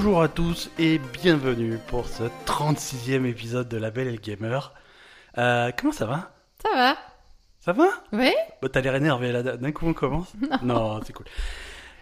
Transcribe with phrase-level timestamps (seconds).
[0.00, 4.72] Bonjour à tous et bienvenue pour ce 36e épisode de La Belle et le Gamer.
[5.38, 6.30] Euh, comment ça va?
[6.62, 6.96] Ça va
[7.58, 7.88] Ça va?
[8.12, 8.30] Oui
[8.62, 10.32] bah, T'as l'air énervé là, d'un coup on commence
[10.62, 11.26] Non, c'est cool.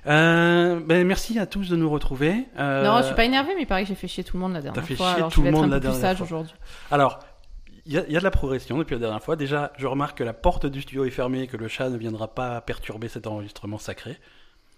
[0.07, 2.46] Euh, ben, merci à tous de nous retrouver.
[2.59, 4.43] Euh, Non, je suis pas énervé, mais il paraît que j'ai fait chier tout le
[4.43, 5.07] monde la dernière fait fois.
[5.13, 6.25] chier alors tout je vais le être monde un la peu plus dernière sage fois.
[6.26, 6.54] aujourd'hui.
[6.90, 7.21] Alors,
[7.86, 9.36] il y, a- il y a de la progression depuis la dernière fois.
[9.36, 11.96] Déjà, je remarque que la porte du studio est fermée et que le chat ne
[11.96, 14.18] viendra pas perturber cet enregistrement sacré.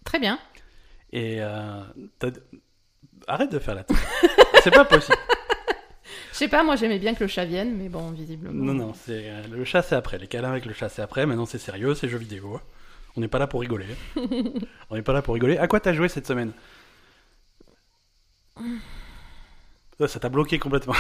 [0.05, 0.39] Très bien.
[1.13, 1.81] Et euh,
[2.21, 2.29] t'as-
[3.29, 3.97] arrête de faire la tête.
[4.63, 5.19] c'est pas possible.
[6.33, 8.65] Je sais pas, moi j'aimais bien que le chat vienne, mais bon, visiblement.
[8.65, 10.19] Non, non, c'est euh, le chat c'est après.
[10.19, 11.27] Les câlins avec le chat c'est après.
[11.27, 12.61] Maintenant c'est sérieux, c'est jeux vidéo.
[13.17, 13.87] On n'est pas là pour rigoler.
[14.91, 15.59] On n'est pas là pour rigoler.
[15.59, 16.53] À quoi t'as joué cette semaine?
[19.99, 20.95] Ça ça t'a bloqué complètement.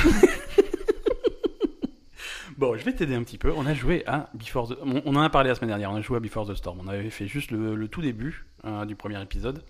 [2.59, 3.53] bon, je vais t'aider un petit peu.
[3.53, 4.79] On a joué à Before the...
[4.83, 5.93] On, on en a parlé la semaine dernière.
[5.93, 6.81] On a joué à Before the Storm.
[6.83, 9.63] On avait fait juste le, le tout début euh, du premier épisode.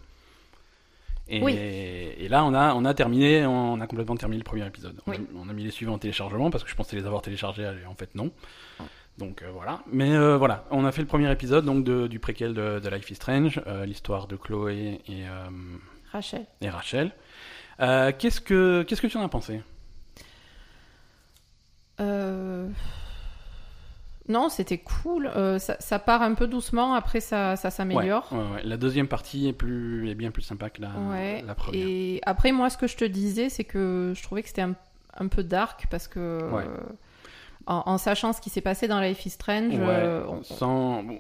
[1.31, 1.55] Et, Oui.
[1.57, 4.99] et là, on a, on a terminé, on a complètement terminé le premier épisode.
[5.07, 7.21] On, a, on a mis les suivants en téléchargement parce que je pensais les avoir
[7.23, 8.31] téléchargés, et en fait non.
[9.19, 9.81] Donc euh, voilà.
[9.93, 12.89] Mais euh, voilà, on a fait le premier épisode donc de- du préquel de, de
[12.89, 15.49] Life is Strange, euh, l'histoire de Chloé et, euh,
[16.13, 16.47] Rachel.
[16.61, 17.13] et Rachel.
[17.81, 19.61] Euh, qu'est-ce que qu'est-ce que tu en as pensé?
[22.01, 22.69] Euh...
[24.29, 25.31] Non, c'était cool.
[25.35, 28.29] Euh, ça, ça part un peu doucement, après ça, ça s'améliore.
[28.31, 28.63] Ouais, ouais, ouais.
[28.65, 30.91] La deuxième partie est plus est bien plus sympa que la,
[31.55, 31.87] première.
[31.87, 34.75] Et après, moi, ce que je te disais, c'est que je trouvais que c'était un,
[35.19, 36.19] un peu dark parce que.
[36.21, 36.63] Euh,
[37.67, 41.19] en, en sachant ce qui s'est passé dans Life is Strange, euh, on- sans bon,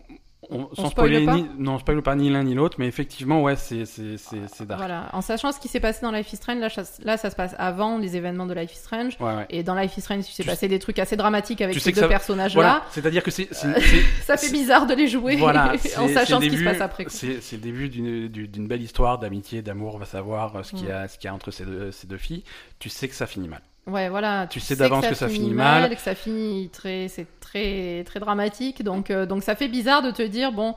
[0.51, 2.87] on, sans spoile spoiler pas ni, non, on spoil pas ni l'un ni l'autre, mais
[2.87, 4.81] effectivement, ouais, c'est c'est c'est c'est dark.
[4.81, 7.31] Voilà, en sachant ce qui s'est passé dans Life is Strange, là, ça- là, ça
[7.31, 9.17] se passe avant les événements de Life is Strange.
[9.21, 9.47] Ouais, ouais.
[9.51, 11.93] Et dans Life is Strange, il s'est passé des trucs assez dramatiques avec tu ces
[11.93, 12.61] deux ça- personnages-là.
[12.63, 13.69] Voilà, c'est-à-dire que c'est c'est-
[14.25, 17.07] Ça fait bizarre de les jouer Voilà, en sachant ce qui se passe après.
[17.09, 20.71] C'est le début d'une du- d'une belle histoire d'amitié, d'amour, on va savoir euh, ce
[20.71, 20.93] qu'il y, Mm.
[20.93, 22.43] a- ce qu'il y a entre ces deux, ces deux filles.
[22.79, 23.61] Tu sais que ça finit mal.
[23.89, 24.47] Ouais, voilà.
[24.49, 25.95] Tu sais d'avance que ça finit mal, mal.
[25.95, 28.83] que ça finit très, c'est très, très dramatique.
[28.83, 30.75] Donc, euh, donc ça fait bizarre de te dire bon,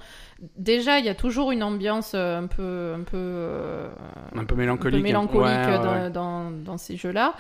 [0.58, 3.90] déjà il y a toujours une ambiance euh, un peu, un peu, euh,
[4.36, 5.00] Un peu un mélancolique.
[5.00, 6.10] peu mélancolique Ouais, dans, ouais.
[6.10, 7.34] Dans, dans ces jeux-là.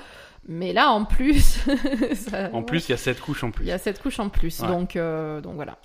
[0.47, 1.59] Mais là, en plus,
[2.15, 3.63] ça- En plus, il y a cette couche en plus.
[3.65, 4.59] il y a cette couche en plus.
[4.61, 5.77] Donc, euh, donc voilà.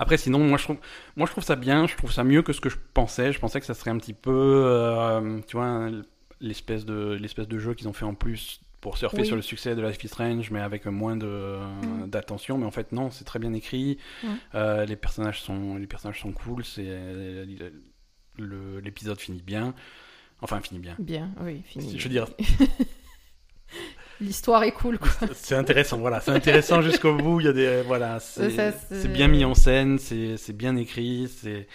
[0.00, 0.78] Après, sinon, moi je, trouve,
[1.14, 3.32] moi je trouve ça bien, je trouve ça mieux que ce que je pensais.
[3.32, 5.90] Je pensais que ça serait un petit peu, tu vois,
[6.40, 9.26] l'espèce de, l'espèce de jeu qu'ils ont fait en plus pour surfer Oui.
[9.26, 12.06] sur le succès de Life is Strange, mais avec moins de, Mm.
[12.06, 12.58] d'attention.
[12.58, 13.96] Mais en fait, non, c'est très bien écrit.
[14.22, 14.26] Mm.
[14.54, 16.66] Euh, les, personnages sont, les personnages sont cool.
[16.66, 16.84] C'est,
[18.38, 19.74] l'épisode finit bien.
[20.42, 20.96] Enfin, finit bien.
[20.98, 21.98] Bien, oui, fini.
[21.98, 22.26] Je veux dire,
[24.20, 25.10] L'histoire est cool, quoi.
[25.32, 27.40] c'est intéressant, voilà, c'est intéressant jusqu'au bout.
[27.40, 31.68] Il y a des, voilà, c'est, bien mis en scène, c'est, c'est bien écrit, c'est,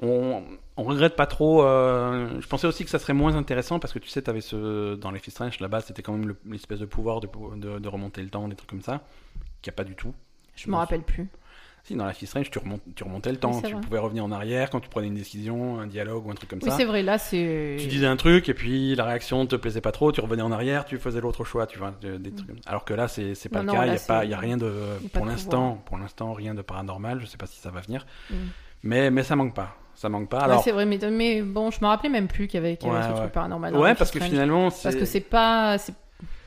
[0.00, 0.42] on,
[0.76, 1.62] on regrette pas trop.
[1.64, 4.94] euh, je pensais aussi que ça serait moins intéressant parce que tu sais, t'avais ce,
[4.94, 8.22] dans les Strange, là-bas, c'était quand même le- l'espèce de pouvoir de, de, de remonter
[8.22, 9.02] le temps, des trucs comme ça,
[9.62, 10.14] qu'il n'y a pas du tout.
[10.56, 11.28] Je me rappelle plus.
[11.84, 13.80] Si, dans is Strange, tu, remontes, tu remontais le temps, Oui, tu vrai.
[13.80, 16.58] pouvez revenir en arrière quand tu prenais une décision, un dialogue ou un truc comme
[16.62, 16.76] Oui, ça.
[16.76, 17.76] c'est vrai, là, c'est.
[17.78, 20.52] Tu disais un truc et puis la réaction te plaisait pas trop, tu revenais en
[20.52, 22.50] arrière, tu faisais l'autre choix, tu vois, de- des trucs.
[22.66, 24.70] Alors que là, c'est pas Non, le non, cas, il là, y a rien de,
[25.12, 27.20] pour l'instant, pour l'instant, rien de paranormal.
[27.20, 28.34] Je sais pas si ça va venir, Mm.
[28.82, 30.38] mais mais ça manque pas, ça manque pas.
[30.38, 32.76] Ouais, Alors c'est vrai, mais, mais bon, je me rappelais même plus qu'il y avait,
[32.76, 33.18] qu'il y avait Ouais, ce ouais.
[33.20, 33.76] truc paranormal.
[33.76, 35.76] ouais, parce que finalement, Parce que c'est pas.
[35.78, 35.94] c'est-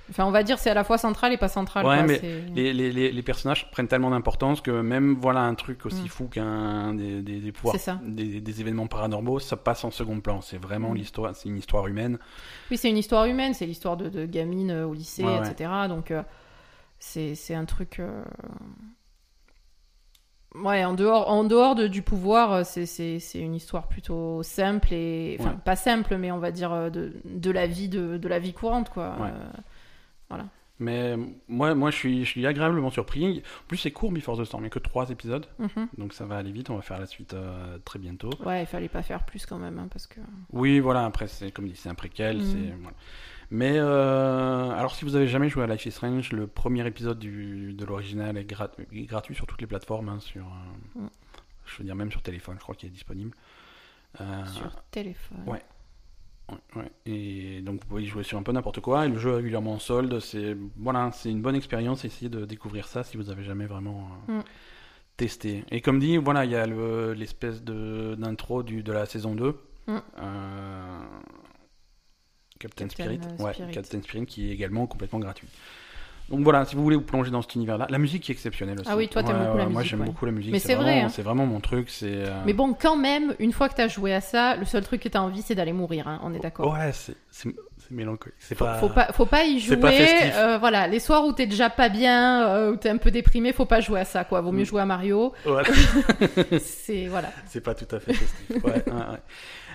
[0.09, 1.85] Enfin, on va dire c'est à la fois central et pas central.
[1.85, 5.39] Ouais, quoi, mais c'est- les, les, les, les personnages prennent tellement d'importance que même voilà
[5.39, 6.07] un truc aussi Mm.
[6.09, 10.19] fou qu'un des, des, des pouvoirs, C'est des, des événements paranormaux, ça passe en second
[10.19, 10.41] plan.
[10.41, 10.95] C'est vraiment Mm.
[10.95, 12.19] l'histoire, c'est une histoire humaine.
[12.71, 15.49] Oui, c'est une histoire humaine, c'est l'histoire de, de gamines euh, au lycée, Ouais, ouais.
[15.49, 15.69] etc.
[15.87, 16.23] Donc, euh,
[16.99, 17.99] c'est c'est un truc.
[17.99, 18.21] euh,
[20.55, 25.37] Ouais, en dehors, en dehors de, du pouvoir, euh, c'est- une histoire plutôt simple et.
[25.39, 25.57] Enfin, Ouais.
[25.63, 28.51] pas simple, mais on va dire euh, de, de la vie de, de la vie
[28.53, 29.15] courante, quoi.
[29.19, 29.29] Ouais.
[29.29, 30.37] Euh,
[30.79, 31.15] Mais
[31.47, 33.43] moi, moi, je suis, je suis agréablement surpris.
[33.63, 35.45] En plus, c'est court Before the Storm, il n'y a que trois épisodes.
[35.59, 35.87] mhm.
[35.99, 38.31] Donc ça va aller vite, on va faire la suite euh, très bientôt.
[38.43, 40.19] Ouais, il fallait pas faire plus quand même, hein, parce que.
[40.51, 42.37] Oui, voilà, après, c'est comme dit, c'est un préquel.
[42.39, 42.41] Mm.
[42.41, 42.97] c'est voilà.
[43.51, 47.19] Mais euh, alors, si vous avez jamais joué à Life is Strange, le premier épisode
[47.19, 50.09] du, de l'original est, grat- est gratuit sur toutes les plateformes.
[50.09, 51.07] hein, sur, euh, Mm.
[51.65, 53.31] Je veux dire, même sur téléphone, je crois qu'il est disponible.
[54.19, 55.37] Euh, Sur téléphone.
[55.47, 55.61] ouais.
[56.49, 56.91] ouais, ouais.
[57.05, 59.05] Et donc, vous pouvez y jouer sur un peu n'importe quoi.
[59.05, 60.19] Et le jeu régulièrement en solde.
[60.19, 62.03] C'est voilà, c'est une bonne expérience.
[62.03, 64.43] Essayez de découvrir ça si vous avez jamais vraiment euh, Mm.
[65.15, 65.63] testé.
[65.71, 69.33] Et comme dit, voilà, il y a le- l'espèce de d'intro du- de la saison
[69.35, 69.57] 2.
[69.87, 69.97] Mm.
[70.19, 70.99] Euh,
[72.61, 73.19] Captain, Captain, Spirit.
[73.39, 73.53] euh, Ouais.
[73.73, 75.47] Captain Spirit qui est également complètement gratuit.
[76.29, 78.87] Donc voilà, si vous voulez vous plonger dans cet univers-là, la musique est exceptionnelle aussi.
[78.89, 80.05] Ah oui, toi, t'aimes beaucoup la Moi musique, j'aime ouais.
[80.05, 80.51] beaucoup la musique.
[80.53, 81.09] Mais c'est vrai, vraiment- hein.
[81.09, 81.89] C'est vraiment mon truc.
[81.89, 82.05] C'est.
[82.09, 85.01] euh, Mais bon, quand même, une fois que t'as joué à ça, le seul truc
[85.01, 86.07] que t'as envie, c'est d'aller mourir.
[86.07, 86.71] hein, on est d'accord.
[86.71, 87.49] Ouais, c'est
[87.89, 88.35] mélancolique.
[88.39, 88.75] C'est pas.
[88.75, 89.75] faut pas, faut pas y jouer.
[89.75, 93.11] pas euh, voilà, les soirs où t'es déjà pas bien, euh, où t'es un peu
[93.11, 94.39] déprimé, faut pas jouer à ça, quoi.
[94.39, 94.65] Vaut mieux Mm.
[94.67, 95.33] jouer à Mario.
[95.43, 95.67] Voilà.
[96.61, 97.29] c'est voilà.
[97.47, 98.63] C'est pas tout à fait festif.
[98.63, 99.19] Ouais, ouais, ouais.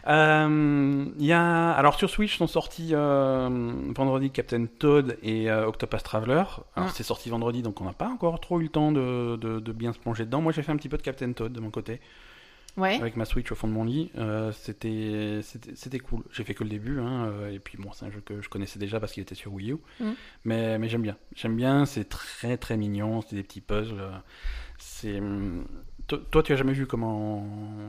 [0.09, 1.71] Euh, il y a...
[1.73, 3.49] Alors sur Switch sont sortis euh,
[3.95, 6.45] vendredi Captain Toad et euh, Octopus Traveler.
[6.77, 6.93] Alors Mm.
[6.95, 9.73] c'est sorti vendredi donc on n'a pas encore trop eu le temps de, de, de
[9.73, 10.41] bien se plonger dedans.
[10.41, 12.01] Moi j'ai fait un petit peu de Captain Toad de mon côté
[12.77, 13.01] Ouais.
[13.01, 14.11] avec ma Switch au fond de mon lit.
[14.17, 16.23] Euh, c'était c'était cool.
[16.31, 18.49] J'ai fait que le début hein, euh, et puis bon c'est un jeu que je
[18.49, 19.77] connaissais déjà parce qu'il était sur Wii U.
[20.01, 20.11] Mm.
[20.45, 21.17] Mais, mais j'aime bien.
[21.35, 23.99] J'aime bien, c'est très très mignon, c'est des petits puzzles.
[24.01, 24.11] euh,
[24.79, 25.67] C'est hum,
[26.07, 27.45] toi, tu as jamais vu comment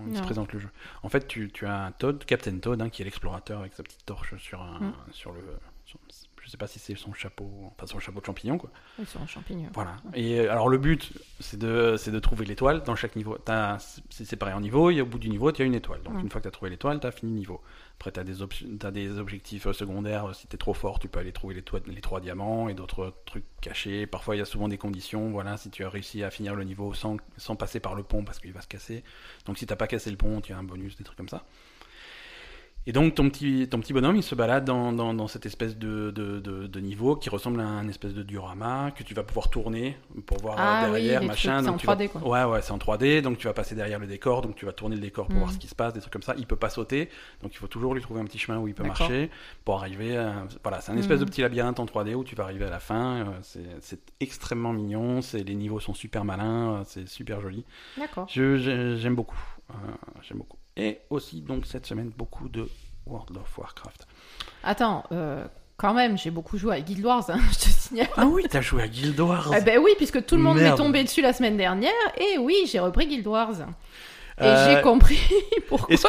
[0.09, 0.69] il se présente le jeu.
[1.03, 3.83] En fait, tu, tu as un Toad, Captain Toad, hein, qui est l'explorateur avec sa
[3.83, 4.93] petite torche sur un, Mm.
[5.11, 5.41] sur le.
[5.85, 5.99] sur-
[6.47, 8.69] je sais pas si c'est son chapeau, enfin son chapeau de champignon quoi.
[8.97, 9.69] Ils sont en champignons.
[9.73, 9.97] Voilà.
[10.13, 11.11] Et euh, alors le but,
[11.41, 13.37] c'est de, c'est de trouver l'étoile dans chaque niveau.
[13.37, 13.77] T'as-
[14.09, 16.01] C'est séparé en niveaux, et au bout du niveau, tu as une étoile.
[16.03, 17.61] Donc une fois que tu as trouvé l'étoile, tu as fini le niveau.
[17.99, 20.33] Après, tu as des, op- t'as des objectifs euh, secondaires.
[20.35, 21.55] Si tu es trop fort, tu peux aller trouver
[21.87, 24.07] les, trois diamants et d'autres trucs cachés.
[24.07, 25.29] Parfois, il y a souvent des conditions.
[25.31, 28.23] Voilà, si tu as réussi à finir le niveau sans, sans passer par le pont
[28.23, 29.03] parce qu'il va se casser.
[29.45, 31.43] Donc si t'as pas cassé le pont, tu as un bonus, des trucs comme ça.
[32.89, 35.77] Et donc ton petit, ton petit bonhomme, il se balade dans, dans, dans cette espèce
[35.77, 39.23] de, de, de, de niveau qui ressemble à un espèce de diorama que tu vas
[39.23, 41.61] pouvoir tourner pour voir Ah oui, derrière, les machin.
[41.61, 42.25] c'est en tu vas- 3D, quoi.
[42.25, 44.71] Ouais, ouais, c'est en 3D, donc tu vas passer derrière le décor, donc tu vas
[44.71, 45.39] tourner le décor pour Mm.
[45.39, 46.33] voir ce qui se passe, des trucs comme ça.
[46.37, 47.09] Il peut pas sauter,
[47.43, 49.29] donc il faut toujours lui trouver un petit chemin où il peut marcher
[49.65, 50.15] pour arriver.
[50.15, 50.45] À...
[50.63, 51.25] Voilà, c'est un espèce Mm.
[51.25, 53.25] de petit labyrinthe en 3D où tu vas arriver à la fin.
[53.25, 53.25] euh,
[53.81, 57.65] C'est extrêmement mignon, c'est les niveaux sont super malins, euh, c'est super joli.
[57.97, 58.27] D'accord.
[58.29, 59.39] J'aime beaucoup.
[59.71, 59.73] Euh,
[60.21, 60.56] J'aime beaucoup.
[60.77, 62.69] Et aussi, donc, cette semaine, beaucoup de
[63.07, 64.07] World of Warcraft.
[64.63, 65.43] Attends, euh,
[65.75, 68.07] quand même, j'ai beaucoup joué à Guild Wars, hein, je te signale.
[68.15, 70.75] Ah oui, t'as joué à Guild Wars Eh ben oui, puisque tout le monde m'est
[70.75, 73.53] tombé dessus la semaine dernière, et oui, j'ai repris Guild Wars.
[74.39, 75.19] Et Euh, j'ai compris
[75.67, 75.91] pourquoi.
[75.91, 76.05] Est-ce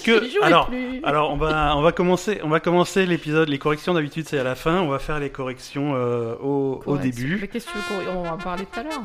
[0.00, 1.00] que, est-ce alors, plus.
[1.02, 3.48] alors on va, on va commencer, on va commencer l'épisode.
[3.48, 4.80] Les corrections d'habitude c'est à la fin.
[4.80, 7.38] On va faire les corrections euh, au, au début.
[7.40, 9.02] Mais qu'est-ce que tu veux on va en parler tout à l'heure?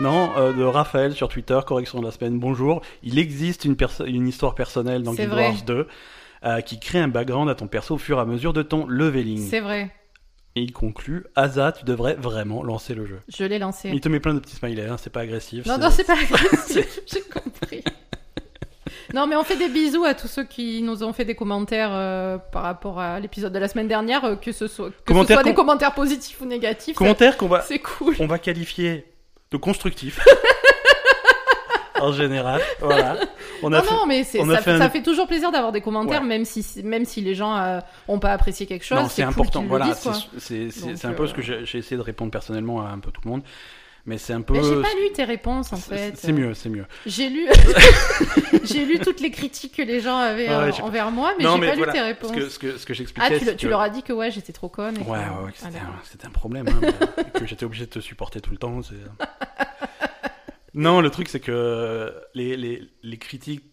[0.00, 2.38] Non, euh, de Raphaël sur Twitter, correction de la semaine.
[2.38, 2.82] Bonjour.
[3.02, 5.32] Il existe une, une histoire personnelle dans Guild.
[5.32, 5.88] Wars 2
[6.44, 8.86] euh, qui crée un background à ton perso au fur et à mesure de ton
[8.86, 9.44] leveling.
[9.50, 9.90] C'est vrai,
[10.54, 13.20] Et il conclut, Asa, tu devrais vraiment lancer le jeu.
[13.28, 13.90] je l'ai lancé.
[13.92, 15.66] Il te met plein de petits smileys, hein, c'est pas agressif.
[15.66, 17.82] Non, non, c'est pas agressif, j'ai compris.
[19.14, 21.90] Non, mais on fait des bisous à tous ceux qui nous ont fait des commentaires
[21.92, 25.38] euh, par rapport à l'épisode de la semaine dernière, que ce soit, que ce Commentaires
[25.38, 26.94] soit des com- commentaires positifs ou négatifs.
[26.94, 28.14] ça- Commentaire qu'on va, C'est cool.
[28.20, 29.06] on va qualifier
[29.50, 30.20] de constructif.
[32.00, 33.16] en général, voilà.
[33.62, 35.26] On a Non, fait- non, mais c'est- on a ça, fait un- ça fait toujours
[35.26, 36.28] plaisir d'avoir des commentaires, Ouais.
[36.28, 39.00] même, si, même si les gens euh, ont pas apprécié quelque chose.
[39.10, 39.64] C'est important.
[39.66, 42.98] Voilà, c'est un peu euh, ce que j'ai j'ai essayé de répondre personnellement à un
[43.00, 43.42] peu tout le monde.
[44.08, 44.54] Mais c'est un peu.
[44.54, 46.14] Mais j'ai pas lu tes réponses en fait.
[46.16, 46.86] C'est mieux, c'est mieux.
[47.04, 47.46] J'ai lu,
[48.64, 51.50] j'ai lu toutes les critiques que les gens avaient ouais, euh, envers moi, mais j'ai
[51.50, 52.32] pas voilà, lu tes ce réponses.
[52.32, 53.28] que, ce que, ce que j'expliquais.
[53.34, 54.96] Ah, tu, tu que- leur as dit que ouais, j'étais trop conne.
[54.96, 55.68] et que- Ouais, ouais, Ah,
[56.04, 58.80] c'était un, problème, hein, mais que j'étais obligé de te supporter tout le temps.
[60.72, 63.64] non, le truc, c'est que les, les, les critiques.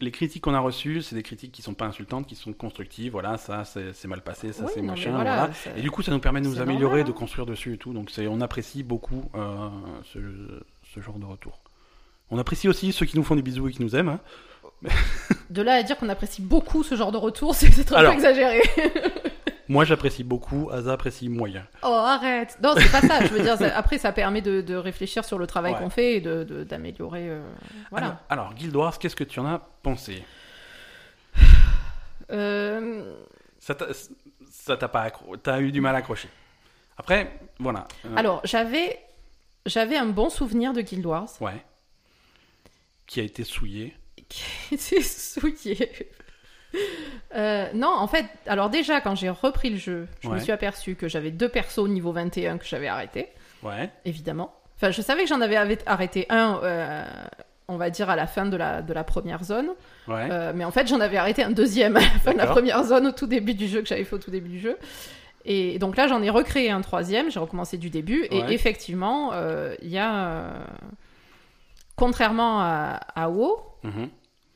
[0.00, 3.10] Les critiques qu'on a reçues, c'est des critiques qui sont pas insultantes, qui sont constructives.
[3.12, 5.10] Voilà, ça c'est mal passé, ça Oui, c'est machin.
[5.10, 5.54] voilà, voilà.
[5.54, 7.78] ça- Et du coup, ça nous permet de nous améliorer, normal, de construire dessus et
[7.78, 7.92] tout.
[7.92, 9.68] Donc, on apprécie beaucoup euh,
[10.04, 10.18] ce,
[10.94, 11.60] ce genre de retour.
[12.30, 14.08] On apprécie aussi ceux qui nous font des bisous et qui nous aiment.
[14.10, 14.20] hein.
[15.50, 18.60] De là à dire qu'on apprécie beaucoup ce genre de retour, c'est un peu exagéré.
[19.68, 20.70] Moi, j'apprécie beaucoup.
[20.72, 21.66] Asa apprécie moyen.
[21.82, 22.56] oh, arrête.
[22.62, 23.24] Non, c'est pas ça.
[23.24, 25.78] Je veux dire, ça- après, ça permet de, de réfléchir sur le travail Ouais.
[25.78, 27.28] qu'on fait et de, de- d'améliorer.
[27.28, 27.42] euh,
[27.90, 28.06] voilà.
[28.06, 30.24] Alors, alors, Guild Wars, qu'est-ce que tu en as pensé?
[32.30, 33.14] Euh,
[33.60, 35.36] Ça t'a, pas accro...
[35.36, 36.28] T'as eu du mal à accrocher.
[36.96, 37.86] Après, voilà.
[38.06, 38.98] Euh, Alors, j'avais,
[39.66, 41.62] j'avais un bon souvenir de Guild Wars Ouais.
[43.06, 43.96] Qui a été souillé.
[44.28, 44.44] qui
[44.74, 46.10] était souillé.
[47.34, 50.94] Euh, non, en fait, alors déjà, quand j'ai repris le jeu, je me suis aperçu
[50.94, 53.28] que j'avais deux persos au niveau 21 que j'avais arrêté,
[53.62, 53.90] Ouais.
[54.04, 54.54] évidemment.
[54.76, 55.56] Enfin, je savais que j'en avais
[55.86, 57.04] arrêté un, euh,
[57.68, 59.68] on va dire, à la fin de la, de la première zone.
[60.06, 60.28] Ouais.
[60.30, 62.82] Euh, mais en fait, j'en avais arrêté un deuxième à la fin de la première
[62.84, 64.78] zone au tout début du jeu que j'avais fait au tout début du jeu.
[65.44, 68.26] Et donc là, j'en ai recréé un troisième, j'ai recommencé du début.
[68.30, 68.52] Et Ouais.
[68.54, 69.32] effectivement,
[69.82, 70.44] il y a.
[71.96, 74.08] contrairement à, à WoW, Mhm.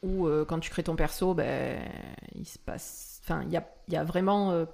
[0.03, 1.79] Où euh, quand tu crées ton perso, ben,
[2.35, 3.21] il se passe.
[3.25, 4.65] Enfin, il y a, y a vraiment euh,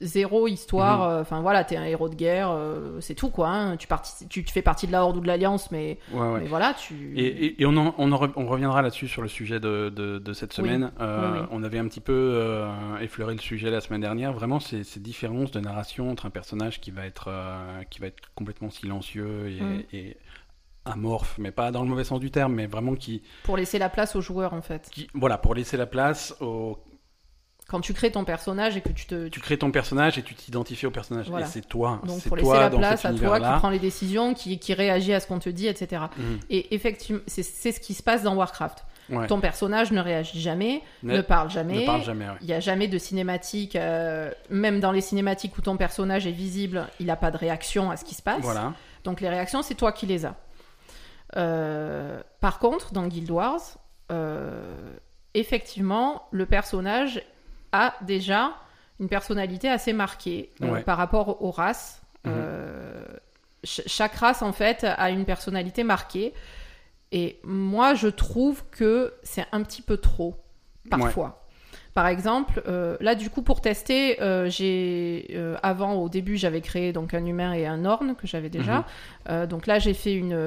[0.00, 1.02] zéro histoire.
[1.02, 3.48] Euh, Enfin voilà, t'es un héros de guerre, euh, c'est tout quoi.
[3.48, 3.76] hein.
[3.76, 3.88] Tu,
[4.28, 6.40] tu, tu fais partie de la Horde ou de l'Alliance, mais, Ouais, ouais.
[6.42, 7.12] mais voilà, tu.
[7.18, 9.88] Et, et- et on, en- on, en re- on reviendra là-dessus sur le sujet de,
[9.94, 10.92] de- de cette semaine.
[11.00, 11.38] Oui, oui.
[11.50, 12.64] On avait un petit peu
[13.00, 14.32] effleuré le sujet la semaine dernière.
[14.32, 17.28] Vraiment, ces, ces différences de narration entre un personnage qui va être,
[17.90, 19.82] qui va être complètement silencieux et, Mm.
[19.92, 20.16] et
[20.92, 23.88] amorphe, mais pas dans le mauvais sens du terme, mais vraiment qui, Pour laisser la
[23.88, 24.88] place aux joueurs en fait.
[24.90, 26.78] qui voilà, pour laisser la place au,
[27.68, 29.28] Quand tu crées ton personnage et que tu te.
[29.28, 31.28] tu crées ton personnage et tu t'identifies au personnage.
[31.28, 31.46] Voilà.
[31.46, 32.00] Et c'est toi.
[32.06, 33.58] Donc c'est pour laisser toi la place à toi qui univers-là.
[33.58, 36.02] prend les décisions, qui, qui réagit à ce qu'on te dit, etc.
[36.16, 36.40] Mhm.
[36.48, 38.84] Et effectivement, c'est ce qui se passe dans Warcraft.
[39.10, 39.26] Ouais.
[39.26, 41.88] Ton personnage ne réagit jamais, Ne- ne parle jamais.
[41.88, 42.02] Ouais.
[42.42, 46.30] Il n'y a jamais de cinématique, euh, même dans les cinématiques où ton personnage est
[46.32, 48.42] visible, il n'a pas de réaction à ce qui se passe.
[48.42, 48.74] Voilà.
[49.04, 50.34] Donc les réactions, c'est toi qui les as.
[51.36, 53.60] Euh, par contre, dans Guild Wars,
[54.10, 54.96] euh,
[55.34, 57.22] effectivement, le personnage
[57.72, 58.52] a déjà
[59.00, 60.82] une personnalité assez marquée euh, Ouais.
[60.82, 62.00] par rapport aux races.
[62.24, 62.32] Mhm.
[63.64, 66.32] Ch- chaque race, en fait, a une personnalité marquée.
[67.12, 70.36] Et moi, je trouve que c'est un petit peu trop,
[70.90, 71.46] parfois.
[71.98, 76.60] Par exemple, euh, là, du coup, pour tester, euh, j'ai euh, avant, au début, j'avais
[76.60, 78.84] créé donc un humain et un orne que j'avais déjà.
[79.28, 79.46] Mhm.
[79.46, 80.38] Donc là, j'ai fait une,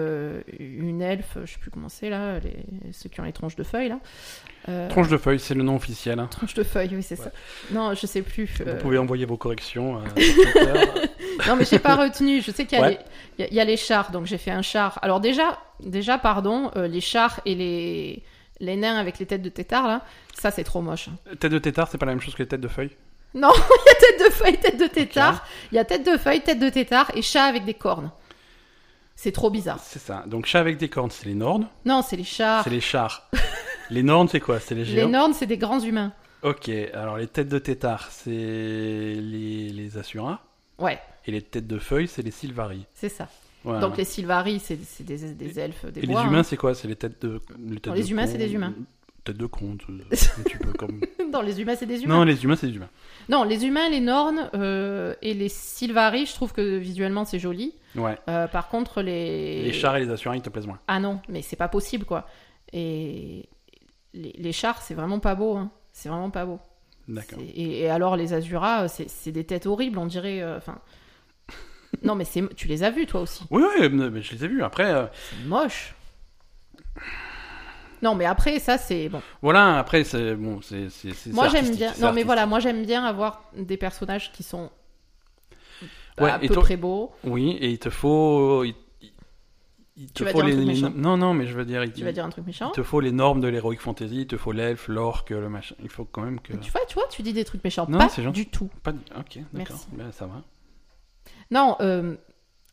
[0.59, 2.55] une elfe, je sais plus comment c'est là, les,
[2.93, 4.87] ceux qui ont les tronches de feuilles là.
[4.87, 6.19] Tronche de feuille, c'est le nom officiel.
[6.19, 6.27] hein.
[6.31, 7.25] tronches de feuilles, oui, c'est Ouais.
[7.25, 7.31] ça.
[7.73, 8.49] Non, je sais plus.
[8.65, 9.99] Vous pouvez envoyer vos corrections.
[11.47, 12.41] Non, mais j'ai pas retenu.
[12.41, 12.99] Je sais qu'il y, a Ouais.
[13.39, 14.99] y y a les chars, donc j'ai fait un char.
[15.01, 18.23] Alors déjà, déjà, pardon, les chars et les
[18.61, 21.09] les nains avec les têtes de tétard là, ça c'est trop moche.
[21.39, 22.91] Tête de tétard, c'est pas la même chose que les têtes de feuille
[23.33, 25.45] Non, il y a tête de feuille, tête de tétard.
[25.71, 28.11] Il y a tête de feuille, tête de tétard et chat avec des cornes.
[29.15, 29.79] C'est trop bizarre.
[29.83, 30.23] C'est ça.
[30.25, 31.67] Donc chat avec des cornes, c'est les Nornes.
[31.85, 32.63] Non, c'est les chars.
[32.63, 33.29] C'est les chars.
[33.91, 34.59] les Nornes, c'est quoi?
[34.59, 35.09] C'est les Les géants?
[35.09, 36.11] Nornes, c'est des grands humains.
[36.41, 40.39] Ok, alors les têtes de tétard, c'est les, les Assuras.
[40.79, 42.85] Ouais, Et les têtes de feuilles, c'est les Sylvaris.
[42.95, 43.27] c'est ça.
[43.65, 46.21] Donc les Sylvaris, c'est des, des elfes, des Et bois.
[46.23, 46.43] les humains, hein.
[46.43, 46.73] c'est quoi?
[46.73, 47.39] C'est les têtes de.
[47.59, 48.73] Les, têtes Non, les de humains, c'est des humains.
[49.23, 50.99] Têtes de con, tu, un petit peu comme.
[51.31, 52.15] Dans les humains, c'est des humains.
[52.17, 52.89] Non, les humains, c'est des humains.
[53.29, 57.75] Non, les humains, les Nornes euh, et les Sylvaris, je trouve que visuellement c'est joli.
[57.95, 58.17] Ouais.
[58.29, 59.61] Euh, par contre, les.
[59.63, 60.79] Les chars et les Assuras, ils te plaisent moins.
[60.87, 62.25] Ah non, mais c'est pas possible quoi.
[62.73, 63.47] Et
[64.13, 65.55] les, les chars, c'est vraiment pas beau.
[65.55, 65.69] hein.
[65.93, 66.59] C'est vraiment pas beau.
[67.07, 67.39] D'accord.
[67.55, 70.41] Et, et alors les Azuras, c'est des têtes horribles, on dirait.
[70.41, 70.79] euh, Enfin.
[72.03, 73.43] Non, mais c'est tu les as vus toi aussi.
[73.49, 74.63] Oui, oui, mais je les ai vus.
[74.63, 75.93] Après, euh, C'est moche.
[78.01, 79.21] Non, mais après ça c'est bon.
[79.43, 80.35] voilà, après, c'est.
[80.35, 80.89] Bon, c'est.
[80.89, 81.93] c'est- c'est- Moi j'aime bien.
[82.01, 84.71] Non, mais voilà, moi j'aime bien avoir des personnages qui sont
[86.19, 87.11] Ouais, à et peu toi- près beaux.
[87.23, 88.63] Oui, et il te faut.
[89.97, 90.93] Il, te Tu vas faut dire un les, truc les- méchant.
[90.95, 91.83] Non, non, mais je veux dire.
[91.83, 92.71] Il, Tu vas dire un truc méchant.
[92.73, 95.75] il te faut les normes de l'heroic fantasy, il te faut l'elfe, l'orque, le machin.
[95.83, 96.53] Il faut quand même que.
[96.53, 97.85] Tu vois, tu vois, tu dis des trucs méchants.
[97.87, 98.69] Non, pas c'est du tout.
[98.81, 98.91] Pas...
[98.91, 99.75] Ok, d'accord.
[99.75, 99.87] Merci.
[99.91, 100.41] Ben, ça va.
[101.51, 102.15] Non, euh,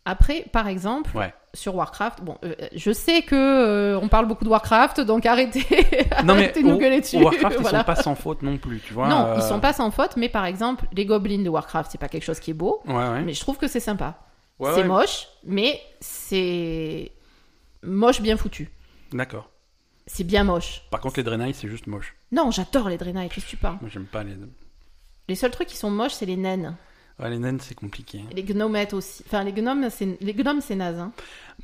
[0.05, 1.35] après, par exemple, Ouais.
[1.53, 5.61] sur Warcraft, bon, euh, je sais que euh, on parle beaucoup de Warcraft, donc arrêtez,
[6.25, 7.17] Non, mais arrêtez de nous gueuler dessus.
[7.23, 7.81] Warcraft, ils Voilà.
[7.81, 9.09] sont pas sans faute non plus, tu vois.
[9.09, 11.99] Non, euh, ils sont pas sans faute, mais par exemple, les gobelins de Warcraft, c'est
[11.99, 13.23] pas quelque chose qui est beau, Ouais, ouais.
[13.23, 14.19] mais je trouve que c'est sympa.
[14.59, 17.13] Ouais, c'est moche, mais c'est
[17.83, 18.71] moche bien foutu.
[19.13, 19.51] D'accord.
[20.07, 20.83] C'est bien moche.
[20.91, 22.15] Par contre, les Draenei, c'est juste moche.
[22.33, 23.77] Non, j'adore les Draenei, qu'est-ce que tu parles?
[23.81, 24.35] Moi, j'aime pas les.
[25.29, 26.75] Les seuls trucs qui sont moches, c'est les naines.
[27.21, 28.23] Ouais, les naines, c'est compliqué.
[28.31, 29.23] Et les gnomettes aussi.
[29.27, 30.99] Enfin, les gnomes, c'est les gnomes, c'est naze.
[30.99, 31.13] Hein.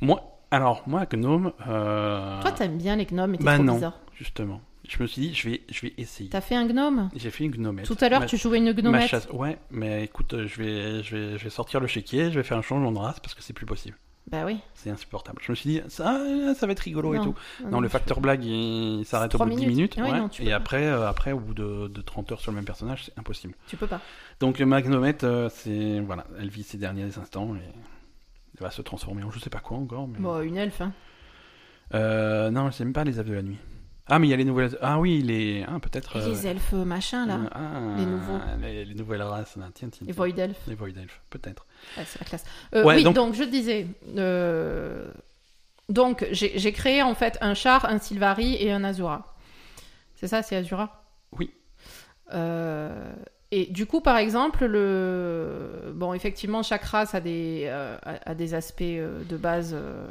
[0.01, 0.21] Moi,
[0.51, 1.53] alors, moi, Gnome.
[1.67, 2.41] Euh...
[2.41, 3.99] Toi, t'aimes bien les gnomes, mais t'es Bah trop non, bizarre.
[4.15, 4.61] justement.
[4.87, 6.29] Je me suis dit, je vais, je vais essayer.
[6.29, 7.09] T'as fait un gnome?
[7.15, 7.85] J'ai fait une gnomette.
[7.85, 9.07] Tout à l'heure, Ma- tu jouais une ma gnomette.
[9.09, 12.43] chasse- Ouais, mais écoute, je vais, je, vais, je vais sortir le chéquier, je vais
[12.43, 13.97] faire un changement de race parce que c'est plus possible.
[14.31, 14.59] Bah oui.
[14.73, 15.39] C'est insupportable.
[15.43, 16.19] Je me suis dit, ça,
[16.55, 17.35] ça va être rigolo et tout.
[17.69, 19.75] Non, le facteur blague, il s'arrête au bout de 10 minutes.
[19.75, 19.97] minutes.
[19.97, 20.19] Ouais, ouais.
[20.19, 22.65] non, tu et après, euh, après, au bout de, de 30 heures sur le même
[22.65, 23.53] personnage, c'est impossible.
[23.67, 24.01] Tu peux pas.
[24.39, 25.99] Donc, ma gnomette, euh, c'est.
[25.99, 27.61] Voilà, elle vit ses derniers instants et
[28.57, 30.07] elle va se transformer en je sais pas quoi encore.
[30.07, 30.17] Mais...
[30.17, 30.81] Bon, une elfe.
[30.81, 30.91] Hein.
[31.93, 33.57] Euh, non, j'aime pas les œufs de la nuit.
[34.07, 34.77] Ah, mais il y a les nouvelles.
[34.81, 35.65] Ah oui, les.
[35.67, 36.15] Ah, peut-être.
[36.17, 37.35] Et euh, les elfes machin là.
[37.37, 38.39] euh, ah, les nouveaux.
[38.61, 39.65] Les, les nouvelles races, là.
[39.73, 40.05] Tiens, tiens.
[40.05, 40.61] Les void elfes.
[40.67, 41.65] Les Void Elf, peut-être.
[42.05, 42.43] C'est la classe.
[42.75, 43.33] Euh, Ouais, oui, donc- donc...
[43.33, 43.87] je disais.
[44.17, 45.09] euh,
[45.89, 49.35] Donc j'ai créé en fait un char, un Sylvari et un Azura.
[50.15, 51.03] C'est ça, c'est Azura?
[51.31, 51.51] Oui.
[52.33, 53.11] Euh,
[53.51, 55.91] Et du coup, par exemple, le...
[55.93, 60.07] bon, effectivement, chaque race a des, euh, a, des aspects euh, de base euh,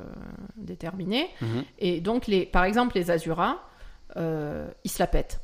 [0.57, 1.29] déterminés.
[1.41, 1.65] Mhm.
[1.79, 3.57] Et donc, les, par exemple, les Azuras,
[4.17, 5.41] euh, ils se la pètent.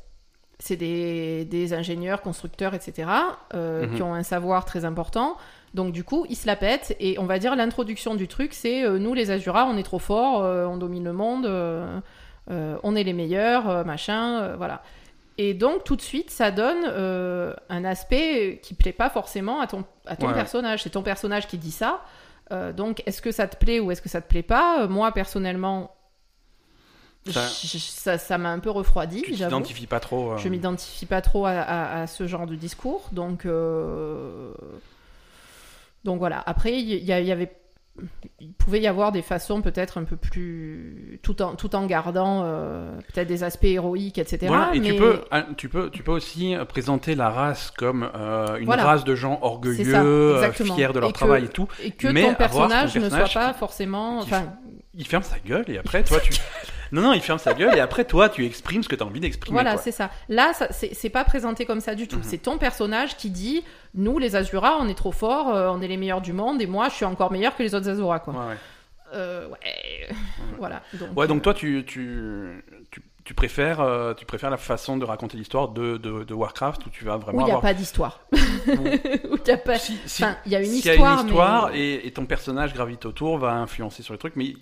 [0.59, 3.09] C'est des, des ingénieurs, constructeurs, etc.,
[3.55, 3.95] euh, Mhm.
[3.95, 5.35] qui ont un savoir très important.
[5.73, 6.95] Donc, du coup, ils se la pètent.
[6.99, 9.99] Et on va dire, l'introduction du truc, c'est euh, nous, les Azuras, on est trop
[9.99, 11.45] forts, on domine le monde,
[12.49, 14.81] on est les meilleurs, machin, voilà.
[15.37, 16.85] Et donc, tout de suite, ça donne
[17.69, 20.33] un aspect qui plaît pas forcément à ton, à ton Ouais.
[20.33, 20.83] personnage.
[20.83, 22.01] C'est ton personnage qui dit ça.
[22.75, 24.85] Donc, est-ce que ça te plaît ou est-ce que ça te plaît pas?
[24.87, 25.95] Moi, personnellement,
[27.29, 30.31] Ça- j- ça ça m'a un peu refroidi, Tu t'identifies pas trop.
[30.31, 33.09] euh, Je m'identifie pas trop à, à- à ce genre de discours.
[33.11, 34.51] Donc, euh,
[36.03, 36.41] donc voilà.
[36.45, 37.51] Après, il y, avait.
[38.39, 41.19] Il pouvait y avoir des façons peut-être un peu plus.
[41.21, 44.47] tout en, tout en gardant euh, peut-être des aspects héroïques, etc.
[44.47, 44.87] Voilà, et mais...
[44.93, 48.03] tu, peux, ah, tu, peux, tu peux aussi présenter la race comme
[48.57, 48.83] une Voilà.
[48.85, 51.67] race de gens orgueilleux, ça, fiers de leur Et que- travail et tout.
[51.83, 54.21] Et que mais ton personnage, ne soit pas forcément.
[54.21, 54.45] qui- Enfin,
[54.95, 56.33] Il ferme sa gueule et après, toi, tu.
[56.91, 59.05] Non, non, il ferme sa gueule et après, toi, tu exprimes ce que tu as
[59.05, 59.53] envie d'exprimer.
[59.55, 60.09] voilà, c'est ça.
[60.29, 62.17] Là, ça, c'est pas présenté comme ça du tout.
[62.17, 62.23] Mhm.
[62.23, 63.63] C'est ton personnage qui dit
[63.95, 66.67] Nous, les Azura, on est trop forts, euh, on est les meilleurs du monde, et
[66.67, 68.33] moi, je suis encore meilleur que les autres Azura, quoi.
[68.33, 68.57] Ouais, ouais.
[69.13, 70.09] Euh, ouais.
[70.57, 70.81] voilà.
[70.93, 74.95] Donc, Ouais, donc euh, toi, tu, tu, tu, tu préfères, euh, tu préfères la façon
[74.97, 77.55] de raconter l'histoire de, de, de Warcraft où tu vas Où vraiment il n'y a
[77.55, 77.61] avoir.
[77.61, 78.21] pas d'histoire.
[78.31, 78.33] où-
[79.33, 79.77] Où il y a pas.
[79.77, 80.95] si, si- Enfin, il y a une histoire.
[80.95, 81.79] y a une histoire mais...
[81.79, 84.57] et, et ton personnage gravite autour va influencer sur le truc, mais il-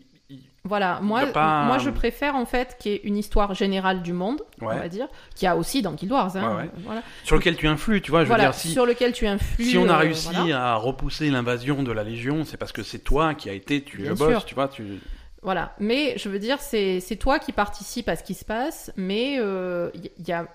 [0.66, 4.12] Voilà, moi, pas- moi je préfère en fait qu'il y ait une histoire générale du
[4.14, 6.36] monde, on va dire, qu'il y a aussi dans Guild Wars.
[6.36, 6.70] Hein, Ouais, ouais.
[6.86, 8.22] Voilà, sur lequel tu influes, tu vois.
[8.22, 9.64] Je veux Voilà, dire, si, sur lequel tu influes.
[9.64, 10.72] si on a euh, réussi voilà.
[10.72, 13.98] à repousser l'invasion de la Légion, c'est parce que c'est toi qui a été, tu
[14.02, 14.46] Bien le boss, sûr.
[14.46, 14.68] tu vois.
[14.68, 15.00] Tu...
[15.42, 19.38] Voilà, mais je veux dire, c'est toi qui participe à ce qui se passe, mais
[19.40, 19.90] euh,
[20.20, 20.46] il y, a.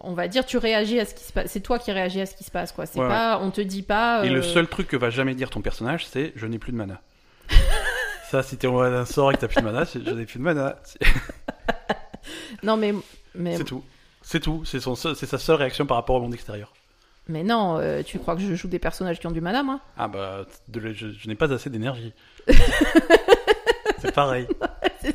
[0.00, 1.50] On va dire, tu réagis à ce qui se passe.
[1.50, 2.86] C'est toi qui réagis à ce qui se passe, quoi.
[2.86, 4.24] C'est Ouais, pas, on te dit pas.
[4.24, 6.70] Et le euh, seul truc que va jamais dire ton personnage, c'est je n'ai plus
[6.72, 7.00] de mana.
[8.34, 10.40] Ça, si t'es mode un sort et que t'as plus de mana, je n'ai plus
[10.40, 10.74] de mana.
[12.64, 12.92] Non, mais
[13.36, 13.84] mais c'est tout.
[14.22, 14.64] C'est tout.
[14.64, 16.72] C'est son seul- c'est sa seule réaction par rapport au monde extérieur.
[17.28, 19.78] mais non, euh, tu crois que je joue des personnages qui ont du mana, moi?
[19.96, 22.12] Ah bah, de- je, je n'ai pas assez d'énergie.
[24.00, 24.48] c'est pareil.
[25.00, 25.14] C'est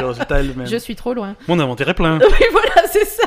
[0.00, 0.66] Le résultat est le même.
[0.68, 1.34] Je suis trop loin.
[1.48, 2.18] Mon inventaire est plein.
[2.22, 3.26] Oui, voilà, c'est ça.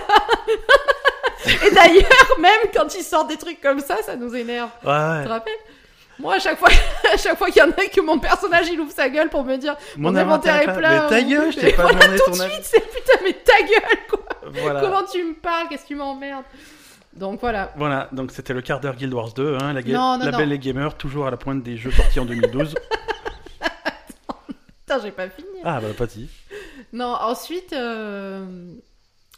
[1.67, 4.69] Et d'ailleurs, même quand ils sortent des trucs comme ça, ça nous énerve.
[4.81, 5.23] Tu Ouais.
[5.25, 5.53] te rappelles?
[6.19, 6.69] Moi, à chaque fois,
[7.13, 9.43] à chaque fois qu'il y en a que mon personnage il ouvre sa gueule pour
[9.45, 11.03] me dire Mon, Mon inventaire est plein.
[11.03, 13.33] Mais ta gueule, je t'ai pas voilà, demandé tout ton de suite, c'est putain, mais
[13.33, 14.19] ta gueule, quoi.
[14.61, 14.81] Voilà.
[14.81, 16.43] Comment tu me parles Qu'est-ce que tu m'emmerdes
[17.13, 17.71] Donc voilà.
[17.77, 20.37] Voilà, donc c'était le quart d'heure Guild Wars 2, hein, la, Non, non, la non.
[20.37, 22.75] belle et gamer, toujours à la pointe des jeux sortis en 2012.
[24.87, 25.47] Putain, j'ai pas fini.
[25.63, 26.29] ah bah pas dit.
[26.93, 27.73] Non, ensuite.
[27.73, 28.43] euh,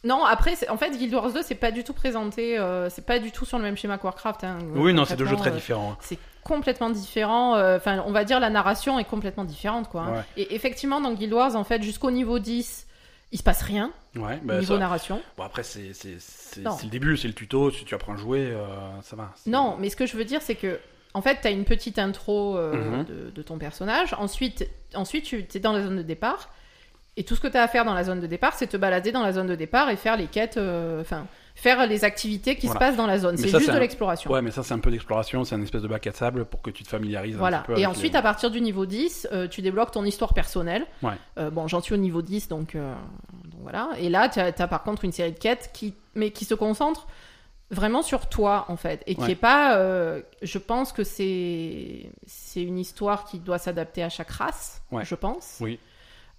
[0.05, 3.05] Non, après, c'est- en fait, Guild Wars 2, c'est pas du tout présenté, euh, c'est
[3.05, 4.43] pas du tout sur le même schéma que Warcraft.
[4.45, 4.57] hein.
[4.75, 5.97] Oui, non, c'est deux jeux très euh, différents.
[6.01, 7.55] c'est complètement différent.
[7.55, 10.01] euh, Enfin, on va dire la narration est complètement différente, quoi.
[10.01, 10.11] hein.
[10.13, 10.23] Ouais.
[10.37, 12.87] Et effectivement, dans Guild Wars, en fait, jusqu'au niveau 10,
[13.31, 15.21] il se passe rien Ouais, au bah, niveau ça- narration.
[15.37, 15.91] Bon, après, c'est
[16.57, 17.71] le début, c'est le tuto.
[17.71, 18.65] Si tu apprends à jouer, euh,
[19.03, 19.31] ça va.
[19.47, 20.79] Non, mais ce que je veux dire, c'est que
[21.13, 23.03] en fait, tu as une petite intro euh, Mhm.
[23.05, 24.13] de, de ton personnage.
[24.17, 26.49] Ensuite, ensuite tu es dans la zone de départ.
[27.17, 28.77] Et tout ce que tu as à faire dans la zone de départ, c'est te
[28.77, 32.55] balader dans la zone de départ et faire les quêtes, euh, enfin, faire les activités
[32.55, 32.79] qui Voilà.
[32.79, 33.37] se passent dans la zone.
[33.37, 34.31] C'est juste de un- l'exploration.
[34.31, 36.61] Ouais, mais ça, c'est un peu d'exploration, c'est un espèce de bac à sable pour
[36.61, 37.59] que tu te familiarises un Voilà.
[37.59, 37.79] petit peu.
[37.79, 40.85] Et ensuite, les- à partir du niveau 10, euh, tu débloques ton histoire personnelle.
[41.03, 41.13] Ouais.
[41.37, 42.93] Euh, bon, j'en suis au niveau 10, donc, euh,
[43.45, 43.89] donc voilà.
[43.99, 47.07] Et là, tu as, par contre une série de quêtes qui, mais qui se concentrent
[47.69, 49.01] vraiment sur toi, en fait.
[49.07, 49.31] Et qui Ouais.
[49.31, 49.77] est pas.
[50.41, 55.05] je pense que c'est c'est une histoire qui doit s'adapter à chaque race, Ouais.
[55.05, 55.57] je pense.
[55.61, 55.79] Oui.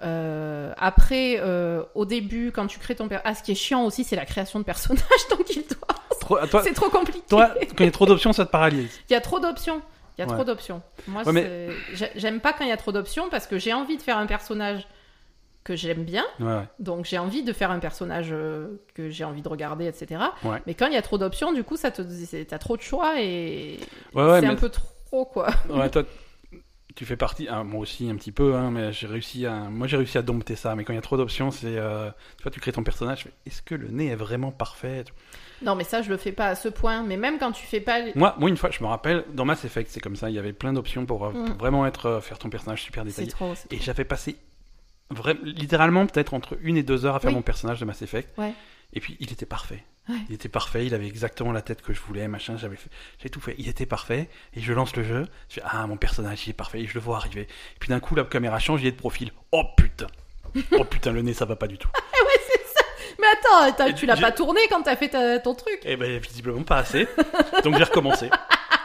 [0.03, 3.19] Euh, après, euh, au début, quand tu crées ton per...
[3.25, 5.03] Ah, ce qui est chiant aussi, c'est la création de personnages.
[6.21, 7.21] Trop- à toi, C'est trop compliqué.
[7.29, 8.91] toi, quand il y a trop d'options, ça te paralyse.
[9.09, 9.83] Il y a trop d'options.
[10.19, 10.35] Il y a Ouais.
[10.35, 10.83] trop d'options.
[11.09, 11.69] Moi, Ouais, mais-
[12.17, 14.27] j'aime pas quand il y a trop d'options parce que j'ai envie de faire un
[14.27, 14.87] personnage
[15.65, 16.25] que j'aime bien.
[16.41, 16.62] Ouais.
[16.81, 20.21] Donc j'ai envie de faire un personnage euh, que j'ai envie de regarder, etc.
[20.67, 22.03] Mais quand il y a trop d'options, du coup, ça te,
[22.45, 23.79] t'as trop de choix et
[24.15, 25.49] c'est un peu trop, quoi.
[25.71, 26.03] Ouais, toi,
[26.95, 27.49] tu fais partie.
[27.51, 29.53] ah, moi aussi, un petit peu, hein, mais j'ai réussi à.
[29.71, 30.75] Moi, j'ai réussi à dompter ça.
[30.77, 31.77] Mais quand il y a trop d'options, c'est.
[31.79, 33.27] euh, Tu vois, tu crées ton personnage.
[33.47, 35.05] Est-ce que le nez est vraiment parfait
[35.63, 37.03] Non, mais ça, je le fais pas à ce point.
[37.03, 38.01] Mais même quand tu fais pas.
[38.01, 40.29] les- moi, moi, une fois, je me rappelle, dans Mass Effect, c'est comme ça.
[40.31, 41.45] Il y avait plein d'options pour, euh, Mm.
[41.47, 43.29] pour vraiment être, euh, faire ton personnage super C'est détaillé.
[43.29, 43.55] trop.
[43.55, 44.37] c'est Et j'avais passé
[45.43, 47.37] littéralement peut-être entre une et deux heures à faire Oui.
[47.37, 48.37] mon personnage de Mass Effect.
[48.39, 48.53] Ouais.
[48.95, 49.85] Et puis il était parfait.
[50.09, 50.17] Ouais.
[50.29, 52.77] Il était parfait, il avait exactement la tête que je voulais, machin, j'avais
[53.23, 53.55] j'ai tout fait.
[53.59, 54.29] Il était parfait.
[54.55, 56.95] Et je lance le jeu, je fais ah mon personnage il est parfait, et je
[56.95, 57.43] le vois arriver.
[57.43, 59.31] Et puis d'un coup la caméra change, il est de profil.
[59.53, 60.09] Oh putain.
[60.73, 61.88] Oh putain le nez ça va pas du tout.
[63.19, 63.27] Mais
[63.69, 65.81] attends, Et tu l'as pas tourné quand t'as fait ta- ton truc.
[65.85, 67.07] Et ben visiblement pas assez.
[67.62, 68.29] Donc j'ai recommencé.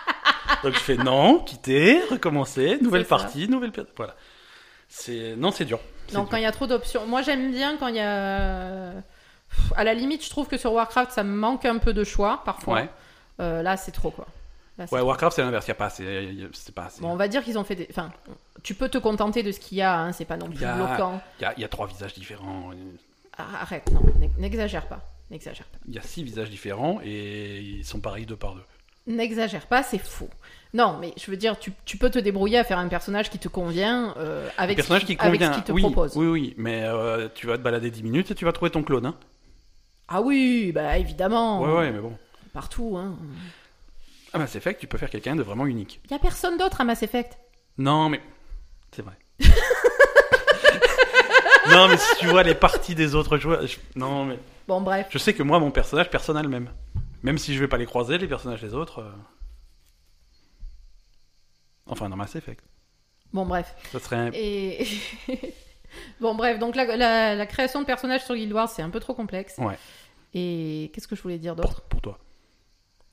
[0.63, 4.15] Donc je fais non, quitter, recommencer, nouvelle partie, nouvelle voilà.
[4.89, 5.79] C'est non c'est dur.
[6.13, 6.29] Non, dur.
[6.29, 7.05] quand il y a trop d'options.
[7.05, 8.91] Moi, j'aime bien quand il y a.
[9.75, 12.41] À la limite, je trouve que sur Warcraft, ça me manque un peu de choix
[12.45, 12.75] parfois.
[12.75, 12.89] Ouais.
[13.39, 14.25] Euh, là, c'est trop quoi.
[14.77, 15.07] Là, Ouais trop.
[15.07, 17.01] Warcraft c'est l'inverse, il y a pas assez, y a- c'est pas assez.
[17.01, 17.87] Bon, on va dire qu'ils ont fait des.
[17.89, 18.11] Enfin,
[18.63, 20.73] tu peux te contenter de ce qu'il y a, hein, c'est pas non plus a-
[20.73, 21.21] bloquant.
[21.39, 22.71] Il y a, il y a trois visages différents.
[23.37, 24.99] Ah, arrête, non, n'ex- n'exagère pas.
[25.29, 25.77] N'exagère pas.
[25.87, 28.63] Il y a six visages différents et ils sont pareils deux par deux.
[29.07, 30.29] N'exagère pas, c'est faux.
[30.73, 33.39] Non, mais je veux dire, tu, tu peux te débrouiller à faire un personnage qui
[33.39, 35.51] te convient euh, Un avec, personnage ce qui avec convient.
[35.53, 36.15] ce qu'il te oui, propose.
[36.17, 38.83] oui, oui, mais euh, tu vas te balader 10 minutes et tu vas trouver ton
[38.83, 39.05] clone.
[39.05, 39.15] Hein.
[40.07, 41.61] Ah oui, bah évidemment.
[41.61, 42.17] Ouais, ouais, mais bon.
[42.53, 43.17] Partout, hein.
[44.33, 45.99] Ah, Mass Effect, tu peux faire quelqu'un de vraiment unique.
[46.05, 47.37] Il y a personne d'autre à Mass Effect?
[47.77, 48.21] Non, mais.
[48.91, 49.13] C'est vrai.
[51.69, 53.65] non, mais si tu vois les parties des autres joueurs.
[53.67, 54.39] je- Non, mais.
[54.67, 55.07] Bon, bref.
[55.09, 56.69] Je sais que moi, mon personnage, personne le même.
[57.23, 58.99] Même si je vais pas les croiser, les personnages des autres.
[58.99, 59.11] euh,
[61.85, 62.63] Enfin, dans Mass Effect.
[63.33, 63.73] Bon, bref.
[63.91, 64.31] Ça serait un...
[64.33, 64.85] Et.
[66.21, 68.99] bon, bref, donc la, la- la création de personnages sur Guild Wars, c'est un peu
[68.99, 69.57] trop complexe.
[69.59, 69.77] Ouais.
[70.33, 71.81] Et qu'est-ce que je voulais dire d'autre?
[71.83, 72.19] pour toi.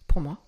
[0.07, 0.39] pour moi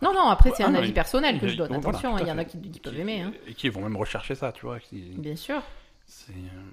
[0.00, 1.72] Non, non, après, c'est Ah, un non, avis il- personnel que il- je donne.
[1.74, 3.20] Attention, il y en a qui, qui peuvent aimer.
[3.22, 3.32] Hein.
[3.46, 4.78] Et qui vont même rechercher ça, tu vois.
[4.92, 5.62] Bien sûr.
[6.06, 6.70] c'est, euh,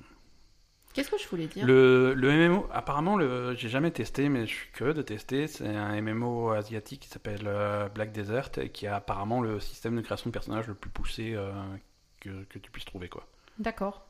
[0.94, 1.66] Qu'est-ce que je voulais dire?
[1.68, 5.48] Le, le MMO, apparemment, le, j'ai jamais testé, mais je suis curieux de tester.
[5.48, 9.96] C'est un MMO asiatique qui s'appelle euh, Black Desert et qui a apparemment le système
[9.96, 11.52] de création de personnages le plus poussé euh,
[12.20, 13.28] que, que tu puisses trouver, quoi.
[13.60, 14.04] D'accord.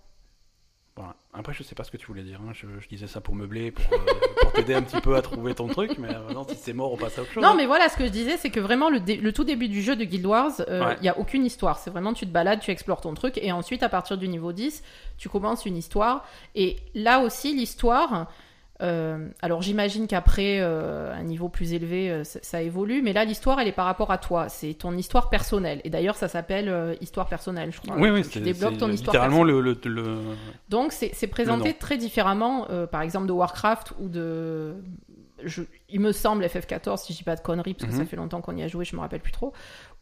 [1.01, 1.15] Voilà.
[1.33, 2.41] Après, je sais pas ce que tu voulais dire.
[2.45, 2.51] hein.
[2.53, 3.97] Je, je disais ça pour meubler, pour, euh,
[4.41, 6.91] pour t'aider un petit peu à trouver ton truc, mais euh, non, si c'est mort,
[6.91, 7.41] on passe à autre chose.
[7.41, 7.53] Non, hein.
[7.55, 9.81] mais voilà, ce que je disais, c'est que vraiment, le, dé- le tout début du
[9.81, 10.97] jeu de Guild Wars, il Ouais.
[11.01, 11.77] n'y a aucune histoire.
[11.79, 14.51] C'est vraiment, tu te balades, tu explores ton truc, et ensuite, à partir du niveau
[14.51, 14.83] 10,
[15.17, 16.25] tu commences une histoire.
[16.55, 18.27] Et là aussi, l'histoire.
[18.81, 23.25] Euh, alors j'imagine qu'après euh, un niveau plus élevé euh, ça, ça évolue mais là
[23.25, 26.97] l'histoire elle est par rapport à toi c'est ton histoire personnelle et d'ailleurs ça s'appelle
[27.01, 30.17] histoire personnelle je crois Oui, oui, tu ton histoire littéralement le, le, le-
[30.69, 34.75] Donc c'est présenté très différemment, par exemple de Warcraft ou de,
[35.43, 38.01] je- il me semble FF14 si je dis pas de conneries parce que Mhm.
[38.03, 39.51] ça fait longtemps qu'on y a joué, je me rappelle plus trop.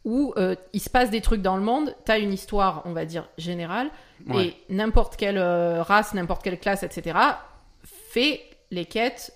[0.04, 3.04] Où euh, il se passe des trucs dans le monde, t'as une histoire, on va
[3.04, 3.90] dire générale,
[4.28, 4.46] Ouais.
[4.46, 7.18] et n'importe quelle euh, race, n'importe quelle classe, etc.
[7.84, 9.32] fait les quêtes,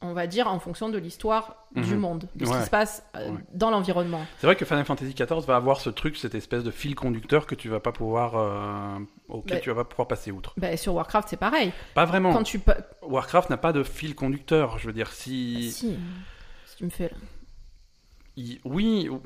[0.00, 1.98] on va dire en fonction de l'histoire du Mhm.
[2.00, 2.58] monde, de ce Ouais.
[2.58, 3.38] qui se passe euh, Ouais.
[3.54, 4.24] dans l'environnement.
[4.38, 7.46] C'est vrai que Final Fantasy XIV va avoir ce truc, cette espèce de fil conducteur
[7.46, 10.54] que tu vas pas pouvoir, euh, auquel Mais- tu vas pas pouvoir passer outre.
[10.56, 11.72] Ben, sur Warcraft c'est pareil.
[11.94, 12.32] Pas vraiment.
[12.32, 14.78] Quand tu pa- Warcraft n'a pas de fil conducteur.
[14.78, 15.96] Je veux dire, si, si,
[16.66, 17.16] si tu me fais là.
[18.36, 19.22] il- oui, ou-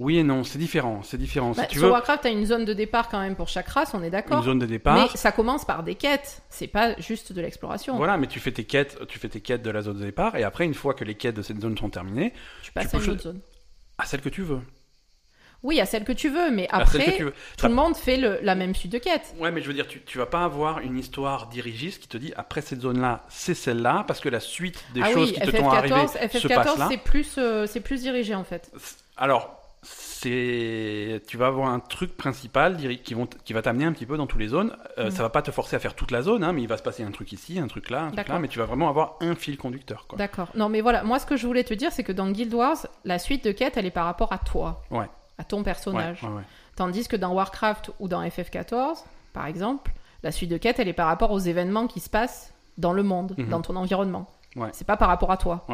[0.00, 1.52] oui et non, c'est différent, c'est différent.
[1.52, 3.68] Bah, si tu sur veux Warcraft, t'as une zone de départ quand même pour chaque
[3.68, 4.42] race, on est une d'accord.
[4.42, 7.96] zone de Mais départ, ça commence par des quêtes, c'est pas juste de l'exploration.
[7.96, 10.34] voilà, mais tu fais tes quêtes, tu fais tes quêtes de la zone de départ,
[10.36, 12.32] et après, une fois que les quêtes de cette zone sont terminées,
[12.62, 13.40] Tu passes tu à une autre zone.
[13.98, 14.60] à celle que tu veux.
[15.62, 17.34] Oui, à celle que tu veux, mais après, veux.
[17.58, 19.34] tout le monde fait le- la même suite de quêtes.
[19.38, 22.16] Ouais, mais je veux dire, tu, tu vas pas avoir une histoire dirigiste qui te
[22.16, 25.40] dit après cette zone-là, c'est celle-là, parce que la suite des ah choses oui, qui
[25.42, 26.88] te sont arrivées FF14, se passent FF14 là.
[26.90, 28.72] c'est plus, euh, c'est plus dirigé en fait.
[29.18, 29.59] Alors,
[30.22, 34.06] c'est, tu vas avoir un truc principal qui, vont t- qui va t'amener un petit
[34.06, 34.76] peu dans toutes les zones.
[34.98, 35.10] Euh, Mhm.
[35.10, 36.82] Ça va pas te forcer à faire toute la zone, hein, mais il va se
[36.82, 39.16] passer un truc ici, un truc là, un truc là, mais tu vas vraiment avoir
[39.20, 40.06] un fil conducteur.
[40.16, 40.48] D'accord.
[40.54, 42.76] Non, mais voilà, moi ce que je voulais te dire, c'est que dans Guild Wars,
[43.04, 45.08] la suite de quêtes, elle est par rapport à toi, Ouais.
[45.38, 46.22] à ton personnage.
[46.22, 46.42] ouais, ouais.
[46.76, 50.92] Tandis que dans Warcraft ou dans FF14, par exemple, la suite de quêtes, elle est
[50.92, 53.48] par rapport aux événements qui se passent dans le monde, Mhm.
[53.48, 54.30] dans ton environnement.
[54.56, 54.68] Ouais.
[54.72, 55.64] C'est pas par rapport à toi.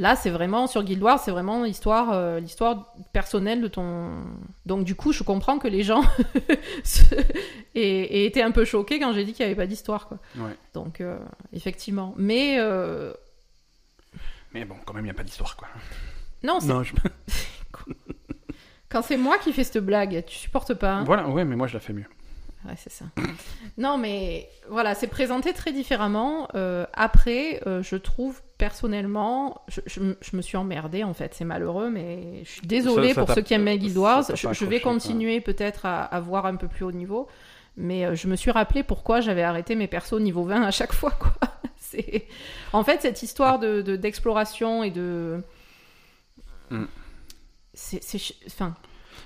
[0.00, 4.24] Là, c'est vraiment sur Guild Wars, c'est vraiment l'histoire, euh, l'histoire personnelle de ton.
[4.66, 6.02] Donc du coup, je comprends que les gens
[6.84, 7.14] se-
[7.76, 10.18] aient été un peu choqués quand j'ai dit qu'il n'y avait pas d'histoire, quoi.
[10.36, 10.56] Ouais.
[10.74, 11.18] Donc euh,
[11.52, 13.12] effectivement, mais euh,
[14.52, 15.68] Mais bon, quand même, il n'y a pas d'histoire, quoi.
[16.42, 16.92] non, c'est- Non, je...
[18.88, 20.92] quand c'est moi qui fais cette blague, tu supportes pas.
[20.94, 22.04] hein Voilà, ouais, mais moi, je la fais mieux.
[22.66, 23.04] Ouais, c'est ça.
[23.78, 26.48] non, mais voilà, c'est présenté très différemment.
[26.54, 31.34] Euh, après, euh, je trouve personnellement, je, je me- je me suis emmerdée en fait.
[31.34, 34.24] C'est malheureux, mais je suis désolée Ça- ça pour ceux qui aiment bien Guild Wars.
[34.34, 37.28] Je, vais continuer peut-être à, à voir un peu plus haut niveau.
[37.76, 40.92] Mais euh, je me suis rappelé pourquoi j'avais arrêté mes persos niveau 20 à chaque
[40.94, 41.10] fois.
[41.10, 41.32] Quoi.
[41.76, 42.26] C'est...
[42.72, 45.42] En fait, cette histoire de, de- d'exploration et de.
[46.70, 46.84] Mm.
[47.74, 48.74] C'est, c'est Enfin,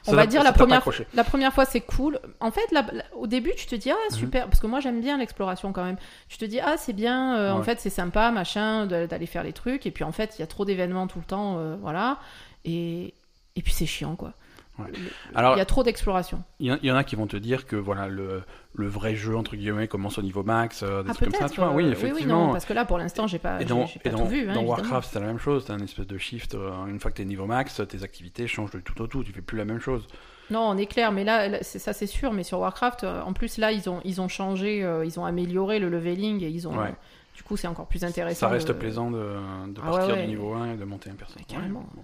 [0.08, 0.82] on va dire la première,
[1.14, 2.18] la première fois c'est cool.
[2.40, 4.16] En fait, la- la- au début tu te dis ah Mhm.
[4.16, 5.96] super parce que moi j'aime bien l'exploration quand même.
[6.28, 9.52] Tu te dis ah c'est bien, euh, en fait c'est sympa machin d'aller faire les
[9.52, 12.18] trucs et puis en fait il y a trop d'événements tout le temps euh, voilà
[12.64, 13.14] et
[13.56, 14.32] et puis c'est chiant quoi.
[14.78, 14.86] Ouais.
[15.34, 16.42] Alors, il y a trop d'exploration.
[16.60, 18.42] il y, en- il y en a qui vont te dire que voilà le,
[18.74, 21.38] le vrai jeu entre guillemets commence au niveau max, euh, des Ah trucs comme ça.
[21.46, 21.52] peut-être.
[21.54, 22.46] Tu vois, euh, oui, oui effectivement.
[22.46, 24.48] non parce que là pour l'instant j'ai pas Et dans, pas dans- tout vu.
[24.48, 24.62] hein, dans.
[24.62, 25.64] Warcraft, c'est la même chose.
[25.64, 26.54] T'as un espèce de shift.
[26.54, 29.24] euh, une fois que t'es niveau max, tes activités changent de tout au tout.
[29.24, 30.06] Tu fais plus la même chose.
[30.50, 33.70] Non, on est clair, mais là, ça c'est sûr, mais sur Warcraft, en plus là,
[33.72, 36.94] ils ont, ils ont changé, euh, ils ont amélioré le leveling et ils ont, Ouais.
[37.36, 38.46] du coup, c'est encore plus intéressant.
[38.46, 40.22] Ça reste de- plaisant de, de Ah partir ouais, ouais.
[40.22, 41.44] du niveau 1 et de monter un personnage.
[41.48, 41.84] Carrément.
[41.94, 42.02] bon.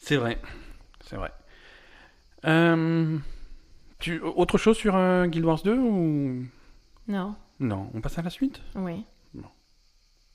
[0.00, 0.38] C'est vrai.
[1.04, 1.30] C'est vrai.
[2.44, 3.18] Euh,
[3.98, 6.44] tu, autre chose sur euh, Guild Wars 2 ou?
[7.08, 8.60] Non, non On passe à la suite?
[8.74, 9.04] Oui.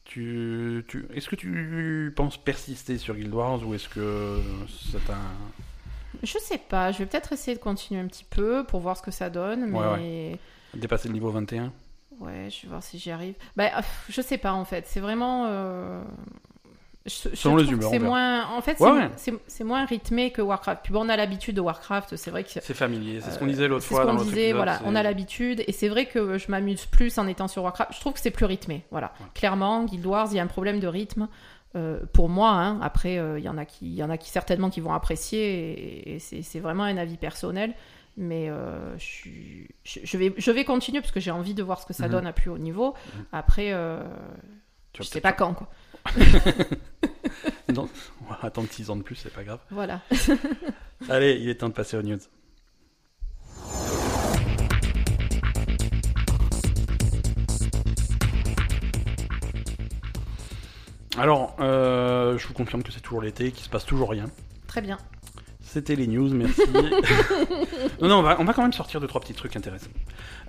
[0.06, 5.32] Tu, tu, est-ce que tu penses persister sur Guild Wars ou est-ce que c'est un...
[6.22, 9.02] Je sais pas, je vais peut-être essayer de continuer un petit peu pour voir ce
[9.02, 9.80] que ça donne, mais...
[9.80, 10.40] Ouais,
[10.74, 11.72] Dépasser le niveau 21
[12.20, 13.36] Ouais, je vais voir si j'y arrive.
[13.56, 13.70] Bah,
[14.10, 15.46] je sais pas en fait, c'est vraiment...
[15.48, 16.04] Euh...
[17.06, 17.90] Je, Selon les humeurs.
[17.90, 18.78] C'est moins, en fait,
[19.48, 20.82] c'est moins rythmé que Warcraft.
[20.84, 22.50] Puis bon, on a l'habitude de Warcraft, c'est vrai que.
[22.50, 24.06] C'est familier, c'est ce qu'on disait l'autre fois.
[24.06, 27.18] C'est ce qu'on disait, voilà, on a l'habitude, et c'est vrai que je m'amuse plus
[27.18, 27.94] en étant sur Warcraft.
[27.94, 29.14] Je trouve que c'est plus rythmé, voilà.
[29.34, 31.28] Clairement, Guild Wars, il y a un problème de rythme.
[31.76, 32.80] Euh, pour moi, hein.
[32.82, 34.94] après, euh, il y en a qui, il y en a qui certainement qui vont
[34.94, 37.74] apprécier, et, c'est vraiment un avis personnel.
[38.16, 39.28] Mais euh, je,
[39.84, 42.12] je, vais, je vais continuer parce que j'ai envie de voir ce que ça mhm.
[42.12, 42.94] donne à plus haut niveau.
[42.94, 43.26] Mhm.
[43.32, 43.72] Après,
[44.96, 45.68] je sais pas quand, quoi.
[47.74, 47.90] non,
[48.22, 49.60] on va attendre 6 ans de plus, c'est pas grave.
[49.72, 50.02] Voilà.
[51.10, 52.20] Allez, il est temps de passer aux news.
[61.18, 64.26] Alors, euh, je vous confirme que c'est toujours l'été, qu'il se passe toujours rien.
[64.68, 64.98] Très bien.
[65.74, 66.62] C'était les news, merci.
[68.00, 69.90] non, non, on va, on va, quand même sortir de trois petits trucs intéressants.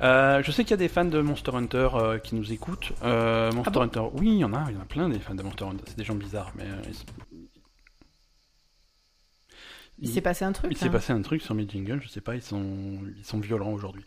[0.02, 2.92] Euh, je sais qu'il y a des fans de Monster Hunter euh, qui nous écoutent.
[3.02, 5.18] Euh, Monster ah Hunter, oui, il y en a, il y en a plein des
[5.18, 5.84] fans de Monster Hunter.
[5.86, 6.66] C'est des gens bizarres, mais.
[9.98, 10.70] il, s'est passé un truc.
[10.70, 13.40] Il s'est passé un truc sur mes jingles, je sais pas, ils sont, ils sont
[13.40, 14.04] violents aujourd'hui.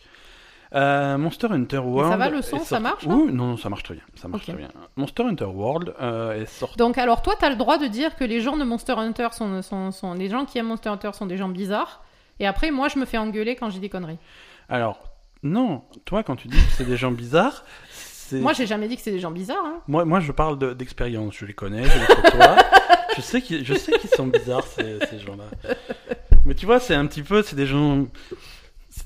[0.75, 2.11] Euh, Monster Hunter World.
[2.11, 4.03] ça va le son, ça marche Non, non, ça marche très bien.
[4.15, 4.69] Ça marche très bien.
[4.95, 6.77] Monster Hunter World euh, est sorti.
[6.77, 9.29] Donc, alors, toi, tu as le droit de dire que les gens de Monster Hunter
[9.31, 12.03] sont, sont, sont, Les gens qui aiment Monster Hunter sont des gens bizarres.
[12.39, 14.19] Et après, moi, je me fais engueuler quand j'ai des conneries.
[14.69, 14.99] Alors,
[15.41, 15.83] non.
[16.05, 17.63] Toi, quand tu dis que c'est des gens bizarres.
[18.33, 19.65] Moi, j'ai jamais dit que c'est des gens bizarres.
[19.65, 19.79] Hein.
[19.87, 21.35] Moi, moi, je parle d'expérience.
[21.37, 22.57] je les connais, je les côtoie.
[23.15, 25.45] je sais qu'ils sont bizarres, ces, ces gens-là.
[26.45, 27.41] Mais tu vois, c'est un petit peu.
[27.41, 28.05] C'est des gens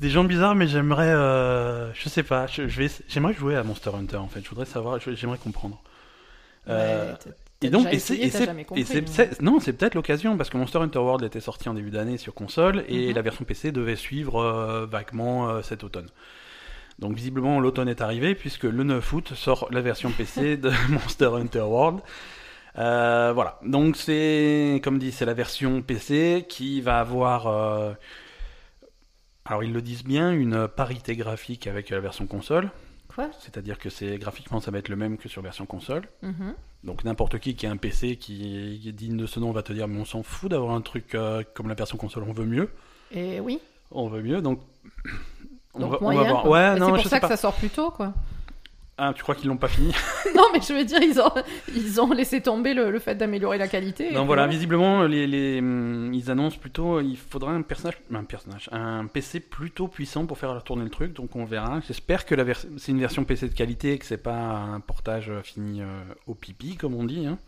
[0.02, 3.92] des gens bizarres, mais j'aimerais, euh, je sais pas, je, vais, j'aimerais jouer à Monster
[3.94, 4.44] Hunter en fait.
[4.44, 5.80] Je voudrais savoir, j'aimerais comprendre.
[6.68, 7.14] Euh,
[7.62, 11.70] et donc, et c'est, non, c'est peut-être l'occasion parce que Monster Hunter World était sorti
[11.70, 13.16] en début d'année sur console et mhm.
[13.16, 16.08] la version PC devait suivre euh, vaguement cet automne.
[16.98, 21.30] Donc visiblement l'automne est arrivé puisque le 9 août sort la version PC de Monster
[21.36, 22.00] Hunter World.
[22.74, 27.96] voilà, donc c'est comme dit, c'est la version PC qui va avoir
[29.46, 32.70] alors ils le disent bien, une parité graphique avec la version console.
[33.14, 33.30] Quoi?
[33.40, 36.04] C'est-à-dire que c'est graphiquement ça va être le même que sur version console.
[36.22, 36.54] Mhm.
[36.84, 39.74] Donc n'importe qui qui a un PC qui est digne de ce nom va te
[39.74, 42.46] dire mais on s'en fout d'avoir un truc euh, comme la version console, on veut
[42.46, 42.70] mieux.
[43.12, 43.60] Et oui.
[43.92, 44.62] On veut mieux donc.
[45.74, 46.48] On, va, voir.
[46.48, 48.14] Ouais, c'est pour ça que ça sort plus tôt quoi.
[49.04, 49.92] Ah, tu crois qu'ils l'ont pas fini
[50.36, 51.34] Non, mais je veux dire, ils ont,
[51.76, 54.12] ils ont laissé tomber le, fait d'améliorer la qualité.
[54.12, 58.70] Non, voilà, visiblement, les, les, hum, ils annoncent plutôt il faudra un personnage, un personnage,
[58.72, 61.80] un PC plutôt puissant pour faire tourner le truc, donc on verra.
[61.88, 62.36] J'espère que
[62.78, 65.86] c'est une version PC de qualité et que c'est pas un portage fini euh,
[66.28, 67.26] au pipi, comme on dit.
[67.26, 67.40] Hein.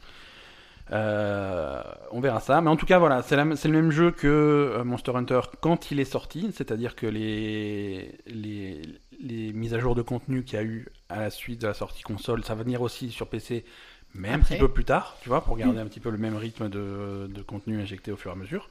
[0.91, 2.61] Euh, on verra ça.
[2.61, 5.99] Mais en tout cas, voilà, c'est le même jeu que euh, Monster Hunter quand il
[5.99, 6.51] est sorti.
[6.53, 8.81] C'est-à-dire que les, les,
[9.21, 11.73] les, mises à jour de contenu qu'il y a eu à la suite de la
[11.73, 13.65] sortie console, ça va venir aussi sur PC,
[14.13, 16.35] mais un petit peu plus tard, tu vois, pour garder un petit peu le même
[16.35, 18.69] rythme de, de contenu injecté au fur et à mesure.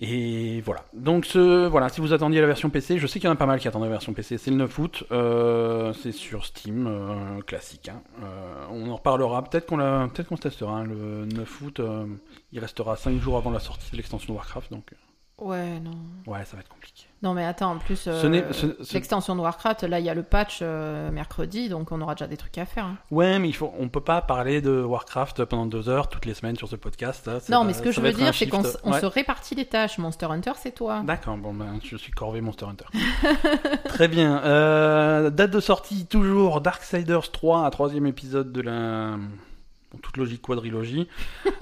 [0.00, 0.84] Et voilà.
[0.92, 3.36] Donc ce, voilà, si vous attendiez la version PC, je sais qu'il y en a
[3.36, 4.38] pas mal qui attendent la version PC.
[4.38, 7.88] C'est le 9 août, euh, c'est sur Steam, euh, classique.
[7.88, 8.02] Hein.
[8.22, 9.44] Euh, on en reparlera.
[9.44, 10.78] Peut-être qu'on peut-être qu'on se testera.
[10.78, 10.84] Hein.
[10.84, 11.80] Le 9 août,
[12.52, 14.90] il restera 5 jours avant la sortie de l'extension Warcraft, donc.
[15.44, 15.90] Ouais, non.
[16.26, 17.04] Ouais, ça va être compliqué.
[17.22, 18.42] Non, mais attends, en plus, euh,
[18.94, 22.26] l'extension de Warcraft, là, il y a le patch euh, mercredi, donc on aura déjà
[22.26, 22.86] des trucs à faire.
[22.86, 22.96] Hein.
[23.10, 26.32] Ouais, mais il faut, on peut pas parler de Warcraft pendant deux heures toutes les
[26.32, 27.30] semaines sur ce podcast.
[27.50, 29.98] non, mais ce que je veux dire, c'est qu'on se répartit les tâches.
[29.98, 31.02] Monster Hunter, c'est toi.
[31.04, 32.86] D'accord, bon, ben, je suis corvé Monster Hunter.
[33.84, 34.42] Très bien.
[34.44, 39.18] Euh, date de sortie, toujours Darksiders 3, un troisième épisode de la
[39.98, 41.08] toute logique quadrilogie,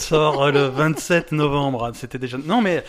[0.00, 1.92] sort le 27 novembre.
[1.94, 2.38] C'était déjà.
[2.38, 2.84] Non, mais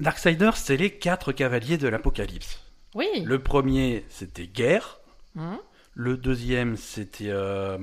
[0.00, 2.60] Darksiders, c'est les quatre cavaliers de l'Apocalypse.
[2.94, 3.06] Oui.
[3.24, 5.00] Le premier, c'était Guerre.
[5.38, 5.60] Hein
[5.94, 7.30] le deuxième, c'était.
[7.30, 7.78] Euh,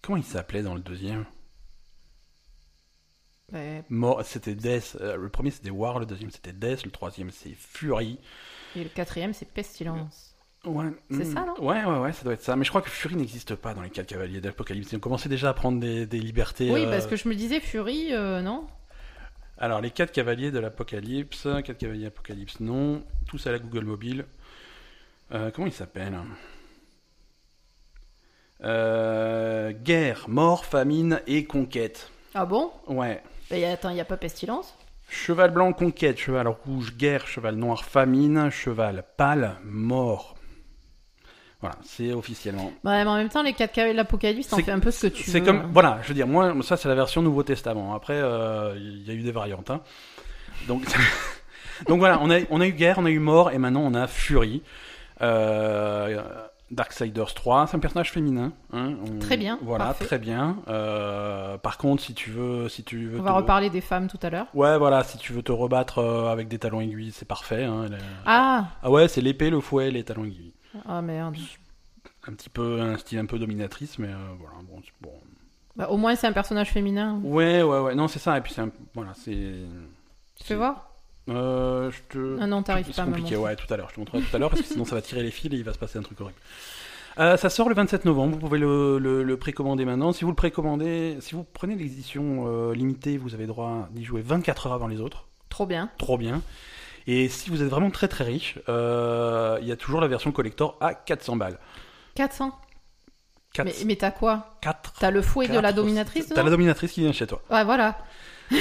[0.00, 1.26] comment il s'appelait dans le deuxième?
[4.24, 4.96] C'était Death.
[5.00, 5.98] Euh, le premier, c'était War.
[5.98, 6.84] Le deuxième, c'était Death.
[6.84, 8.18] Le troisième, c'est Fury.
[8.74, 10.35] Et le quatrième, c'est Pestilence.
[10.64, 10.86] Ouais.
[11.10, 12.56] C'est ça, non Ouais, ouais, ouais, ça doit être ça.
[12.56, 14.90] Mais je crois que Fury n'existe pas dans les quatre cavaliers d'Apocalypse.
[14.90, 16.70] Ils ont commencé déjà à prendre des, libertés.
[16.70, 18.10] Oui, parce euh, que je me disais Fury,
[18.42, 18.66] non
[19.58, 23.02] alors, les 4 cavaliers de l'Apocalypse, 4 cavaliers Apocalypse, non.
[23.26, 24.26] Tous à la Google Mobile.
[25.32, 26.18] Euh, comment ils s'appellent
[28.62, 32.10] euh, Guerre, mort, famine et conquête.
[32.34, 33.22] Ah bon Ouais.
[33.50, 34.74] Et attends, il n'y a pas pestilence
[35.08, 36.18] Cheval blanc, conquête.
[36.18, 37.26] Cheval rouge, guerre.
[37.26, 38.50] Cheval noir, famine.
[38.50, 40.35] Cheval pâle, mort.
[41.66, 42.66] Voilà, c'est officiellement.
[42.84, 45.06] Ouais, mais en même temps, les 4 cavaliers de l'Apocalypse, t'en fais un peu ce
[45.08, 45.32] que tu veux.
[45.32, 45.70] C'est comme, hein.
[45.72, 47.94] voilà, je veux dire, moi, ça c'est la version Nouveau Testament.
[47.94, 49.70] Après, euh, il y a eu des variantes.
[49.70, 49.80] hein.
[50.68, 50.82] Donc,
[51.88, 53.94] donc voilà, on a, on a eu guerre, on a eu mort, et maintenant on
[53.94, 54.62] a furie.
[55.22, 56.22] Euh,
[56.72, 58.52] Darksiders 3, c'est un personnage féminin.
[58.72, 60.04] hein, on- Très bien, Voilà, parfait.
[60.04, 60.56] très bien.
[60.66, 64.08] Euh, par contre, si tu veux, si tu veux On va te- reparler des femmes
[64.08, 64.46] tout à l'heure.
[64.52, 67.62] Ouais, voilà, si tu veux te rebattre euh, avec des talons aiguilles, c'est parfait.
[67.64, 67.86] hein,
[68.26, 70.54] Ah Ah ouais, c'est l'épée, le fouet, les talons aiguilles.
[70.86, 71.36] Ah merde.
[72.28, 75.12] Un petit peu, un style un peu dominatrice, mais euh, voilà, bon, c'est- bon.
[75.76, 77.20] Bah, au moins, c'est un personnage féminin.
[77.22, 79.32] Ouais, ouais, ouais, non, c'est ça, et puis c'est un- voilà, c'est.
[80.36, 80.90] Tu fais voir?
[81.28, 82.38] Euh, je te.
[82.40, 83.88] Ah non, t'arrives C'est pas à me compliqué, ouais, tout à l'heure.
[83.90, 85.56] Je te montrerai tout à l'heure parce que sinon ça va tirer les fils et
[85.56, 86.38] il va se passer un truc horrible.
[87.18, 88.34] Euh, ça sort le 27 novembre.
[88.34, 90.12] Vous pouvez le, le- le précommander maintenant.
[90.12, 94.20] Si vous le précommandez, si vous prenez l'édition euh, limitée, vous avez droit d'y jouer
[94.22, 95.26] 24 heures avant les autres.
[95.48, 95.90] Trop bien.
[95.98, 96.42] Trop bien.
[97.06, 100.32] Et si vous êtes vraiment très très riche, euh, il y a toujours la version
[100.32, 101.58] collector à 400 balles.
[102.14, 102.52] 400
[103.52, 106.92] 4, Mais, mais t'as quoi 4, T'as le fouet de la dominatrice T'as la dominatrice
[106.92, 107.40] qui vient chez toi.
[107.50, 107.96] Ouais, voilà.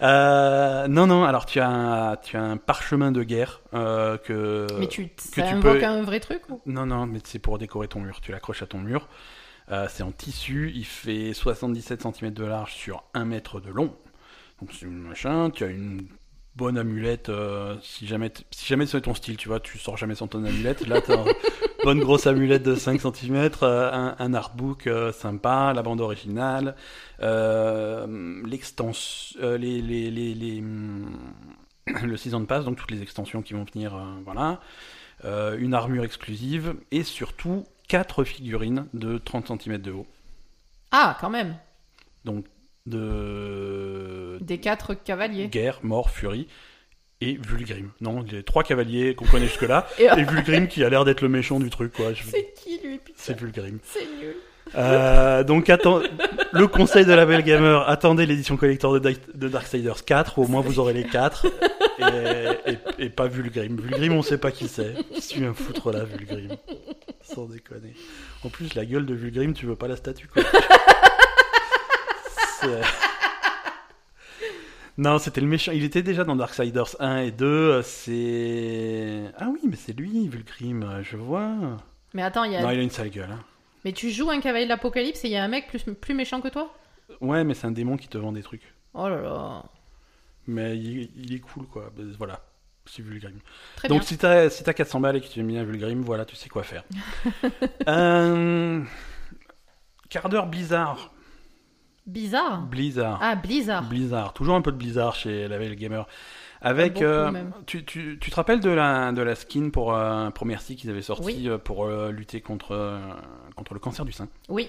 [0.00, 4.66] Euh, non, non, alors tu as un, tu as un parchemin de guerre euh, que.
[4.78, 7.58] Mais tu, que ça tu peux- un vrai truc ou Non, non, mais c'est pour
[7.58, 8.20] décorer ton mur.
[8.20, 9.08] Tu l'accroches à ton mur.
[9.70, 10.70] Euh, c'est en tissu.
[10.74, 13.92] Il fait 77 cm de large sur 1 mètre de long.
[14.60, 15.50] Donc c'est une machin.
[15.50, 16.06] Tu as une
[16.58, 17.28] bonne amulette.
[17.30, 20.44] euh, si jamais, si jamais c'est ton style, tu vois, tu sors jamais sans ton
[20.44, 20.86] amulette.
[20.86, 21.24] Là, tu as une
[21.84, 26.74] bonne grosse amulette de 5 cm, un, un artbook euh, sympa, la bande originale,
[27.22, 31.06] euh, l'extension, euh, les, les, les, les, hum,
[32.04, 34.60] le season pass, donc toutes les extensions qui vont venir, euh, voilà
[35.24, 40.06] euh, une armure exclusive et surtout 4 figurines de 30 cm de haut.
[40.90, 41.56] Ah, quand même.
[42.24, 42.44] Donc
[42.88, 45.48] de Des quatre cavaliers.
[45.48, 46.46] guerre, mort, furie
[47.20, 47.90] et Vulgrim.
[48.00, 51.28] Non, les trois cavaliers qu'on connaît jusque-là Et- et Vulgrim qui a l'air d'être le
[51.28, 52.12] méchant du truc quoi.
[52.12, 53.78] Je- C'est qui lui C'est Vulgrim.
[53.82, 54.34] C'est nul.
[54.76, 56.00] Euh, donc attends,
[56.52, 60.46] le conseil de la Belle Gamer, attendez l'édition collector de, Dark- de Darksiders 4, au
[60.46, 61.46] moins vous aurez les 4
[61.98, 63.80] et, et- et pas Vulgrim.
[63.80, 64.92] Vulgrim on sait pas qui c'est.
[65.14, 66.50] Qui suis un foutre là Vulgrim
[67.22, 67.94] Sans déconner.
[68.44, 70.42] En plus la gueule de Vulgrim tu veux pas la statue quoi.
[72.60, 72.80] C'est-
[74.98, 75.70] Non, c'était le méchant.
[75.72, 77.82] Il était déjà dans Darksiders 1 et 2.
[77.82, 79.24] C'est.
[79.38, 81.52] Ah oui, mais c'est lui, Vulgrim, je vois.
[82.14, 82.62] Mais attends, il y a...
[82.62, 83.30] Non, il a une sale gueule.
[83.30, 83.44] hein.
[83.84, 86.14] Mais tu joues un cavalier de l'apocalypse et il y a un mec plus, plus
[86.14, 86.74] méchant que toi?
[87.20, 88.74] Ouais, mais c'est un démon qui te vend des trucs.
[88.94, 89.62] Oh là là.
[90.48, 91.92] Mais il, il est cool, quoi.
[91.96, 92.40] Ben, Voilà.
[92.86, 93.38] C'est Vulgrim.
[93.76, 94.06] Très Donc bien.
[94.08, 96.48] si t'as si t'as 400 balles et que tu aimes bien Vulgrim, voilà, tu sais
[96.48, 96.82] quoi faire.
[97.88, 98.82] euh...
[100.08, 101.12] Quart d'heure Blizzard.
[102.08, 102.62] Bizarre.
[102.62, 103.18] Blizzard.
[103.22, 103.88] Ah, Blizzard.
[103.88, 104.32] Blizzard.
[104.32, 106.06] Toujours un peu de Blizzard chez la Belle Gamer.
[106.60, 107.52] Avec, beaucoup, euh, même.
[107.66, 111.02] tu, tu, tu te rappelles de la, de la skin pour, euh, Merci qu'ils avaient
[111.02, 111.48] sorti Oui.
[111.48, 112.98] euh, pour euh, lutter contre,
[113.54, 114.26] contre le cancer du sein?
[114.48, 114.68] Oui,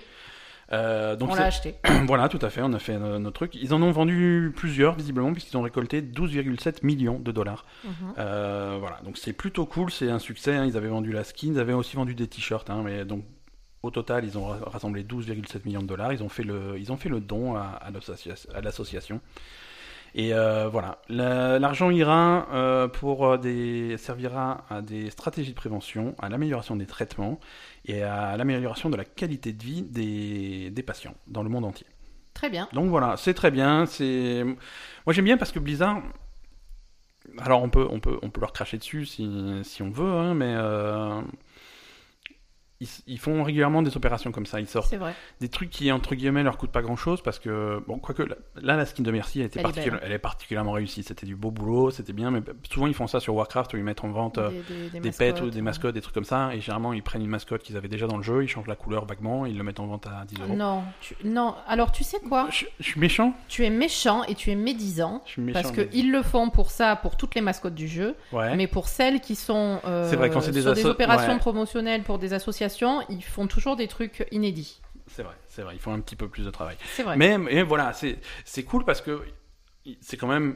[0.72, 1.76] donc on l'a acheté.
[2.06, 3.56] voilà, tout à fait, on a fait notre truc.
[3.56, 7.66] Ils en ont vendu plusieurs, visiblement, puisqu'ils ont récolté 12,7 millions de dollars.
[7.86, 8.14] Mhm.
[8.16, 10.56] Voilà, donc c'est plutôt cool, c'est un succès.
[10.56, 10.66] hein.
[10.66, 13.24] Ils avaient vendu la skin, ils avaient aussi vendu des t-shirts, hein, mais donc
[13.84, 16.14] au total, ils ont ra- rassemblé 12,7 millions de dollars.
[16.14, 19.22] Ils ont fait le, ils ont fait le don à, à l'associa- à l'association.
[20.16, 25.56] Et euh, voilà, La- l'argent ira euh, pour euh, des, servira à des stratégies de
[25.56, 27.40] prévention, à l'amélioration des traitements
[27.86, 31.86] et à l'amélioration de la qualité de vie des, des patients dans le monde entier.
[32.34, 32.68] Très bien.
[32.74, 33.86] Donc voilà, c'est très bien.
[33.86, 34.44] C'est
[35.06, 36.02] moi j'aime bien parce que Blizzard.
[37.38, 39.30] Alors on peut on peut on peut leur cracher dessus si,
[39.64, 41.22] si on veut, hein, mais euh,
[42.82, 44.60] ils, ils font régulièrement des opérations comme ça.
[44.60, 45.14] Ils sortent vrai.
[45.42, 48.36] des trucs qui entre guillemets leur coûtent pas grand chose parce que bon quoique là,
[48.78, 51.04] la skin de Merci elle était Elle est elle particulièrement réussie.
[51.04, 53.84] C'était du beau boulot, c'était bien, mais souvent ils font ça sur Warcraft où ils
[53.84, 54.38] mettent en vente.
[54.38, 55.62] euh, Des, des, des pets ou mascottes, des ouais.
[55.62, 58.18] mascottes, des trucs comme ça, et généralement ils prennent une mascotte qu'ils avaient déjà dans
[58.18, 60.56] le jeu, ils changent la couleur vaguement, ils le mettent en vente à 10 euros.
[60.56, 61.56] Non, tu- non.
[61.68, 62.48] Alors tu sais quoi?
[62.52, 63.34] Je, je suis méchant?
[63.50, 65.22] Tu es méchant et tu es médisant.
[65.26, 65.62] Je suis méchant.
[65.62, 68.16] Parce qu'ils le font pour ça, pour toutes les mascottes du jeu.
[68.32, 68.56] Ouais.
[68.56, 71.34] Mais pour celles qui sont euh, C'est vrai, quand c'est des sur des asso- opérations
[71.34, 71.40] ouais.
[71.40, 72.69] promotionnelles pour des associations,
[73.10, 74.82] ils font toujours des trucs inédits.
[75.08, 76.78] C'est vrai, c'est vrai, il faut un petit peu plus de travail.
[76.96, 77.18] C'est vrai.
[77.18, 79.24] Mais, mais voilà, c'est cool parce que
[80.02, 80.56] c'est quand même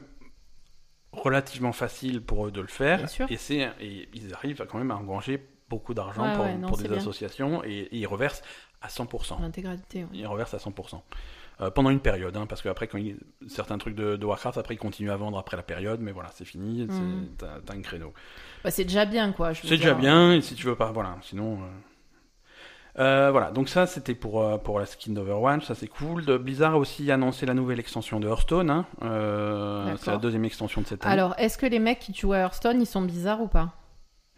[1.12, 2.98] relativement facile pour eux de le faire.
[3.00, 3.28] Bien sûr.
[3.30, 3.36] Et,
[3.80, 6.84] et ils arrivent quand même à engranger beaucoup d'argent Ouais, pour, ouais, non, pour c'est
[6.84, 6.98] des bien.
[6.98, 8.44] associations et, et ils reversent
[8.82, 9.42] à 100%.
[9.42, 10.04] L'intégralité.
[10.04, 10.10] ouais.
[10.14, 11.02] Ils reversent à 100%.
[11.62, 13.18] Euh, pendant une période, hein, parce qu'après, quand ils-
[13.48, 16.30] certains trucs de, de Warcraft, après ils continuent à vendre après la période, mais voilà,
[16.34, 17.30] c'est fini, Mhm.
[17.38, 18.12] t'as un créneau.
[18.64, 19.54] Bah, c'est déjà bien, quoi.
[19.54, 21.62] C'est déjà bien, et si tu veux pas, voilà, sinon.
[21.62, 21.68] euh,
[23.00, 26.26] euh, voilà, donc ça c'était pour, euh, pour la skin d'Overwatch, ça c'est cool.
[26.26, 28.86] De Blizzard a aussi annoncé la nouvelle extension de Hearthstone, hein.
[29.02, 31.14] Euh, c'est la deuxième extension de cette année.
[31.14, 33.74] Alors, est-ce que les mecs qui jouent à Hearthstone, ils sont bizarres ou pas?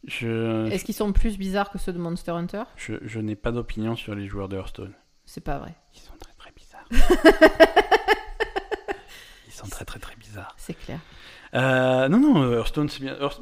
[0.08, 2.64] Je, Est-ce qu'ils sont plus bizarres que ceux de Monster Hunter?
[2.76, 4.94] Je, je n'ai pas d'opinion sur les joueurs de Hearthstone.
[5.26, 5.74] C'est pas vrai.
[5.96, 6.86] Ils sont très très bizarres.
[9.48, 10.54] Ils sont très très très bizarres.
[10.58, 11.00] C'est clair.
[11.54, 13.16] Euh, non, non, Hearthstone c'est bien.
[13.16, 13.42] Hearth-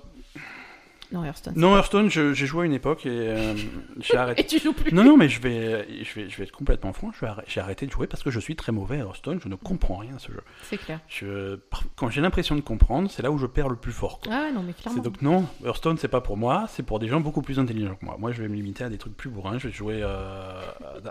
[1.13, 1.53] Non, Hearthstone.
[1.55, 3.53] Non, Hearthstone, j'ai joué à une époque et euh,
[3.99, 4.41] j'ai arrêté.
[4.41, 6.91] Et tu joues plus Non, non, mais je vais, je vais, je vais être complètement
[6.91, 7.11] franc.
[7.47, 9.39] J'ai arrêté de jouer parce que je suis très mauvais à Hearthstone.
[9.41, 10.41] Je ne comprends rien à ce jeu.
[10.63, 10.99] C'est clair.
[11.07, 11.59] Je,
[11.95, 14.19] quand j'ai l'impression de comprendre, c'est là où je perds le plus fort.
[14.19, 14.33] quoi.
[14.33, 15.01] Ah non, mais clairement.
[15.03, 18.05] donc non, Hearthstone c'est pas pour moi, c'est pour des gens beaucoup plus intelligents que
[18.05, 18.15] moi.
[18.19, 20.59] Moi je vais me limiter à des trucs plus bourrins, je vais jouer euh,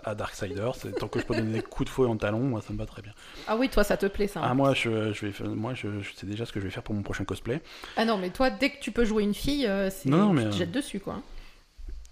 [0.05, 2.73] à Darksiders, tant que je peux donner des coups de fouet en talon, moi ça
[2.73, 3.13] me va très bien.
[3.47, 4.41] Ah oui, toi, ça te plaît, ça.
[4.41, 4.47] hein.
[4.51, 6.83] Ah moi je, je vais moi je, je sais déjà ce que je vais faire
[6.83, 7.61] pour mon prochain cosplay.
[7.97, 10.09] Ah non, mais toi, dès que tu peux jouer une fille, euh, c'est...
[10.09, 11.21] Non, non, tu mais, te euh, jettes dessus, quoi.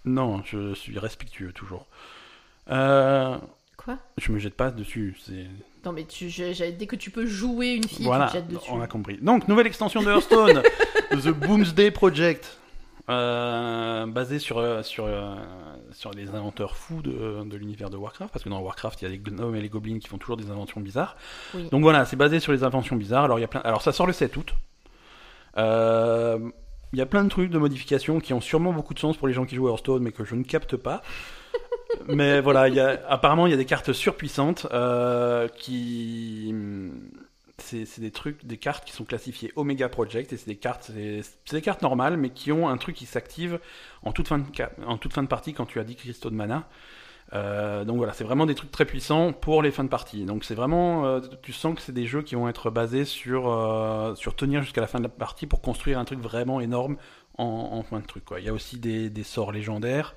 [0.04, 1.86] Non, je suis respectueux toujours.
[2.70, 3.36] Euh,
[3.76, 3.98] Quoi?
[4.18, 5.46] je me jette pas dessus, c'est
[5.84, 8.70] Non, mais tu, dès que tu peux jouer une fille, voilà, tu te jettes dessus.
[8.70, 9.18] on a compris.
[9.20, 10.62] Donc nouvelle extension de Hearthstone,
[11.10, 12.58] The Boomsday Project.
[13.08, 15.08] Euh, basé sur, euh, sur,
[15.90, 19.08] sur les inventeurs fous de, de l'univers de Warcraft, parce que dans Warcraft, il y
[19.08, 21.16] a les gnomes et les gobelins qui font toujours des inventions bizarres.
[21.54, 21.68] Oui.
[21.70, 23.24] Donc voilà, c'est basé sur les inventions bizarres.
[23.24, 23.62] Alors, il y a plein...
[23.62, 24.54] Alors ça sort le 7 août.
[25.56, 26.50] Euh,
[26.92, 29.28] Il y a plein de trucs de modifications qui ont sûrement beaucoup de sens pour
[29.28, 31.02] les gens qui jouent à Hearthstone, mais que je ne capte pas.
[32.08, 33.00] mais voilà, il y a...
[33.08, 36.54] apparemment, il y a des cartes surpuissantes euh, qui...
[37.58, 40.90] C'est c'est des trucs, des cartes qui sont classifiées Omega Project, et c'est des cartes,
[40.94, 43.60] c'est des cartes normales, mais qui ont un truc qui s'active
[44.02, 44.44] en toute fin de
[44.86, 46.66] en toute fin de partie quand tu as 10 cristaux de mana.
[47.32, 50.24] Euh, donc voilà, c'est vraiment des trucs très puissants pour les fins de partie.
[50.24, 53.48] Donc c'est vraiment, euh, tu sens que c'est des jeux qui vont être basés sur
[53.50, 56.96] euh, sur tenir jusqu'à la fin de la partie pour construire un truc vraiment énorme
[57.38, 58.24] en, fin de truc.
[58.36, 60.14] Il y a aussi des, sorts légendaires,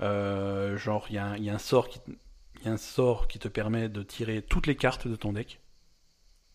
[0.00, 2.00] genre y a un sort qui
[2.60, 5.32] il y a un sort qui te permet de tirer toutes les cartes de ton
[5.32, 5.60] deck.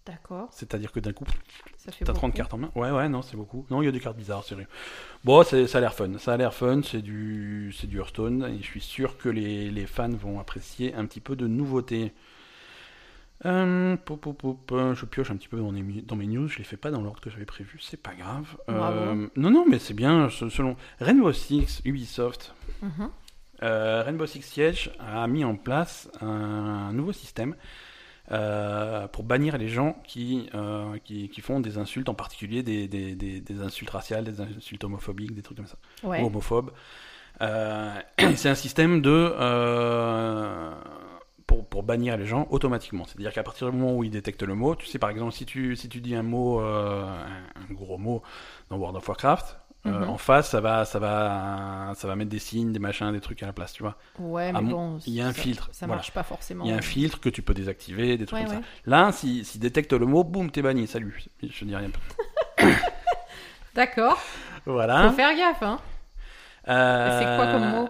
[0.06, 1.24] D'accord, C'est-à-dire que d'un coup,
[1.78, 2.20] ça fait T'as beaucoup.
[2.28, 3.66] 30 cartes en main Ouais, ouais, non, c'est beaucoup.
[3.70, 4.68] Non, il y a des cartes bizarres, sérieux.
[5.24, 6.18] Bon, c'est- ça a l'air fun.
[6.18, 9.86] Ça a l'air fun, c'est du, du Hearthstone, et je suis sûr que les, les
[9.86, 12.12] fans vont apprécier un petit peu de nouveauté.
[13.46, 16.48] Euh, pop, pop, pop, euh, je pioche un petit peu dans, les dans mes news,
[16.48, 18.56] je les fais pas dans l'ordre que j'avais prévu, c'est pas grave.
[18.70, 23.10] Euh, non, non, mais c'est bien, se- selon Rainbow Six, Ubisoft, Mhm.
[23.64, 27.56] euh, Rainbow Six Siege a mis en place un, nouveau système
[28.32, 32.88] euh, pour bannir les gens qui, euh, qui, qui font des insultes, en particulier des,
[32.88, 36.22] des, des, des insultes raciales, des insultes homophobiques, des trucs comme ça, Ouais.
[36.22, 36.72] ou homophobes.
[37.42, 37.94] Euh,
[38.36, 39.34] c'est un système de
[41.46, 43.04] pour, pour bannir les gens automatiquement.
[43.06, 45.46] C'est-à-dire qu'à partir du moment où ils détectent le mot, tu sais par exemple si
[45.46, 48.22] tu si tu dis un mot, euh, un, un gros mot
[48.70, 49.58] dans World of Warcraft.
[49.86, 50.10] Euh, Mhm.
[50.10, 53.44] en face, ça va, ça va, ça va mettre des signes, des machins, des trucs
[53.44, 53.98] à la place, tu vois.
[54.18, 55.98] Ouais, mais bon, bon, il y a un ça- filtre, Ça voilà.
[55.98, 56.64] marche pas forcément.
[56.64, 58.62] Il y a un filtre que tu peux désactiver, des trucs Ouais, comme ouais.
[58.62, 58.90] ça.
[58.90, 61.24] Là, s'il si détecte le mot, boum, t'es banni, salut.
[61.42, 61.90] Je dis rien.
[63.76, 64.20] D'accord,
[64.66, 65.10] Voilà.
[65.10, 65.80] faut faire gaffe, hein.
[66.68, 67.90] Euh, C'est quoi comme mot?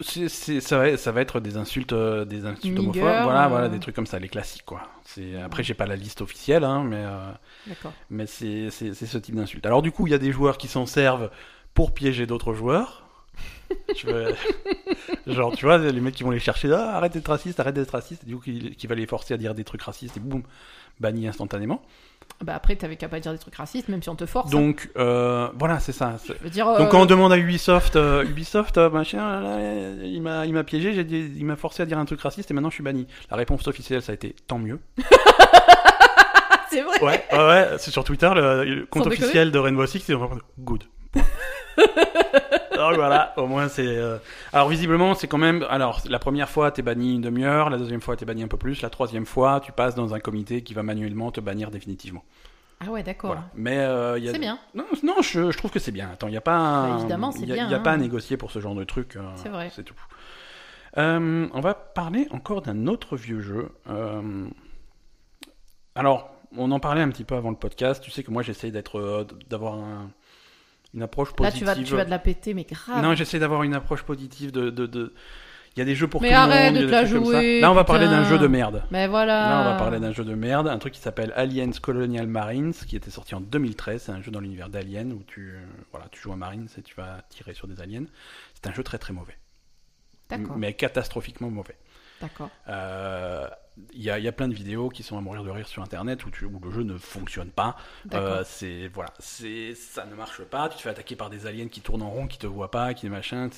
[0.00, 3.44] C'est- c'est- ça, va, ça va être des insultes, euh, des insultes Nigger, homophobes, voilà,
[3.46, 3.48] euh.
[3.48, 4.82] voilà, des trucs comme ça, les classiques, quoi.
[5.04, 7.32] C'est après, j'ai pas la liste officielle, hein, mais euh,
[7.66, 7.92] D'accord.
[8.10, 9.66] mais c'est c'est- c'est ce type d'insulte.
[9.66, 11.30] Alors du coup, il y a des joueurs qui s'en servent
[11.74, 13.04] pour piéger d'autres joueurs.
[13.94, 14.28] Tu vois,
[15.26, 17.90] genre, tu vois, les mecs qui vont les chercher, ah, arrête d'être raciste, arrête d'être
[17.92, 20.20] raciste, et du coup, qui, qui va les forcer à dire des trucs racistes, et
[20.20, 20.42] boum,
[21.00, 21.82] banni instantanément.
[22.44, 24.50] Bah après, t'avais qu'à pas dire des trucs racistes, même si on te force.
[24.50, 26.16] Donc, euh, voilà, c'est ça.
[26.24, 26.66] c'est- Je veux dire.
[26.66, 30.46] Donc euh, quand on demande à Ubisoft, euh, Ubisoft, euh, machin, là, là, il m'a,
[30.46, 32.70] il m'a piégé, j'ai dit- il m'a forcé à dire un truc raciste et maintenant
[32.70, 33.08] je suis banni.
[33.30, 34.78] La réponse officielle, ça a été tant mieux.
[36.70, 37.02] C'est vrai.
[37.02, 40.00] Ouais, ouais, ouais, c'est sur Twitter, le, le compte Sans déconner officiel de Rainbow Six,
[40.00, 40.84] c'est vraiment good.
[42.72, 43.86] alors voilà, au moins c'est.
[43.86, 44.18] euh,
[44.52, 45.64] Alors visiblement, c'est quand même.
[45.70, 48.56] Alors la première fois, t'es banni une demi-heure, la deuxième fois, t'es banni un peu
[48.56, 52.24] plus, la troisième fois, tu passes dans un comité qui va manuellement te bannir définitivement.
[52.80, 53.30] Ah ouais, d'accord.
[53.30, 53.48] Voilà.
[53.54, 54.32] Mais euh, il y a.
[54.32, 54.58] C'est bien.
[54.74, 56.10] Non, non je, je trouve que c'est bien.
[56.12, 56.56] Attends, il n'y a pas.
[56.56, 57.82] un- Bah, évidemment, c'est il y a- bien, Il n'y a hein.
[57.82, 59.16] pas à négocier pour ce genre de truc.
[59.16, 59.70] euh, C'est vrai.
[59.74, 59.94] C'est tout.
[60.96, 63.68] Euh, on va parler encore d'un autre vieux jeu.
[63.90, 64.46] Euh,
[65.94, 68.02] Alors, on en parlait un petit peu avant le podcast.
[68.02, 70.10] Tu sais que moi, j'essaye d'être, euh, d'avoir un-
[70.94, 71.58] une approche Là, positive.
[71.60, 73.02] tu vas, tu vas de la péter, mais grave.
[73.02, 74.70] Non, j'essaie d'avoir une approche positive de.
[74.70, 75.14] de, de-
[75.76, 76.82] Il y a des jeux pour Mais tout le arrête monde.
[76.82, 78.82] de il y a te la jouer, Là, on va parler d'un jeu de merde.
[78.90, 79.48] Mais voilà.
[79.48, 82.72] Là, on va parler d'un jeu de merde, un truc qui s'appelle Aliens Colonial Marines,
[82.72, 84.02] qui était sorti en 2013.
[84.02, 85.60] C'est un jeu dans l'univers d'Alien où tu, euh,
[85.92, 88.04] voilà, tu joues un Marines et tu vas tirer sur des aliens.
[88.54, 89.36] C'est un jeu très très mauvais,
[90.30, 90.56] D'accord.
[90.56, 91.76] mais catastrophiquement mauvais.
[92.20, 92.50] D'accord.
[92.68, 93.46] Euh,
[93.92, 96.24] Il y, y a plein de vidéos qui sont à mourir de rire sur internet
[96.26, 97.76] où, tu- où le jeu ne fonctionne pas.
[98.14, 100.68] Euh, c'est voilà, c'est ça ne marche pas.
[100.68, 102.94] Tu te fais attaquer par des aliens qui tournent en rond, qui te voient pas,
[102.94, 103.48] qui machin.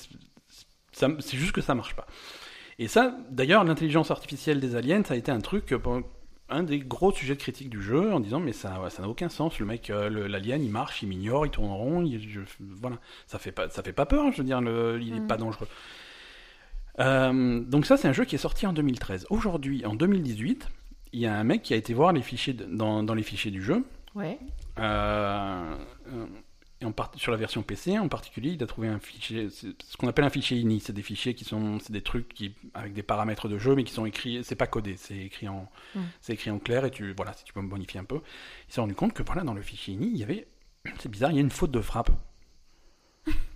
[0.91, 2.05] C'est- juste que ça marche pas.
[2.79, 5.75] Et ça, d'ailleurs, l'intelligence artificielle des aliens, ça a été un truc.
[5.77, 6.05] pendant-
[6.51, 9.29] un des gros sujets de critique du jeu en disant mais ça ça n'a aucun
[9.29, 12.05] sens le mec euh, l'alien il marche il m'ignore il tourne en rond
[12.59, 15.27] voilà ça fait pas ça fait pas peur je veux dire il n'est mm.
[15.27, 15.67] pas dangereux
[16.99, 20.67] euh, donc ça c'est un jeu qui est sorti en 2013 aujourd'hui en 2018
[21.13, 23.51] il y a un mec qui a été voir les fichiers dans, dans les fichiers
[23.51, 23.85] du jeu
[24.15, 24.39] ouais
[24.79, 25.75] euh,
[27.15, 30.29] sur la version PC en particulier, il a trouvé un fichier, ce qu'on appelle un
[30.29, 30.79] fichier ini.
[30.79, 33.83] C'est des fichiers qui sont, c'est des trucs qui, avec des paramètres de jeu, mais
[33.83, 36.01] qui sont écrits, c'est pas codé, c'est écrit en, hmm.
[36.21, 38.21] c'est écrit en clair et tu, voilà, si tu peux me bonifier un peu.
[38.67, 40.47] Il s'est rendu compte que voilà, dans le fichier ini, il y avait,
[40.99, 42.11] c'est bizarre, il y a une faute de frappe.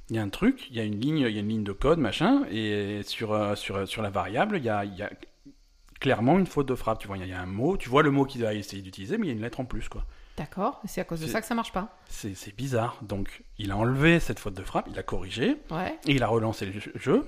[0.09, 1.63] Il y a un truc, il y a une ligne, il y a une ligne
[1.63, 5.01] de code, machin, et sur, euh, sur, sur la variable, il y a, il y
[5.01, 5.09] a
[5.99, 6.99] clairement une faute de frappe.
[6.99, 9.17] Tu vois, il y a un mot, tu vois le mot qu'il a essayé d'utiliser,
[9.17, 10.05] mais il y a une lettre en plus, quoi.
[10.37, 11.97] D'accord, c'est à cause de ça que ça marche pas.
[12.09, 12.97] C'est bizarre.
[13.01, 15.57] Donc, il a enlevé cette faute de frappe, il a corrigé,
[16.05, 17.25] et il a relancé le jeu,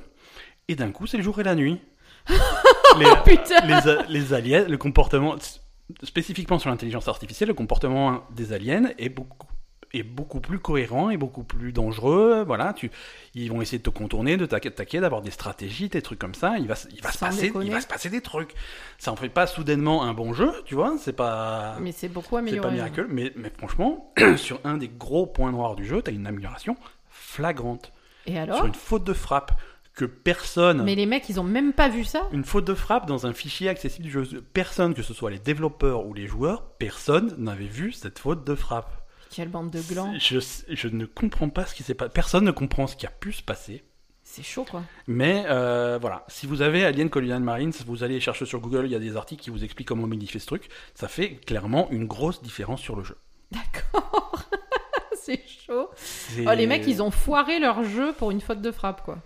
[0.67, 1.79] et d'un coup, c'est le jour et la nuit.
[2.99, 5.37] les, oh, putain les, les, aliens, le comportement,
[6.03, 9.47] spécifiquement sur l'intelligence artificielle, le comportement des aliens est beaucoup
[9.93, 12.43] est beaucoup plus cohérent et beaucoup plus dangereux.
[12.45, 12.91] Voilà, tu,
[13.35, 16.57] ils vont essayer de te contourner, de t'attaquer, d'avoir des stratégies, des trucs comme ça.
[16.57, 18.53] Il va, il va se passer, il va se passer des trucs.
[18.97, 20.95] Ça en fait pas soudainement un bon jeu, tu vois.
[20.99, 21.77] C'est pas.
[21.81, 22.61] Mais c'est beaucoup amélioré.
[22.61, 26.11] C'est pas miracle, mais, mais franchement, sur un des gros points noirs du jeu, t'as
[26.11, 26.75] une amélioration
[27.09, 27.91] flagrante.
[28.25, 29.53] Et alors Sur une faute de frappe
[29.97, 30.83] que personne.
[30.83, 32.27] Mais les mecs, ils ont même pas vu ça.
[32.31, 34.43] Une faute de frappe dans un fichier accessible du jeu.
[34.53, 38.55] Personne, que ce soit les développeurs ou les joueurs, personne n'avait vu cette faute de
[38.55, 38.96] frappe.
[39.29, 40.13] Quelle bande de glands.
[40.19, 42.11] Je, je ne comprends pas ce qui s'est passé.
[42.13, 43.83] Personne ne comprend ce qui a pu se passer.
[44.29, 44.83] C'est chaud, quoi.
[45.07, 48.91] Mais euh, voilà, si vous avez Alien Colonial Marines, vous allez chercher sur Google, il
[48.91, 50.67] y a des articles qui vous expliquent comment modifier ce truc.
[50.95, 53.17] Ça fait clairement une grosse différence sur le jeu.
[53.51, 54.43] D'accord.
[55.15, 55.89] c'est chaud.
[56.45, 59.19] Oh, les mecs, ils ont foiré leur jeu pour une faute de frappe, quoi.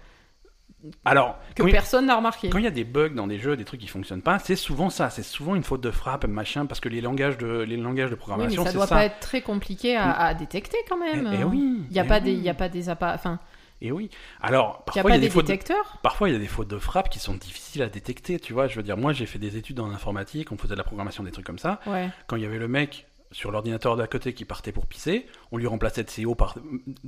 [1.05, 2.49] Alors, que personne n'a remarqué.
[2.49, 4.55] Quand il y a des bugs dans des jeux, des trucs qui fonctionnent pas, c'est
[4.55, 5.09] souvent ça.
[5.09, 8.15] C'est souvent une faute de frappe, machin, parce que les langages de, les langages de
[8.15, 11.27] programmation, oui, mais ça doit pas être très compliqué à, détecter quand même.
[11.27, 11.83] Et, eh, eh oui.
[11.89, 13.39] Il n'y a, eh pas des, il y a pas des enfin.
[13.83, 14.11] Et oui.
[14.41, 15.97] Alors, parfois, il y a, des, détecteurs.
[16.03, 18.39] Parfois, il y a des fautes de frappe qui sont difficiles à détecter.
[18.39, 20.77] Tu vois, je veux dire, moi, j'ai fait des études en informatique, on faisait de
[20.77, 21.79] la programmation, des trucs comme ça.
[22.27, 25.57] Quand il y avait le mec sur l'ordinateur d'à côté qui partait pour pisser, on
[25.57, 26.55] lui remplaçait de par,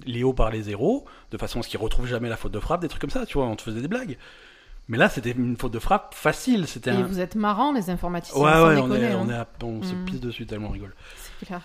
[0.05, 2.59] les hauts par les zéros, de façon à ce qu'il retrouve jamais la faute de
[2.59, 4.17] frappe, des trucs comme ça, tu vois, on te faisait des blagues.
[4.87, 6.67] Mais là, c'était une faute de frappe facile.
[6.67, 8.41] C'était Et vous êtes marrants, les informaticiens.
[8.41, 9.45] Ouais, ouais, on, est, on, hein.
[9.59, 10.05] est on se hmm.
[10.05, 10.93] pisse dessus tellement on rigole.
[11.39, 11.61] C'est clair.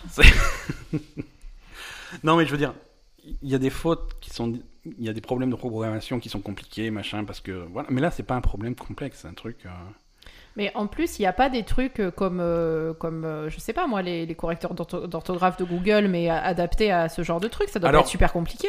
[2.23, 2.73] non, mais je veux dire,
[3.41, 4.59] il y a des fautes qui sont.
[4.85, 7.51] Il y a des problèmes de programmation qui sont compliqués, machin, parce que.
[7.51, 7.89] Voilà.
[7.91, 9.65] Mais là, c'est pas un problème complexe, c'est un truc.
[9.65, 9.69] Euh,
[10.55, 13.59] mais en plus, il n'y a pas des trucs euh, comme, euh, comme euh, je
[13.59, 17.69] sais pas moi, les, correcteurs d'orthographe de Google, mais adaptés à ce genre de trucs.
[17.69, 18.67] Ça doit être super compliqué.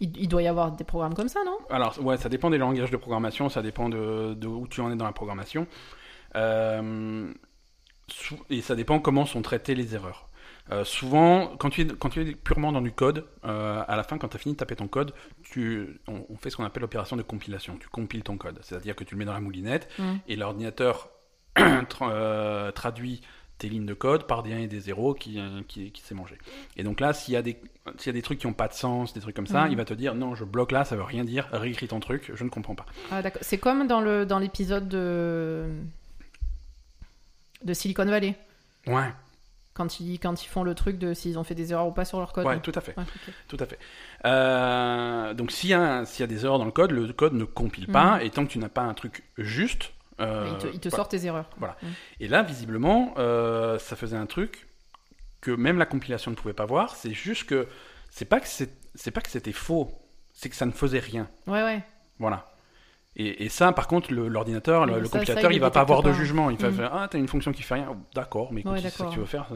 [0.00, 1.58] il, doit y avoir des programmes comme ça, non?
[1.70, 4.92] Alors, ouais, ça dépend des langages de programmation, ça dépend de, de où tu en
[4.92, 5.66] es dans la programmation.
[6.34, 6.40] et
[8.60, 10.28] ça dépend comment sont traitées les erreurs.
[10.84, 14.28] souvent, quand tu, es, quand tu es purement dans du code, à la fin, quand
[14.28, 17.22] tu as fini de taper ton code, tu, on, fait ce qu'on appelle l'opération de
[17.22, 17.76] compilation.
[17.80, 18.58] Tu compiles ton code.
[18.62, 20.04] C'est-à-dire que tu le mets dans la moulinette mmh.
[20.28, 21.11] et l'ordinateur
[22.00, 23.20] Euh, traduit
[23.62, 26.14] tes lignes de code par des 1 et des 0 qui, euh, qui, qui s'est
[26.14, 26.36] mangé.
[26.76, 27.56] Et donc là, s'il y, a des,
[28.04, 29.70] y a des trucs qui n'ont pas de sens, des trucs comme ça, mhm.
[29.70, 32.32] il va te dire non, je bloque là, ça veut rien dire, réécris ton truc,
[32.34, 32.86] je ne comprends pas.
[33.12, 33.22] Ah.
[33.40, 35.70] C'est comme dans, le, dans l'épisode de...
[37.64, 38.34] de Silicon Valley.
[38.88, 39.12] Ouais.
[39.74, 42.04] Quand ils, quand ils font le truc de s'ils ont fait des erreurs ou pas
[42.04, 42.44] sur leur code.
[42.44, 42.94] Ouais, tout à fait.
[43.48, 43.78] Tout à fait.
[44.26, 47.44] Euh, donc s'il y, a, y a des erreurs dans le code, le code ne
[47.44, 48.26] compile pas, mhm.
[48.26, 51.48] et tant que tu n'as pas un truc juste, euh, il te, sort tes erreurs.
[51.58, 51.76] Voilà.
[52.20, 54.68] Et là, visiblement, euh, ça faisait un truc
[55.40, 56.94] que même la compilation ne pouvait pas voir.
[56.96, 57.66] C'est juste que
[58.10, 59.90] c'est pas que c'est pas que c'était faux,
[60.32, 61.28] c'est que ça ne faisait rien.
[61.46, 61.82] Ouais, ouais.
[62.18, 62.48] Voilà.
[63.14, 66.48] Et, ça, par contre, l'ordinateur, le, compilateur, il, va pas avoir de jugement.
[66.48, 66.74] Il va mm.
[66.74, 67.94] faire Ah, t'as une fonction qui fait rien.
[68.14, 69.48] D'accord, mais écoute, c'est ce que tu veux faire,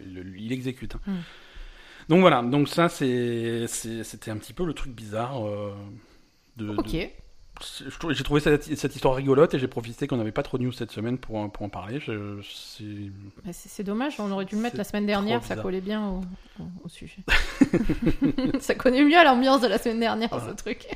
[0.00, 0.94] il, exécute.
[0.94, 1.00] Hein.
[1.06, 1.18] Mm.
[2.08, 5.46] Donc voilà, donc ça, c'était un petit peu le truc bizarre.
[5.46, 5.74] Euh,
[6.56, 7.10] de, ok.
[8.10, 10.90] J'ai trouvé cette, histoire rigolote et j'ai profité qu'on n'avait pas trop de news cette
[10.90, 12.00] semaine pour, pour en parler.
[13.52, 16.20] C'est dommage, on aurait dû le mettre la semaine dernière, ça collait bien au,
[16.84, 17.22] au, sujet.
[18.60, 20.88] ça connaît mieux l'ambiance de la semaine dernière, ce truc.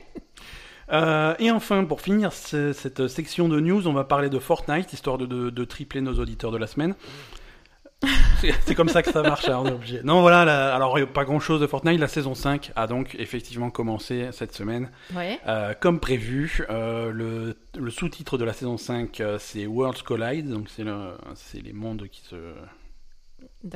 [0.90, 5.18] Euh, et enfin, pour finir cette section de news, on va parler de Fortnite, histoire
[5.18, 6.94] de, de, de tripler nos auditeurs de la semaine.
[8.64, 9.46] C'est comme ça que ça marche.
[9.48, 9.64] Alors,
[10.04, 11.98] non, voilà, alors pas grand chose de Fortnite.
[11.98, 14.90] La saison 5 a donc effectivement commencé cette semaine.
[15.46, 20.48] Euh, comme prévu, euh, le, le sous-titre de la saison 5, euh, c'est Worlds Collide,
[20.48, 21.16] donc c'est le,
[21.62, 22.36] les mondes qui se,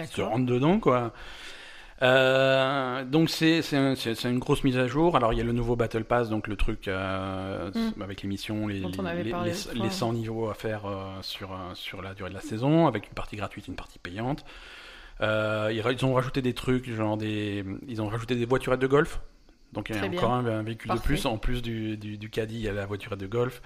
[0.06, 1.12] se rentrent dedans, quoi.
[2.03, 3.94] Euh, donc c'est un-
[4.24, 5.14] une grosse mise à jour.
[5.16, 8.03] Alors il y a le nouveau Battle Pass, donc le truc euh, Mm.
[8.03, 9.90] avec les missions, les, les, parlé les- l'autre les fois.
[9.90, 13.36] 100 niveaux à faire euh, sur, sur la durée de la saison, avec une partie
[13.36, 14.44] gratuite, une partie payante.
[15.20, 19.20] Ils, ont rajouté des trucs, genre des, ils ont rajouté des voiturettes de golf.
[19.72, 21.00] Donc il y a Très encore un, un véhicule Parfait.
[21.03, 23.62] de plus, en plus du, du, du caddie, il y a la voiturette de golf.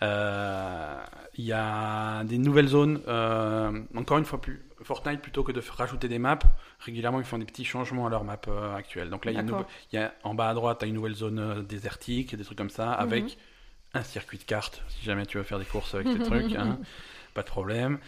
[0.00, 3.00] Il y a des nouvelles zones.
[3.96, 6.38] encore une fois, plus, Fortnite, plutôt que de rajouter des maps,
[6.80, 9.10] régulièrement ils font des petits changements à leur map euh, actuelle.
[9.10, 9.62] Donc là, il y a une D'accord.
[9.62, 12.34] nouve- il y a, en bas à droite, tu as une nouvelle zone euh, désertique,
[12.36, 13.36] des trucs comme ça, avec
[13.94, 16.54] un circuit de cartes, si jamais tu veux faire des courses avec tes trucs.
[16.54, 16.78] hein,
[17.34, 17.98] pas de problème.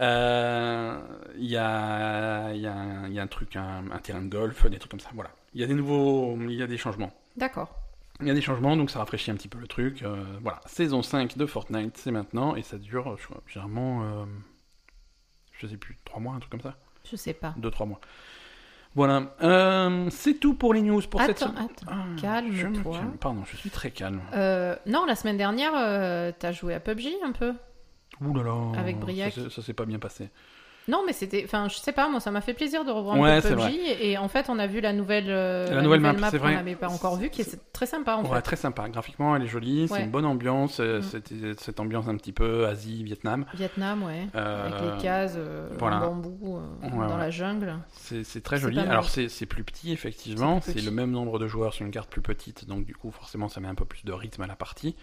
[0.00, 0.98] Euh,
[1.38, 4.22] Il y, a, il y, a un- il y a un truc, un, un terrain
[4.22, 5.10] de golf, des trucs comme ça.
[5.14, 5.30] Voilà.
[5.54, 7.12] Il y a des nouveaux, il y a des changements.
[7.36, 7.74] D'accord.
[8.20, 10.02] Il y a des changements, donc ça rafraîchit un petit peu le truc.
[10.02, 14.24] euh, voilà, saison 5 de Fortnite, c'est maintenant, et ça dure, je crois, généralement, euh,
[15.58, 16.76] je sais plus, 3 mois, un truc comme ça
[17.10, 17.54] Je sais pas.
[17.60, 18.00] 2-3 mois.
[18.96, 21.56] Voilà, euh, c'est tout pour les news pour cette semaine.
[21.64, 21.86] attends.
[21.88, 22.92] Ah, calme-toi.
[22.96, 23.16] calme.
[23.18, 24.20] Pardon, je suis très calme.
[24.34, 27.54] Euh, non, la semaine dernière, euh, t'as joué à PUBG un peu?
[28.20, 29.32] Ouh là là, Avec Briac.
[29.32, 30.30] ça, ça s'est pas bien passé.
[30.86, 31.42] Non, mais c'était.
[31.44, 33.96] Enfin, je sais pas, moi, ça m'a fait plaisir de revoir Ouais, un peu PUBG.
[34.02, 36.74] Et, en fait, on a vu la nouvelle, euh, La nouvelle map, c'est qu'on n'avait
[36.74, 38.42] pas encore vue, qui est très sympa en Ouais, fait.
[38.42, 38.88] très sympa.
[38.90, 41.54] Graphiquement, elle est jolie, c'est une bonne ambiance, euh, Mm.
[41.58, 43.46] cette ambiance un petit peu Asie, Vietnam.
[43.54, 44.26] Vietnam, ouais.
[44.34, 45.96] Euh, Avec les cases euh, voilà.
[45.96, 47.74] en bambou dans la jungle.
[47.94, 48.78] C'est très joli.
[48.78, 52.20] Alors c'est plus petit effectivement, C'est le même nombre de joueurs sur une carte plus
[52.22, 54.96] petite, donc du coup forcément ça met un peu plus de rythme à la partie.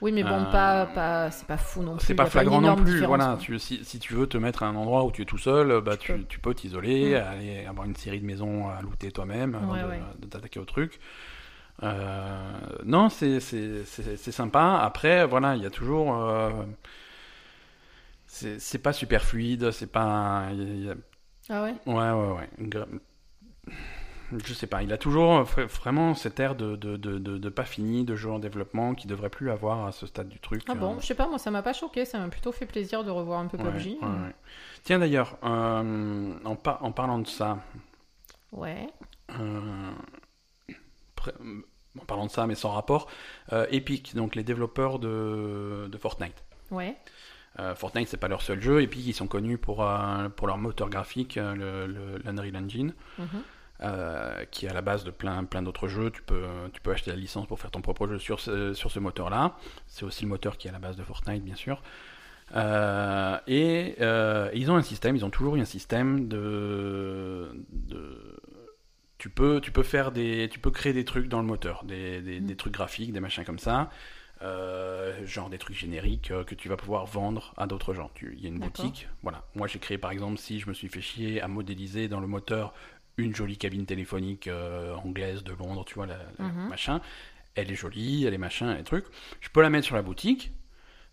[0.00, 2.06] Oui, mais bon, Euh, pas, pas, c'est pas fou non plus.
[2.06, 3.02] C'est pas flagrant non plus.
[3.04, 5.38] Voilà, tu, si, si tu veux te mettre à un endroit où tu es tout
[5.38, 6.24] seul, bah Tu tu, peux.
[6.24, 7.14] tu peux t'isoler, Mm.
[7.14, 10.00] aller avoir une série de maisons à looter toi-même Ouais, de, ouais.
[10.18, 10.98] de t'attaquer au truc.
[11.82, 12.52] Euh,
[12.84, 13.40] non, c'est
[14.32, 14.78] sympa.
[14.82, 16.16] Après, voilà, il y a toujours.
[16.18, 16.50] euh,
[18.26, 20.48] c'est pas super fluide, c'est pas.
[20.52, 20.94] il y a-
[21.48, 21.74] Ah ouais?
[21.86, 22.48] Ouais, ouais, ouais.
[24.44, 28.04] Je sais pas, il a toujours vra- vraiment cette air de, de, de, pas fini,
[28.04, 30.62] de jeu en développement, qui devrait plus avoir à ce stade du truc.
[30.68, 32.66] Ah bon, Euh, je sais pas, moi ça m'a pas choqué, ça m'a plutôt fait
[32.66, 33.98] plaisir de revoir un peu PUBG.
[34.00, 34.34] ouais, ouais.
[34.82, 37.58] Tiens d'ailleurs, euh, en, par- en parlant de ça,
[38.52, 38.88] Ouais.
[39.30, 39.90] euh,
[42.00, 43.08] en parlant de ça, mais sans rapport,
[43.52, 46.42] euh, Epic, donc les développeurs de, de Fortnite.
[46.70, 46.96] Ouais.
[47.60, 48.82] Euh, Fortnite, c'est pas leur seul jeu.
[48.82, 52.94] Epic, ils sont connus pour, euh, pour leur moteur graphique, euh, le, le- l'Unreal Engine.
[53.18, 53.28] Mhm.
[53.82, 56.10] Euh, qui est à la base de plein, plein d'autres jeux.
[56.10, 58.90] Tu peux, tu peux acheter la licence pour faire ton propre jeu sur ce, sur
[58.90, 59.56] ce moteur-là.
[59.86, 61.82] C'est aussi le moteur qui est à la base de Fortnite, bien sûr.
[62.54, 68.40] Euh, et euh, ils ont un système, ils ont toujours eu un système de, de
[69.18, 72.20] tu peux, tu peux faire des, tu peux créer des trucs dans le moteur, des,
[72.20, 72.46] des, Mm.
[72.46, 73.90] des trucs graphiques, des machins comme ça,
[74.42, 78.10] euh, genre des trucs génériques euh, que tu vas pouvoir vendre à d'autres gens.
[78.20, 79.44] Il y a une boutique, voilà.
[79.54, 82.26] Moi, j'ai créé par exemple, si je me suis fait chier à modéliser dans le
[82.26, 82.74] moteur
[83.16, 86.68] une jolie cabine téléphonique euh, anglaise de Londres, tu vois, la, la- Mhm.
[86.68, 87.00] machin.
[87.54, 89.04] Elle est jolie, elle est machin, les trucs.
[89.40, 90.50] Je peux la mettre sur la boutique.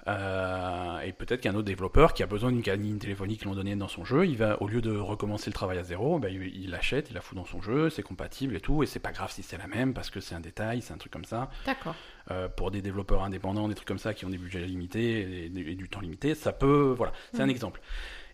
[0.08, 3.88] euh, et peut-être qu'un autre développeur qui a besoin d'une cabine téléphonique l'ont donnée dans
[3.88, 7.12] son jeu, il va au lieu de recommencer le travail à zéro, ben, il l'achète,
[7.12, 9.44] il la fout dans son jeu, c'est compatible et tout, et c'est pas grave si
[9.44, 11.52] c'est la même parce que c'est un détail, c'est un truc comme ça.
[11.68, 11.96] D'accord.
[12.32, 15.46] Euh, pour des développeurs indépendants, des trucs comme ça qui ont des budgets limités et,
[15.46, 17.52] et du temps limité, ça peut, voilà, c'est un Mhm.
[17.52, 17.82] exemple.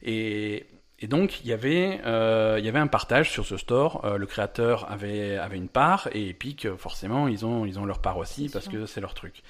[0.03, 0.67] Et,
[0.99, 4.03] et donc il y avait, euh, il y avait un partage sur ce store.
[4.03, 7.99] Euh, le créateur avait avait une part et Epic, forcément, ils ont ils ont leur
[7.99, 8.73] part aussi parce sûr.
[8.73, 9.43] que c'est leur truc.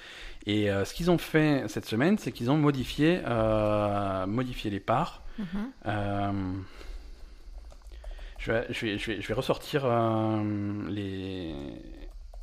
[0.46, 3.20] Et euh, ce qu'ils ont fait cette semaine, c'est qu'ils ont modifié
[4.26, 5.22] modifié les parts.
[5.38, 5.70] Mhm.
[5.86, 6.32] Euh,
[8.38, 9.86] je, vais, je, vais, je, vais, je vais ressortir
[10.88, 11.54] les,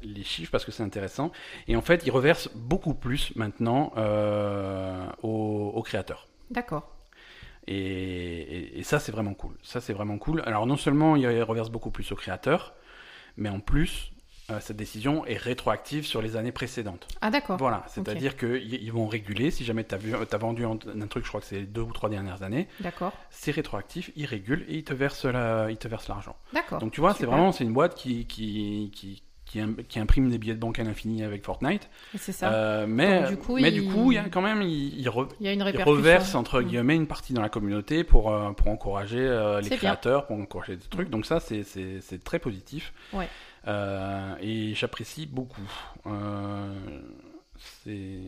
[0.01, 1.31] les chiffres parce que c'est intéressant.
[1.67, 3.93] Et en fait, ils reversent beaucoup plus maintenant
[5.21, 6.27] aux, aux créateurs.
[6.49, 6.94] D'accord.
[7.67, 9.55] Et, et- et ça, c'est vraiment cool.
[9.63, 10.41] Ça, c'est vraiment cool.
[10.45, 12.73] Alors, non seulement ils reversent beaucoup plus aux créateurs,
[13.37, 14.11] mais en plus,
[14.51, 17.07] euh, cette décision est rétroactive sur les années précédentes.
[17.21, 17.57] Ah d'accord.
[17.57, 19.49] Voilà, c'est-à-dire qu'ils ils vont réguler.
[19.49, 19.97] Si jamais tu as,
[20.31, 22.67] as vendu un, un truc, je crois que c'est les deux ou trois dernières années,
[22.79, 23.11] D'accord.
[23.31, 25.67] c'est rétroactif, ils régulent et ils te versent la-
[26.07, 26.35] l'argent.
[26.53, 26.77] D'accord.
[26.79, 30.29] Donc tu vois, c'est vraiment c'est une boîte qui qui, qui, qui, im- qui imprime
[30.29, 31.87] des billets de banque à l'infini avec Fortnite.
[32.17, 32.51] C'est ça.
[32.51, 34.99] Euh, mais Donc, du coup, mais il- du coup, il y a quand même il,
[34.99, 36.65] il re- Il y a une reverse entre Mm.
[36.65, 39.77] guillemets une partie dans la communauté pour euh, pour encourager euh, les bien.
[39.77, 41.09] créateurs, pour encourager des trucs.
[41.09, 41.63] Donc ça c'est
[42.23, 42.93] très positif.
[43.13, 43.27] Ouais.
[44.41, 45.61] Et j'apprécie beaucoup.
[47.57, 48.19] C'est-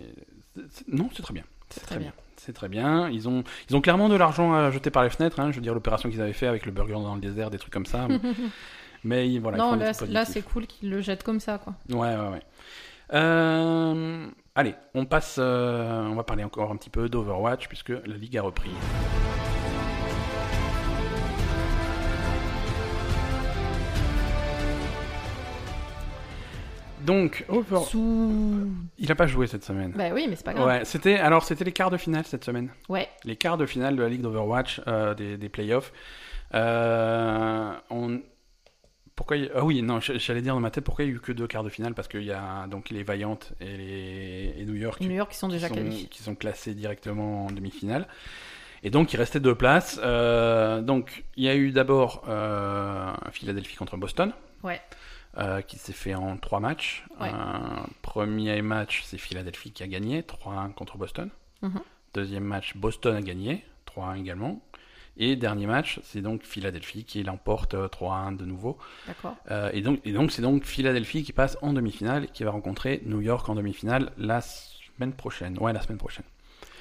[0.88, 1.44] non, c'est très bien.
[1.70, 2.08] C'est très très bien.
[2.10, 2.14] bien.
[2.38, 3.10] C'est très bien.
[3.10, 5.40] Ils ont, ils ont clairement de l'argent à jeter par les fenêtres.
[5.40, 5.52] hein.
[5.52, 7.74] Je veux dire, l'opération qu'ils avaient fait avec le burger dans le désert, des trucs
[7.74, 8.08] comme ça.
[9.04, 11.74] Mais voilà, non, là, là c'est cool qu'ils le jettent comme ça, quoi.
[11.90, 12.42] Ouais, ouais, ouais.
[13.14, 15.38] Euh, allez, on passe.
[15.40, 18.72] euh, on va parler encore un petit peu d'Overwatch puisque la ligue a repris.
[27.06, 27.80] Donc, Over...
[27.88, 28.68] Sous.
[28.98, 29.94] il a pas joué cette semaine.
[29.96, 30.68] Bah oui, mais c'est pas grave.
[30.68, 32.70] Ouais, c'était alors c'était les quarts de finale cette semaine.
[32.90, 33.08] Ouais.
[33.24, 35.94] Les quarts de finale de la Ligue d'Overwatch euh, des, des playoffs.
[36.54, 38.20] Euh, on...
[39.18, 41.32] Pourquoi Ah oui, non, j'allais dire dans ma tête pourquoi il y a eu que
[41.34, 41.94] deux quarts de finale?
[41.94, 45.38] Parce qu'il y a donc les Vaillantes et les et New York New York, ils
[45.38, 48.08] sont déjà qui sont, qui sont classés directement en demi-finale.
[48.84, 50.00] Et donc, il restait deux places.
[50.04, 54.32] Euh, donc, il y a eu d'abord euh, Philadelphie contre Boston,
[54.64, 54.80] Ouais.
[55.40, 57.04] euh, qui s'est fait en trois matchs.
[57.20, 57.32] Ouais.
[58.04, 61.32] Premier match, c'est Philadelphie qui a gagné, 3-1 contre Boston.
[61.64, 61.82] Mhm.
[62.14, 64.62] Deuxième match, Boston a gagné, 3-1 également.
[65.20, 68.78] Et dernier match, c'est donc Philadelphie qui l'emporte euh, 3-1 de nouveau.
[69.08, 69.36] D'accord.
[69.50, 72.52] Euh, et donc, et donc c'est donc Philadelphie qui passe en demi-finale et qui va
[72.52, 75.58] rencontrer New York en demi-finale la semaine prochaine.
[75.60, 76.26] Ouais, la semaine prochaine.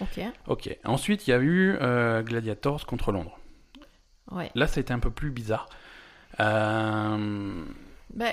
[0.00, 0.20] Ok.
[0.46, 0.76] Ok.
[0.84, 3.38] Ensuite, il y a eu euh, Gladiators contre Londres.
[4.30, 4.50] Ouais.
[4.54, 5.68] Là, ça a été un peu plus bizarre.
[6.40, 7.64] Euh,
[8.14, 8.26] Bah.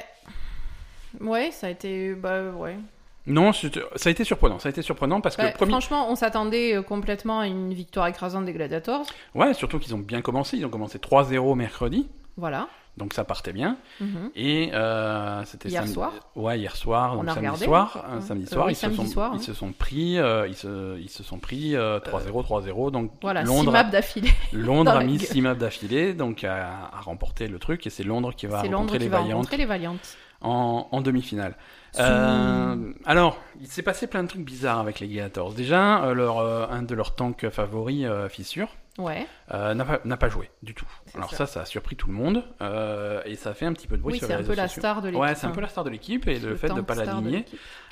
[1.22, 2.16] Ouais, ça a été.
[2.16, 2.78] Bah ouais.
[3.26, 3.70] Non, ça
[4.06, 4.60] a été surprenant.
[4.60, 5.72] Ça a été surprenant parce que Bah, premier.
[5.72, 9.06] Franchement, on s'attendait euh, complètement à une victoire écrasante des Gladiators.
[9.34, 10.58] Ouais, surtout qu'ils ont bien commencé.
[10.58, 12.08] Ils ont commencé 3-0 mercredi.
[12.36, 12.68] Voilà.
[12.98, 13.78] Donc ça partait bien.
[14.02, 14.30] Mhm.
[14.36, 16.12] Et euh, c'était Hier samedi- soir.
[16.36, 18.18] Ouais, hier soir, On donc a samedi regardé, soir, hein.
[18.18, 19.42] euh, samedi Euh, soir, oui, ils, se samedi sont, soir, ils hein.
[19.42, 22.92] se sont pris, euh, ils se, ils se sont pris euh, 3-0, 3-0.
[22.92, 24.30] Donc Voilà, six Londres, maps d'affilée.
[24.54, 25.26] Londres a mis gueule.
[25.28, 28.66] 6 maps d'affilée, donc a, a remporté le truc, et c'est Londres qui va C'est
[28.68, 30.18] Londres rencontrer qui les va Vaillantes rencontrer les Valiantes.
[30.42, 31.56] en, en demi-finale.
[32.00, 35.54] Euh, alors, il s'est passé plein de trucs bizarres avec les Gladiators.
[35.54, 38.70] Déjà, euh, leur, euh, un de leurs tanks favoris, Fissure,
[39.00, 39.26] Ouais.
[39.52, 40.86] euh, n'a pas, n'a pas joué du tout.
[41.08, 41.38] C'est Alors ça.
[41.38, 41.48] ça.
[41.48, 44.02] ça, a surpris tout le monde euh, et ça a fait un petit peu de
[44.04, 44.82] bruit Oui, sur c'est les un réseaux peu la sociaux.
[44.82, 45.22] star de l'équipe.
[45.22, 45.54] Ouais, c'est un hein.
[45.54, 47.46] peu la star de l'équipe et le, Le fait de ne pas l'aligner.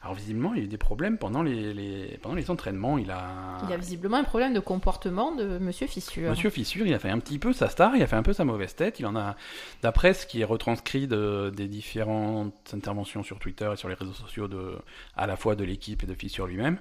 [0.03, 2.99] Alors visiblement, il y a eu des problèmes pendant les, les- pendant les entraînements.
[2.99, 6.29] Il a, Il a visiblement un problème de comportement de Monsieur Fissure.
[6.29, 8.33] Monsieur Fissure, il a fait un petit peu sa star, il a fait un peu
[8.33, 8.99] sa mauvaise tête.
[8.99, 9.35] Il en a,
[9.81, 14.13] d'après ce qui est retranscrit de- des différentes interventions sur Twitter et sur les réseaux
[14.13, 14.77] sociaux de,
[15.17, 16.77] à la fois de l'équipe et de Fissure lui-même.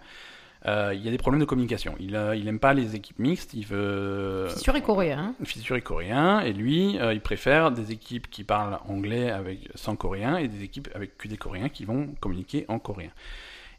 [0.67, 1.95] Euh, il y a des problèmes de communication.
[2.01, 3.55] Il, a- il aime pas les équipes mixtes.
[3.55, 4.47] Il veut.
[4.51, 5.19] Fissure est coréen.
[5.41, 5.45] hein.
[5.45, 9.97] Fissure est coréen et lui, euh, il préfère des équipes qui parlent anglais avec sans
[9.97, 13.11] coréen et des équipes avec que des coréens qui vont communiquer en coréen.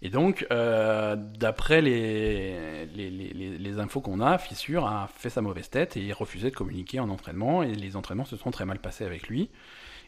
[0.04, 5.42] Et donc, euh, d'après les, les, les, les- infos qu'on a, Fissure a fait sa
[5.42, 8.80] mauvaise tête et refusait de communiquer en entraînement et les entraînements se sont très mal
[8.80, 9.50] passés avec lui.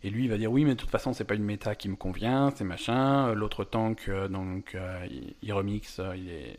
[0.03, 1.89] Et lui, il va dire oui, mais de toute façon, c'est pas une méta qui
[1.89, 3.33] me convient, c'est machin.
[3.33, 6.57] L'autre tank, euh, donc, euh, il, il remix, euh, il est,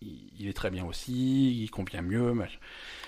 [0.00, 2.58] il, est très bien aussi, il convient mieux, machin.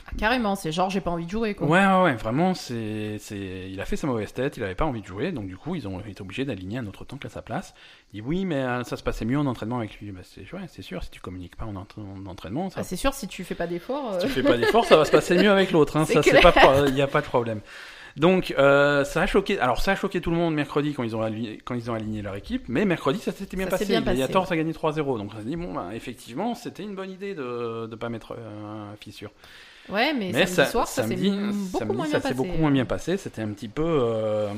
[0.06, 1.66] Ah, carrément, c'est genre j'ai pas envie de jouer quoi.
[1.66, 4.84] Ouais, ouais, ouais, vraiment, c'est, c'est, il a fait sa mauvaise tête, il avait pas
[4.84, 7.28] envie de jouer, donc du coup, ils ont été obligés d'aligner un autre tank à
[7.28, 7.74] sa place.
[8.12, 10.12] Il dit oui, mais euh, ça se passait mieux en entraînement avec lui.
[10.12, 12.84] Bah, c'est, ouais, c'est sûr, si tu communiques pas en, entra- en entraînement, ça, Ah,
[12.84, 14.14] c'est sûr, si tu fais pas d'efforts.
[14.14, 15.96] euh, si tu fais pas d'effort, ça va se passer mieux avec l'autre.
[15.96, 17.60] Hein, ça, c'est pas, il n'y a pas de problème.
[18.16, 19.58] Donc, euh, ça a choqué.
[19.58, 21.94] Alors, ça a choqué tout le monde mercredi quand ils ont aligné, quand ils ont
[21.94, 23.86] aligné leur équipe, mais mercredi, ça s'était bien passé.
[23.86, 24.48] passé, Gladiator, ouais.
[24.48, 25.18] ça a gagné 3-0.
[25.18, 28.32] Donc, on s'est dit bon, bah, effectivement, c'était une bonne idée de ne pas mettre
[28.32, 29.30] euh, fissure.
[29.88, 32.34] Ouais, mais, Mais samedi ça- soir, ça s'est beaucoup samedi, moins ça bien passé.
[32.34, 33.16] beaucoup moins bien passé.
[33.16, 33.84] C'était un petit peu.
[33.84, 34.48] euh,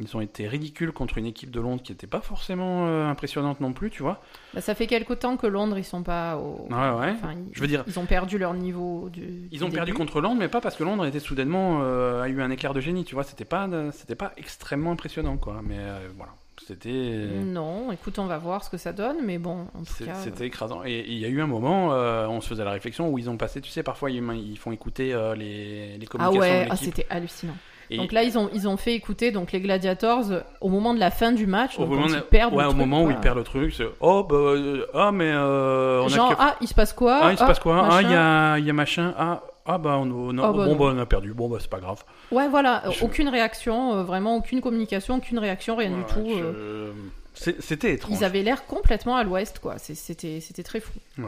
[0.00, 3.60] ils ont été ridicules contre une équipe de Londres qui n'était pas forcément euh, impressionnante
[3.60, 4.20] non plus, tu vois.
[4.52, 6.66] Bah, ça fait quelque temps que Londres, ils sont pas au.
[6.70, 7.10] Ouais, ouais.
[7.12, 9.48] Enfin, ils, Je veux dire- ils ont perdu leur niveau du.
[9.52, 12.28] Ils du ont perdu contre Londres, mais pas parce que Londres était soudainement euh, a
[12.28, 13.24] eu un éclair de génie, tu vois.
[13.24, 15.60] C'était pas, c'était pas extrêmement impressionnant, quoi.
[15.62, 15.76] Mais
[16.16, 16.32] voilà,
[16.66, 17.28] c'était.
[17.44, 20.14] Non, écoute, on va voir ce que ça donne, mais bon, en tout cas.
[20.14, 20.82] C'était écrasant.
[20.84, 23.28] Et il y a eu un moment, euh, on se faisait la réflexion où ils
[23.30, 26.66] ont passé, tu sais, parfois ils, ils font écouter euh, les, les Ah communications ouais,
[26.68, 26.84] ah, l'équipe.
[26.94, 27.56] c'était hallucinant.
[27.90, 30.94] Et- Donc là, ils ont, ils ont fait écouter donc les Gladiators euh, au moment
[30.94, 31.78] de la fin du match.
[31.78, 33.74] au donc moment, ils perdent ouais, le au truc, moment où ils perdent le truc,
[33.74, 37.20] c'est oh bah euh, ah mais euh, on Genre, a ah, il se passe quoi?
[37.22, 37.86] Ah il se passe quoi?
[37.90, 38.52] Ah il y machin.
[38.54, 40.98] a il y a machin ah ah bah on, on- Ah, bah, bon bah on
[40.98, 44.60] a perdu bon bah c'est pas grave Ouais, voilà, Je- aucune réaction, euh, vraiment aucune
[44.60, 46.26] communication, aucune réaction, rien du tout.
[46.28, 46.92] je- euh,
[47.34, 49.76] c'était étrange Ils avaient l'air complètement à l'ouest, quoi.
[49.78, 50.92] C'était très fou.
[51.18, 51.24] Ouais.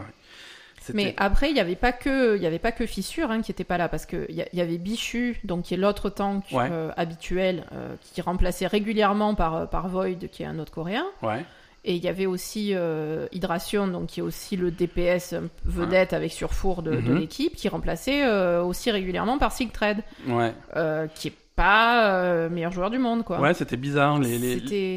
[0.94, 3.50] Mais après, il n'y avait pas que, il y avait pas que Fissure hein, qui
[3.50, 6.68] était pas là parce que il y, avait Bichu, donc qui est l'autre tank Ouais.
[6.70, 7.64] euh, habituel,
[8.02, 11.04] qui est remplacé régulièrement par par Void, qui est un autre coréen.
[11.22, 11.44] ouais
[11.88, 15.34] Et il y avait aussi euh, Hydration, donc qui est aussi le DPS
[15.64, 17.18] vedette avec surfour de, de Mhm.
[17.20, 22.48] l'équipe, qui est remplacé euh, aussi régulièrement par Sigtred, ouais euh, qui est pas euh,
[22.50, 23.40] meilleur joueur du monde, quoi.
[23.40, 24.36] ouais c'était bizarre les,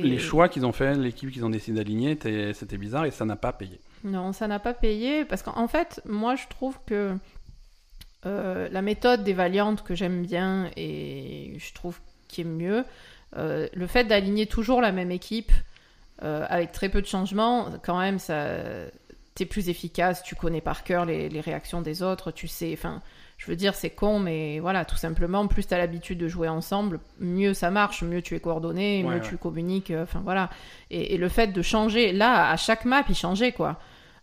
[0.01, 2.17] les, choix qu'ils ont fait l'équipe qu'ils ont décidé d'aligner
[2.53, 5.67] c'était bizarre et ça n'a pas payé Non, ça n'a pas payé parce qu'en en
[5.69, 7.13] fait, moi je trouve que
[8.25, 12.83] la méthode des Valiantes que j'aime bien et je trouve qui est mieux,
[13.37, 15.51] le fait d'aligner toujours la même équipe
[16.24, 18.55] euh, avec très peu de changements, quand même, ça,
[19.36, 23.01] t'es plus efficace, tu connais par cœur les, les réactions des autres, tu sais, enfin,
[23.38, 26.49] Je veux dire, c'est con, mais voilà, tout simplement, plus tu as l'habitude de jouer
[26.49, 30.49] ensemble, mieux ça marche, mieux tu es coordonné, mieux tu communiques, euh, enfin voilà.
[30.91, 33.80] Et, et, le fait de changer, là, à chaque map, il changeait quoi.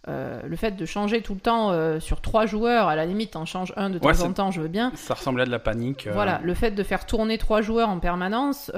[0.09, 3.35] Euh, le fait de changer tout le temps euh, sur trois joueurs, à la limite,
[3.35, 4.93] en change un de temps en temps, je veux bien.
[4.95, 6.07] Ça ressemblait à de la panique.
[6.07, 6.13] Euh.
[6.13, 8.71] Voilà, le fait de faire tourner trois joueurs en permanence,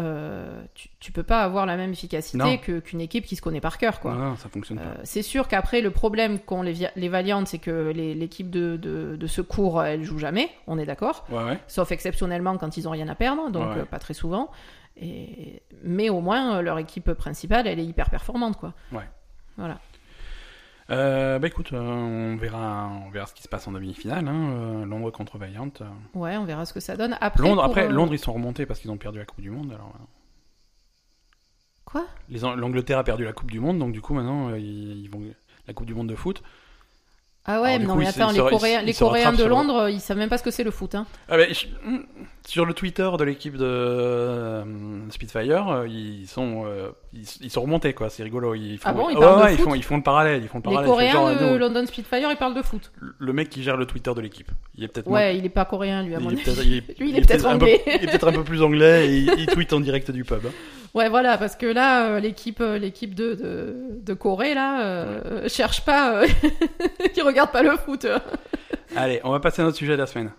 [0.74, 4.01] tu, tu, peux pas avoir la même efficacité qu'une équipe qui se connaît par cœur,
[4.01, 4.14] quoi.
[4.14, 4.85] Non, ça fonctionne pas.
[5.05, 9.83] c'est sûr qu'après, le problème qu'ont les, les Valiant, c'est que l'équipe de, de, secours,
[9.83, 11.26] elle joue jamais, on est d'accord.
[11.66, 14.51] Sauf exceptionnellement quand ils ont rien à perdre, donc pas très souvent.
[15.01, 15.62] Et...
[15.85, 18.72] Mais au moins, leur équipe principale, elle est hyper performante, quoi.
[18.91, 19.05] Ouais.
[19.57, 19.79] Voilà.
[20.91, 24.26] Euh, bah écoute, euh, on verra, on verra ce qui se passe en demi-finale.
[24.26, 25.70] Hein, euh, Londres contre Valiant.
[26.14, 27.18] Ouais, on verra ce que ça donne.
[27.20, 29.72] Après, Londres, après, Londres, ils sont remontés parce qu'ils ont perdu la Coupe du Monde.
[29.72, 29.93] Alors.
[31.84, 32.07] Quoi?
[32.28, 35.22] L'Angleterre a perdu la Coupe du Monde, donc du coup maintenant ils vont
[35.66, 36.43] la Coupe du Monde de foot.
[37.51, 40.29] Ah ouais, mais non, mais attends, les, Coréens, les Coréens de Londres, ils savent même
[40.29, 40.95] pas ce que c'est le foot.
[40.95, 41.07] Hein.
[41.31, 42.01] Ah hmm,
[42.47, 47.95] sur le Twitter de l'équipe de euh, Spitfire, euh, ils sont, euh, ils, sont remontés,
[47.95, 48.11] quoi.
[48.11, 48.55] C'est rigolo.
[48.55, 50.43] Ils font, ah bon, ils, parlent de ils, font, ils font le parallèle.
[50.43, 50.85] Ils font le parallèle.
[50.85, 52.93] Les Coréens de London Spitfire, ils parlent de foot.
[53.19, 54.51] Le mec qui gère le Twitter de l'équipe.
[54.75, 55.09] Il est peut-être.
[55.09, 56.43] Ouais, il est pas coréen, lui, à mon avis.
[56.99, 57.83] Lui, il est peut-être anglais.
[57.87, 60.45] il est peut-être un peu plus anglais et il, tweet en direct du pub.
[60.47, 60.53] Hein.
[60.95, 65.49] Ouais, voilà, parce que là, euh, l'équipe, euh, l'équipe de, de, de, Corée là, euh,
[65.49, 66.22] cherche pas,
[67.14, 68.07] qui regarde pas le foot.
[68.97, 70.32] Allez, on va passer à notre sujet de la semaine.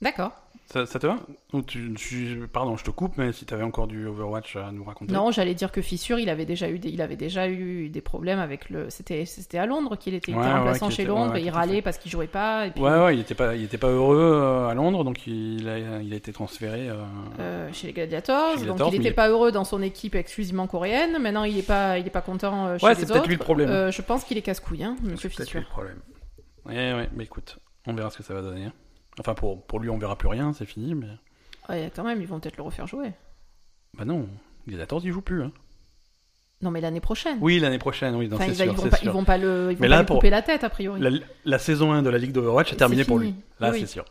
[0.00, 0.41] D'accord.
[0.72, 1.18] Ça, te va
[1.66, 5.12] tu, Pardon, je te coupe, mais si tu avais encore du Overwatch à nous raconter.
[5.12, 8.00] Non, j'allais dire que Fissure, il avait déjà eu des, il avait déjà eu des
[8.00, 8.88] problèmes avec le.
[8.88, 12.26] C'était, c'était à Londres qu'il était, remplaçant chez Londres et il râlait parce qu'il jouait
[12.26, 12.68] pas.
[12.78, 16.00] Ouais, ouais, il était pas, il était pas heureux euh, à Londres, donc il a,
[16.00, 17.04] il a été transféré euh,
[17.38, 18.56] euh, chez les Gladiators.
[18.62, 21.18] donc il était pas heureux dans son équipe exclusivement coréenne.
[21.20, 23.08] Maintenant, il est pas, il est pas content chez ouais, les autres.
[23.08, 23.90] c'est peut-être lui le problème.
[23.90, 25.46] je pense qu'il est casse-couille, hein, Monsieur Fissure.
[25.46, 26.00] C'est le problème.
[26.64, 28.68] Ouais, ouais, mais écoute, on verra ce que ça va donner.
[29.18, 31.08] Enfin, pour, pour lui, on verra plus rien, c'est fini, mais.
[31.68, 33.12] Ouais, quand même, ils vont peut-être le refaire jouer.
[33.96, 34.26] Bah non,
[34.66, 35.42] les 14 ils jouent plus.
[35.42, 35.52] Hein.
[36.62, 37.38] Non, mais l'année prochaine.
[37.40, 38.28] Oui, l'année prochaine, oui.
[38.32, 40.62] Enfin, ils, sûr, vont pas, ils, vont pas, le, ils vont pas couper la tête,
[40.64, 41.02] a priori.
[41.44, 43.34] La, saison 1 de la Ligue d'Overwatch est terminée pour lui.
[43.60, 44.04] Là, c'est sûr.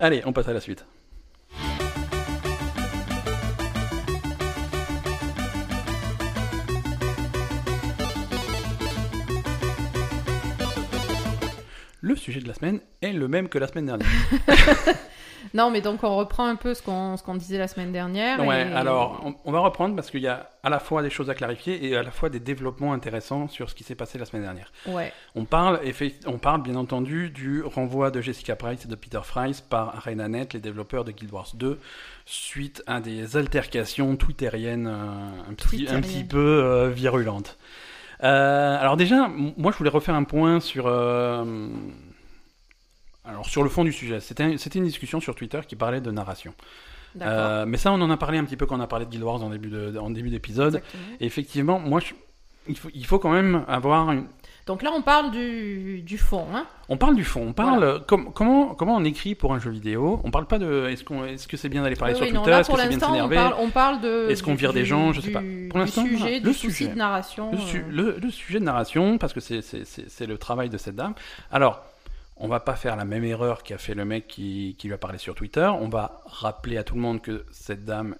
[0.00, 0.84] Allez, on passe à la suite.
[12.04, 14.06] Le sujet de la semaine est le même que la semaine dernière.
[15.54, 18.46] non, mais donc on reprend un peu ce qu'on qu'on disait la semaine dernière.
[18.46, 21.34] Ouais, alors on, va reprendre parce qu'il y a à la fois des choses à
[21.34, 24.42] clarifier et à la fois des développements intéressants sur ce qui s'est passé la semaine
[24.42, 24.70] dernière.
[24.86, 25.14] Ouais.
[25.34, 25.80] On parle,
[26.26, 30.52] on parle bien entendu du renvoi de Jessica Price et de Peter Fries par ArenaNet,
[30.52, 31.80] les développeurs de Guild Wars 2,
[32.26, 37.56] suite à des altercations twittériennes euh, un, petit, un petit peu euh, virulentes.
[38.24, 41.68] Euh, alors déjà, moi je voulais refaire un point sur, euh,
[43.24, 44.20] alors sur le fond du sujet.
[44.20, 44.44] C'était
[44.78, 46.54] une discussion sur Twitter qui parlait de narration.
[47.20, 49.10] Euh, mais ça, on en a parlé un petit peu quand on a parlé de
[49.10, 49.50] Guild Wars en
[50.10, 50.82] début d'épisode.
[51.20, 52.00] Et effectivement, moi,
[52.66, 54.26] il, faut, il faut quand même avoir une,
[54.66, 56.46] donc là, on parle du, du fond.
[56.54, 57.48] Hein on parle du fond.
[57.48, 60.20] On parle comment, comment on écrit pour un jeu vidéo?
[60.24, 62.70] On parle pas de est-ce qu'on est-ce que c'est bien d'aller parler sur Twitter, est-ce
[62.70, 63.50] que c'est bien de s'énerver?
[63.58, 65.42] On, parle de est-ce qu'on vire des gens, je sais pas.
[65.68, 67.52] Pour l'instant, le sujet de narration.
[67.52, 68.18] Euh.
[68.20, 71.14] Le, sujet de narration parce que c'est c'est le travail de cette dame.
[71.50, 71.84] Alors.
[72.36, 74.98] On va pas faire la même erreur qu'a fait le mec qui, qui lui a
[74.98, 75.70] parlé sur Twitter.
[75.80, 78.16] On va rappeler à tout le monde que cette dame,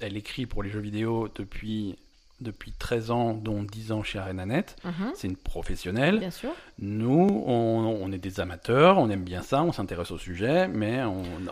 [0.00, 1.94] elle écrit pour les jeux vidéo depuis
[2.42, 4.76] depuis 13 ans, dont 10 ans chez ArenaNet.
[4.84, 5.12] Mhm.
[5.14, 6.18] C'est une professionnelle.
[6.18, 6.50] Bien sûr.
[6.78, 11.00] Nous, on, est des amateurs, on aime bien ça, on s'intéresse au sujet, mais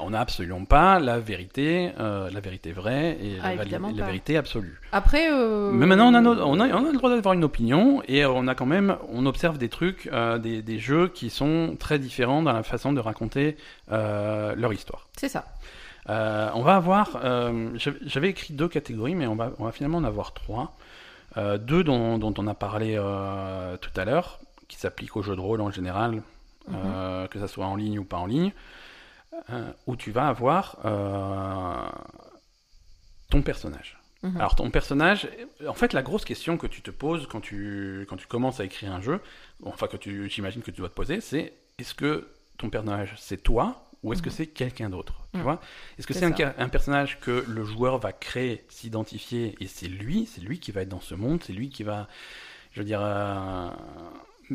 [0.01, 4.81] on n'a absolument pas la vérité, euh, la vérité vraie et la, ah, vérité absolue.
[4.93, 8.03] Après, euh, mais maintenant on a, on, a, on a le droit d'avoir une opinion
[8.09, 11.77] et on a quand même, on observe des trucs, euh, des, des, jeux qui sont
[11.79, 13.57] très différents dans la façon de raconter
[13.89, 15.09] leur histoire.
[15.17, 15.45] C'est ça.
[16.11, 19.99] Euh, on va avoir, euh, j'avais écrit deux catégories, mais on va, on va finalement
[19.99, 20.77] en avoir trois.
[21.37, 22.97] Euh, deux dont, dont, on a parlé
[23.81, 26.23] tout à l'heure, qui s'appliquent au jeu de rôle en général,
[26.69, 27.29] mhm.
[27.29, 28.53] que ça soit en ligne ou pas en ligne,
[29.87, 30.79] où tu vas avoir
[33.31, 33.97] ton personnage.
[34.23, 34.37] Mhm.
[34.37, 35.29] Alors ton personnage,
[35.67, 38.65] en fait la grosse question que tu te poses quand tu, quand tu commences à
[38.65, 39.21] écrire un jeu,
[39.65, 43.43] enfin que tu j'imagine que tu dois te poser, c'est est-ce que ton personnage c'est
[43.43, 44.35] toi ou est-ce que mhm.
[44.35, 45.45] c'est quelqu'un d'autre Tu mhm.
[45.45, 45.61] vois?
[45.99, 50.41] Est-ce que c'est un, personnage que le joueur va créer, s'identifier, et c'est lui, c'est
[50.41, 52.09] lui qui va être dans ce monde, c'est lui qui va,
[52.73, 53.69] je veux dire, euh,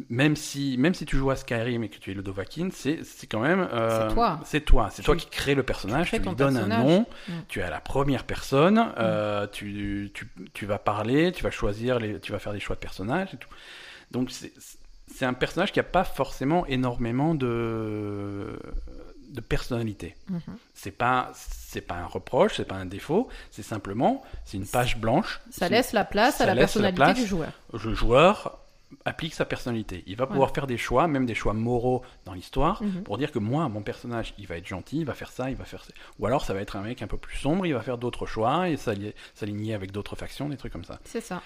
[0.10, 3.04] même si même si tu joues à Skyrim et que tu es le Dovahkiin, c'est
[3.04, 6.20] c'est quand même euh, c'est toi, c'est toi, c'est toi qui crée le personnage, tu,
[6.20, 7.34] lui donnes un nom, mm.
[7.48, 8.94] tu es à la première personne, mm.
[8.98, 12.76] euh, tu, tu, tu vas parler, tu vas choisir les, tu vas faire des choix
[12.76, 13.50] de personnages et tout.
[14.12, 14.52] Donc c'est
[15.08, 18.60] c'est un personnage qui n'a pas forcément énormément de
[19.30, 20.16] de personnalité.
[20.30, 20.42] Mhm.
[20.74, 24.98] C'est pas c'est pas un reproche, c'est pas un défaut, c'est simplement c'est une page
[24.98, 25.42] blanche.
[25.52, 27.52] Ça laisse la place à la personnalité du joueur.
[27.74, 28.60] le joueur
[29.04, 30.04] applique sa personnalité.
[30.08, 33.04] Il va pouvoir faire des choix, même des choix moraux dans l'histoire, Mhm.
[33.04, 35.56] pour dire que moi, mon personnage, il va être gentil, il va faire ça, il
[35.56, 35.92] va faire ça.
[36.20, 38.26] Ou alors ça va être un mec un peu plus sombre, il va faire d'autres
[38.26, 41.00] choix et s'aligner avec d'autres factions, des trucs comme ça.
[41.04, 41.42] C'est ça.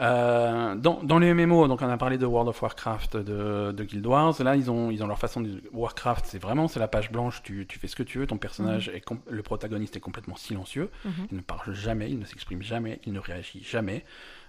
[0.00, 3.84] Euh, dans, dans les MMO, donc on a parlé de World of Warcraft, de, de
[3.84, 5.62] Guild Wars, là ils ont, ils ont leur façon de...
[5.72, 8.36] Warcraft, c'est vraiment, c'est la page blanche, tu, tu fais ce que tu veux, ton
[8.36, 11.12] personnage, est com- le protagoniste est complètement silencieux, Mhm.
[11.30, 14.04] il ne parle jamais, il ne s'exprime jamais, il ne réagit jamais.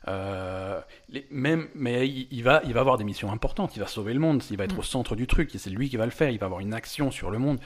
[0.07, 0.79] Euh,
[1.09, 4.13] les- même, mais il, il va, il va avoir des missions importantes, il va sauver
[4.13, 4.79] le monde, il va être Mm.
[4.79, 6.73] au centre du truc, et c'est lui qui va le faire, il va avoir une
[6.75, 7.57] action sur le monde,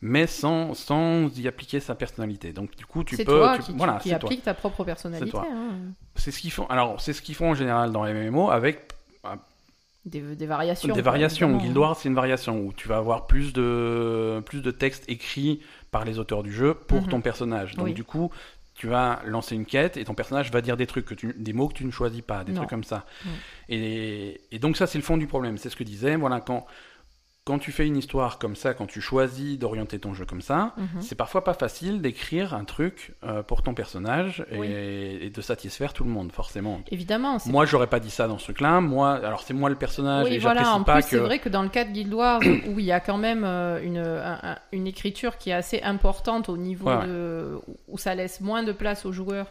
[0.00, 2.52] mais sans, sans y appliquer sa personnalité.
[2.52, 3.24] Donc du coup, tu peux...
[3.24, 4.28] toi tu- qui, voilà, qui c'est toi.
[4.28, 5.36] applique ta propre personnalité.
[5.36, 5.70] hein.
[6.14, 6.66] C'est ce qu'ils font.
[6.68, 8.88] Alors, c'est ce qu'ils font en général dans les MMO avec
[10.04, 10.94] Des, des variations.
[10.94, 11.56] des variations.
[11.58, 15.60] Guild Wars, c'est une variation où tu vas avoir plus de plus de textes écrits
[15.90, 17.08] par les auteurs du jeu pour Mhm.
[17.08, 17.74] ton personnage.
[17.74, 17.92] Donc Oui.
[17.94, 18.30] du coup,
[18.78, 21.52] tu vas lancer une quête et ton personnage va dire des trucs que tu, des
[21.52, 22.58] mots que tu ne choisis pas, des Non.
[22.58, 23.04] trucs comme ça.
[23.68, 25.58] Et, et donc ça, c'est le fond du problème.
[25.58, 26.16] C'est ce que disait.
[26.16, 26.64] Voilà, quand
[27.48, 30.74] quand tu fais une histoire comme ça, quand tu choisis d'orienter ton jeu comme ça,
[30.76, 31.00] Mhm.
[31.00, 34.68] c'est parfois pas facile d'écrire un truc euh, pour ton personnage et, Oui.
[34.70, 36.82] et de satisfaire tout le monde, forcément.
[36.90, 37.38] Évidemment.
[37.46, 38.80] Moi, j'aurais pas dit ça dans ce truc-là.
[38.82, 40.60] Moi, alors c'est moi le personnage Oui, et voilà.
[40.60, 41.08] j'apprécie En pas plus, que.
[41.08, 43.44] c'est vrai que dans le cas de Guild Wars, où il y a quand même
[43.44, 47.06] euh, une, un- un- une écriture qui est assez importante au niveau Ouais, ouais.
[47.06, 47.58] de.
[47.88, 49.46] où ça laisse moins de place aux joueurs.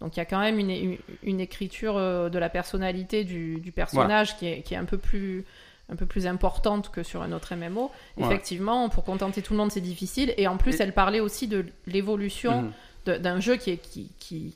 [0.00, 3.70] Donc il y a quand même une, une, écriture euh, de la personnalité du, du
[3.70, 5.44] personnage qui, est, qui est un peu plus
[5.90, 7.90] un peu plus importante que sur un autre MMO.
[8.16, 8.24] Ouais.
[8.26, 10.32] Effectivement, pour contenter tout le monde, c'est difficile.
[10.38, 12.72] Et en plus, Et- elle parlait aussi de l'évolution
[13.06, 13.18] Mhm.
[13.18, 14.54] d'un jeu qui, est, qui, qui,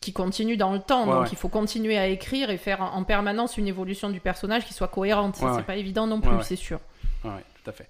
[0.00, 1.04] qui continue dans le temps.
[1.06, 1.28] Ouais, donc ouais.
[1.32, 4.72] il faut continuer à écrire et faire en en permanence une évolution du personnage qui
[4.72, 5.36] soit cohérente.
[5.36, 6.80] C'est pas évident non plus, c'est sûr.
[7.24, 7.88] Ouais, tout à fait.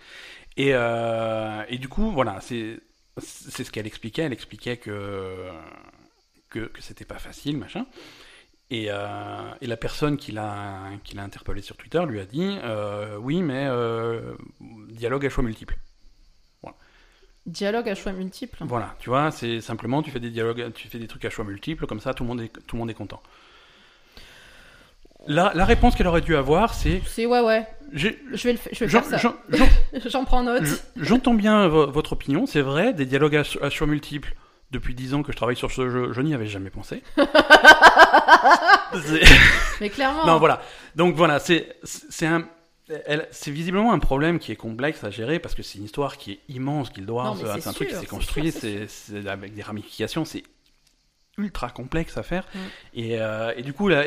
[0.56, 2.80] Et, euh, et du coup, voilà, c'est
[3.18, 4.22] c'est ce qu'elle expliquait.
[4.22, 5.48] Elle expliquait que
[6.50, 7.86] que, que c'était pas facile, machin.
[8.70, 8.96] Et, euh,
[9.60, 13.40] et la personne qui l'a qui l'a interpellé sur Twitter lui a dit euh, oui,
[13.42, 14.34] mais euh,
[14.90, 15.76] dialogue à choix multiples.
[17.46, 18.56] Dialogue à choix multiples.
[18.62, 21.44] Voilà, tu vois, c'est simplement tu fais des dialogues, tu fais des trucs à choix
[21.44, 23.22] multiples, comme ça tout le monde est tout le monde est content.
[25.28, 27.66] La, la réponse qu'elle aurait dû avoir, c'est C'est ouais, ouais.
[27.92, 28.18] Je vais,
[28.52, 29.16] le, je vais faire ça.
[30.08, 30.64] j'en- prends note.
[30.64, 34.34] Je- J'entends bien vo- votre opinion, c'est vrai, des dialogues à, à choix multiples.
[34.70, 37.02] Depuis 10 ans que je travaille sur ce jeu, je n'y avais jamais pensé.
[39.80, 40.26] Mais clairement.
[40.26, 40.60] non, voilà.
[40.96, 41.76] Donc voilà, c'est
[42.22, 42.48] un.
[43.32, 46.32] C'est visiblement un problème qui est complexe à gérer parce que c'est une histoire qui
[46.32, 48.86] est immense, Non, mais c'est un truc qui s'est construit, c'est
[49.26, 50.44] avec des ramifications, c'est
[51.38, 52.44] ultra complexe à faire.
[52.54, 52.58] Mm.
[52.94, 54.02] Et, euh, et du coup, là,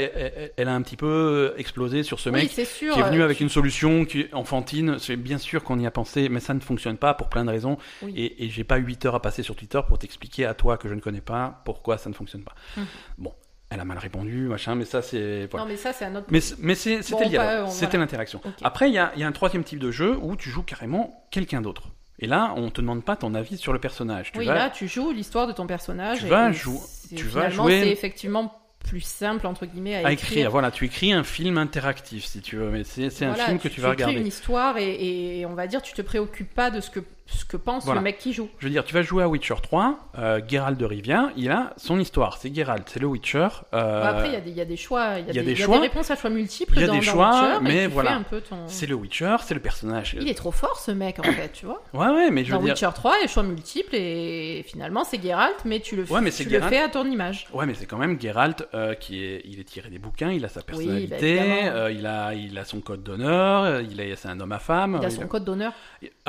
[0.58, 2.94] elle, a un petit peu explosé sur ce mec sûr.
[2.94, 4.98] qui est venu euh, avec une solution qui enfantine.
[5.00, 7.52] C'est bien sûr qu'on y a pensé, mais ça ne fonctionne pas pour plein de
[7.52, 7.78] raisons.
[8.02, 8.14] Oui.
[8.16, 10.90] Et, et j'ai pas 8 heures à passer sur Twitter pour t'expliquer à toi que
[10.90, 12.56] je ne connais pas pourquoi ça ne fonctionne pas.
[12.78, 12.86] Mhm.
[13.20, 13.34] Bon,
[13.70, 15.48] elle a mal répondu, machin, mais ça c'est.
[15.52, 15.66] Voilà.
[15.66, 16.26] Non, mais ça, c'est un autre.
[16.30, 17.66] Mais, c'était Bon, c'était voilà.
[17.94, 18.42] l'interaction.
[18.64, 21.28] Après, il y a, y a un troisième type de jeu où tu joues carrément
[21.30, 21.90] quelqu'un d'autre.
[22.22, 24.34] Et là, on te demande pas ton avis sur le personnage.
[24.34, 26.20] Tu oui, vas, là, tu joues l'histoire de ton personnage.
[26.20, 29.66] Tu et- vas et jou- c'est- tu vas finalement, jouer- C'est effectivement plus simple, entre
[29.66, 30.50] guillemets, à, à écrire.
[30.50, 33.68] Voilà, tu écris un film interactif si tu veux, mais c'est un Voilà, film que
[33.68, 34.20] tu, vas écris regarder.
[34.22, 37.02] une histoire et, et on va dire, tu te préoccupes pas de ce que,
[37.32, 38.00] ce que pense Voilà.
[38.02, 38.50] le mec qui joue.
[38.60, 41.74] Je veux dire, tu vas jouer à Witcher 3, euh, Geralt de Rivia, il a
[41.78, 43.48] son histoire, c'est Geralt, c'est le Witcher.
[43.74, 45.36] euh, Bon, Après, il y a des- il y, a des choix, il y y
[45.36, 47.64] y a des réponses à choix multiples Il y a dans, des dans choix, Witcher,
[47.64, 48.22] mais voilà.
[48.50, 48.58] ton...
[48.68, 50.16] c'est le Witcher, c'est le personnage.
[50.20, 51.84] Il est trop fort, ce mec, en fait, tu vois.
[51.94, 52.74] Ouais, ouais, mais je veux dire.
[52.74, 56.22] Witcher 3, il y a choix multiples et finalement, c'est Geralt, mais tu le, Ouais,
[56.22, 56.70] mais tu le Geralt.
[56.74, 57.48] fais à ton image.
[57.54, 60.44] Ouais, mais c'est quand même Geralt euh, qui est, il est tiré des bouquins, il
[60.46, 64.28] a sa bah, personnalité, euh, il a, il a son code d'honneur, il est, c'est
[64.30, 64.98] un homme à femme.
[65.02, 65.74] Il a son code d'honneur.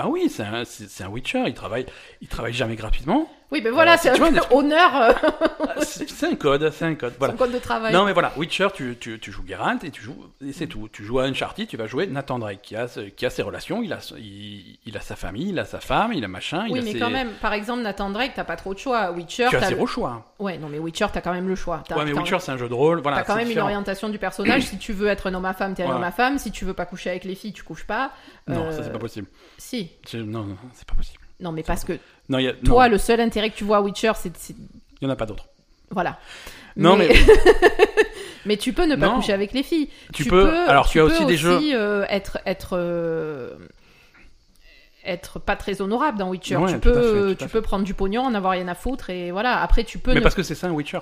[0.02, 1.84] Ah oui, c'est un, un Witcher, il travaille,
[2.22, 3.28] il travaille jamais gratuitement.
[3.52, 5.12] Oui, ben voilà, Euh, c'est vois, un honneur, euh,
[5.60, 7.14] Ah, c'est, un code, c'est un code.
[7.18, 7.32] Voilà.
[7.34, 7.92] son code de travail.
[7.92, 10.88] Non mais voilà, Witcher, tu, tu, tu joues Geralt et tu joues et c'est tout.
[10.92, 12.86] Tu joues à Uncharted, tu vas jouer Nathan Drake qui a
[13.16, 16.12] qui a ses relations, il a il, il a sa famille, il a sa femme,
[16.12, 16.98] il a machin, il oui, a mais ses...
[17.00, 19.10] quand même, par exemple, Nathan Drake, t'as pas trop de choix.
[19.10, 20.32] Witcher, tu as t'as zéro choix.
[20.38, 21.82] Ouais, non, mais Witcher, t'as quand même le choix.
[21.90, 23.18] Ouais mais Witcher c'est un jeu de rôle, voilà.
[23.18, 24.62] T'as quand même une orientation du personnage.
[24.62, 25.98] si tu veux être un homme à femme, t'es un Voilà.
[26.00, 26.38] homme à femme.
[26.38, 28.12] Si tu veux pas coucher avec les filles, tu couches pas.
[28.46, 29.26] Non, Euh, ça c'est pas possible.
[29.58, 29.90] Si.
[30.14, 31.18] Non, non, c'est pas possible.
[31.40, 31.94] Non, mais parce que
[32.28, 32.52] Non, il y a...
[32.52, 34.32] toi, non, le seul intérêt que tu vois à Witcher, c'est.
[34.50, 34.56] il
[35.02, 35.46] y en a pas d'autres.
[35.90, 36.18] Voilà.
[36.76, 37.08] Non, mais-
[38.46, 39.16] mais tu peux ne pas Non.
[39.16, 39.88] coucher avec les filles.
[40.12, 43.54] Tu peux- alors, tu as aussi des jeux- euh, être être euh,
[45.04, 46.56] être pas très honorable dans Witcher.
[46.56, 49.30] Ouais, tu peux fait, tu peux prendre du pognon, en avoir rien à foutre et
[49.30, 49.60] voilà.
[49.62, 50.10] Après, tu peux.
[50.12, 51.00] Mais ne- parce que c'est ça un Witcher.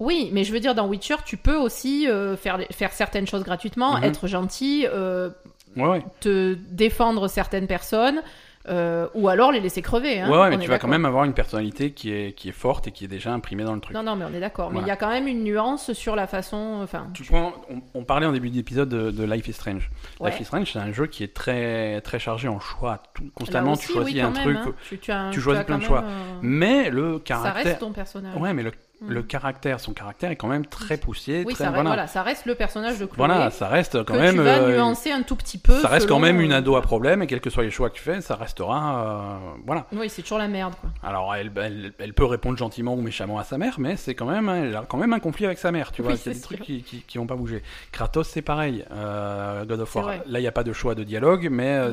[0.00, 3.42] Oui, mais je veux dire dans Witcher, tu peux aussi euh, faire faire certaines choses
[3.44, 4.04] gratuitement, Mhm.
[4.04, 5.30] être gentil, euh,
[5.76, 6.04] Ouais ouais.
[6.20, 8.22] te défendre certaines personnes,
[8.66, 10.20] Euh, ou alors les laisser crever.
[10.20, 12.52] Hein, ouais, ouais, mais tu vas quand même avoir une personnalité qui est, qui est
[12.52, 13.94] forte et qui est déjà imprimée dans le truc.
[13.94, 14.70] Non, non, mais on est d'accord.
[14.72, 16.80] Mais il y a quand même une nuance sur la façon.
[16.82, 19.90] Enfin, Tu prends, on, on parlait en début d'épisode de, de Life is Strange.
[20.18, 20.30] ouais.
[20.30, 23.02] Life is Strange, c'est un jeu qui est très, très chargé en choix.
[23.12, 24.56] Tout, constamment, aussi, tu choisis oui, un même, truc.
[24.56, 24.74] hein.
[24.88, 26.02] Tu, tu as- tu tu choisis plein de choix.
[26.04, 27.78] euh, Mais le Ça reste caractère.
[27.78, 28.36] ton personnage.
[28.36, 28.72] Ouais, mais le.
[29.06, 31.44] Le caractère, son caractère est quand même très poussé.
[31.46, 31.90] Oui, très, ça, reste, voilà.
[31.90, 33.16] voilà, ça reste le personnage de Chloé.
[33.26, 34.36] Voilà, ça reste quand que même.
[34.36, 35.78] tu vas euh, nuancer un tout petit peu.
[35.80, 37.90] ça reste quand même une euh, ado à problème et quels que soient les choix
[37.90, 39.04] que tu fais, ça restera.
[39.04, 39.86] euh, voilà.
[39.92, 40.90] Oui, c'est toujours la merde, quoi.
[41.02, 44.26] Alors, elle, elle, elle peut répondre gentiment ou méchamment à sa mère, mais c'est quand
[44.26, 46.16] même, elle a quand même un conflit avec sa mère, tu Oui, vois.
[46.16, 46.48] Il y a des sûr.
[46.48, 47.62] trucs qui, qui, qui vont pas bouger.
[47.92, 48.84] Kratos, c'est pareil.
[48.92, 51.90] Euh, God of War, là, il n'y a pas de choix de dialogue, mais.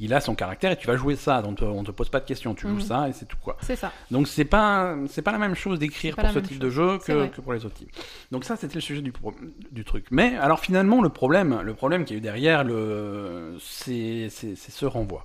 [0.00, 2.24] Il a son caractère et tu vas jouer ça, donc on te pose pas de
[2.24, 2.80] questions, tu Mhm.
[2.80, 3.56] joues ça et c'est tout quoi.
[3.60, 3.92] C'est ça.
[4.10, 6.58] Donc c'est pas c'est pas la même chose d'écrire pour ce type chose.
[6.58, 7.90] de jeu que, pour les autres types.
[8.32, 9.34] Donc ça c'était le sujet du, pro-
[9.70, 10.06] du truc.
[10.10, 14.86] Mais alors finalement le problème le problème qu'il y a eu derrière le c'est ce
[14.86, 15.24] renvoi.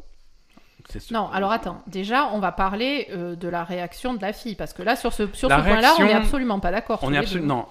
[1.10, 1.82] Non, alors attends.
[1.88, 4.54] Déjà, on va parler euh, de la réaction de la fille.
[4.54, 7.00] Parce que là, sur ce, sur ce point-là, on n'est absolument pas d'accord.
[7.02, 7.66] on est absolument non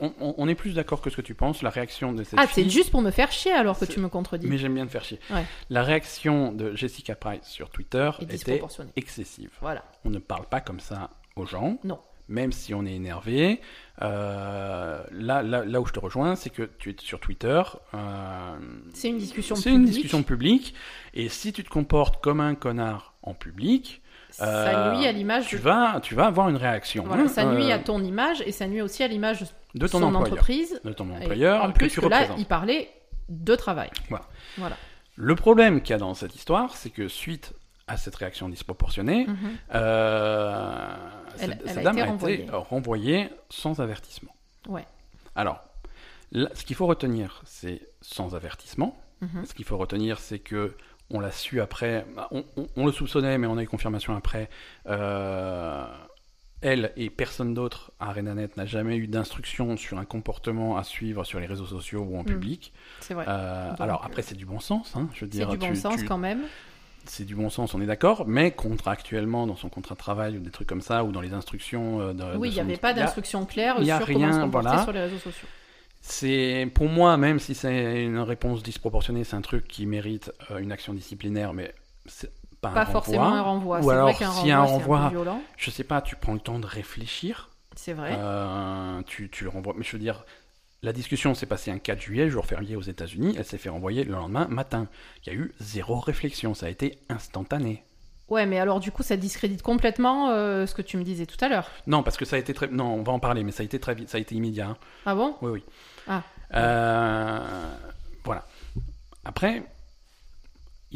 [0.00, 1.62] on, on- on est plus d'accord que ce que tu penses.
[1.62, 2.38] La réaction de cette.
[2.38, 2.64] Ah, fille.
[2.64, 4.46] c'est juste pour me faire chier alors que C'est- tu me contredis.
[4.46, 5.20] Mais j'aime bien te faire chier.
[5.30, 5.44] Ouais.
[5.70, 8.60] La réaction de Jessica Price sur Twitter Et était
[8.96, 9.50] excessive.
[9.60, 9.84] Voilà.
[10.04, 11.78] On ne parle pas comme ça aux gens.
[11.84, 11.98] Non.
[12.28, 13.60] Même si on est énervé.
[14.02, 17.62] Euh, là, là, là où je te rejoins, c'est que tu es sur Twitter.
[17.94, 18.56] euh,
[18.92, 19.78] C'est une discussion c'est publique.
[19.78, 20.74] une discussion publique.
[21.14, 25.46] Et si tu te comportes comme un connard en public, Ça euh, nuit à l'image
[25.46, 25.62] tu de...
[25.62, 27.04] vas, tu vas avoir une réaction.
[27.06, 29.44] Voilà, hein, ça nuit euh, à ton image et ça nuit aussi à l'image
[29.76, 30.32] de ton son employeur.
[30.32, 30.80] entreprise.
[30.84, 32.90] De ton employeur en plus que tu que là, il parlait
[33.28, 33.90] de travail.
[34.08, 34.24] Voilà.
[34.58, 34.76] Voilà.
[35.16, 37.52] Le problème qu'il y a dans cette histoire, c'est que suite
[37.88, 39.36] à cette réaction disproportionnée, Mhm.
[39.74, 40.96] euh,
[41.38, 42.40] Elle- cette, elle cette a dame été a renvoyée.
[42.42, 44.34] été renvoyée sans avertissement.
[44.68, 44.84] Ouais.
[45.34, 45.62] Alors,
[46.32, 48.96] là, ce qu'il faut retenir, c'est sans avertissement.
[49.20, 49.44] Mhm.
[49.46, 50.74] Ce qu'il faut retenir, c'est que
[51.10, 54.16] on l'a su après, bah, on, on- on le soupçonnait, mais on a eu confirmation
[54.16, 54.48] après.
[54.88, 55.86] euh,
[56.66, 61.24] elle et personne d'autre à RenaNet n'a jamais eu d'instruction sur un comportement à suivre
[61.24, 62.26] sur les réseaux sociaux ou en Mm.
[62.26, 62.72] public.
[63.00, 63.24] C'est vrai.
[63.28, 64.94] Euh, Donc, alors après, c'est du bon sens.
[64.96, 66.40] hein, je veux c'est dire, du bon tu- sens tu- quand même.
[67.04, 70.40] c'est du bon sens, on est d'accord, mais contractuellement, dans son contrat de travail ou
[70.40, 72.76] des trucs comme ça, ou dans les instructions euh, de, Oui, il n'y son- avait
[72.76, 74.82] pas d'instruction claire y a sur comment rien, se comporter voilà.
[74.82, 75.48] sur les réseaux sociaux.
[76.00, 80.58] C'est pour moi, même si c'est une réponse disproportionnée, c'est un truc qui mérite euh,
[80.58, 81.74] une action disciplinaire, mais
[82.06, 82.30] c'est
[82.68, 83.38] pas, Pas un forcément renvoi.
[83.38, 83.78] un renvoi.
[83.78, 85.40] Ou C'est alors, vrai a un renvoi, un violent.
[85.56, 88.14] je sais pas, tu prends le temps de réfléchir, C'est vrai.
[88.18, 89.74] euh, tu, tu le renvoies.
[89.76, 90.24] Mais je veux dire,
[90.82, 94.04] la discussion s'est passée un 4 juillet, jour férié aux États-Unis, elle s'est fait renvoyer
[94.04, 94.86] le lendemain matin.
[95.24, 97.82] Il y a eu zéro réflexion, ça a été instantané.
[98.28, 101.36] Ouais, mais alors du coup, ça discrédite complètement euh, ce que tu me disais tout
[101.44, 101.70] à l'heure.
[101.86, 102.66] Non, parce que ça a été très.
[102.66, 104.66] Non, on va en parler, mais ça a été très vite, ça a été immédiat.
[104.70, 104.76] hein.
[105.06, 105.36] Ah bon?
[105.42, 105.64] Oui, oui.
[106.08, 106.22] Ah.
[106.54, 107.38] Euh,
[108.24, 108.44] voilà.
[109.24, 109.62] Après,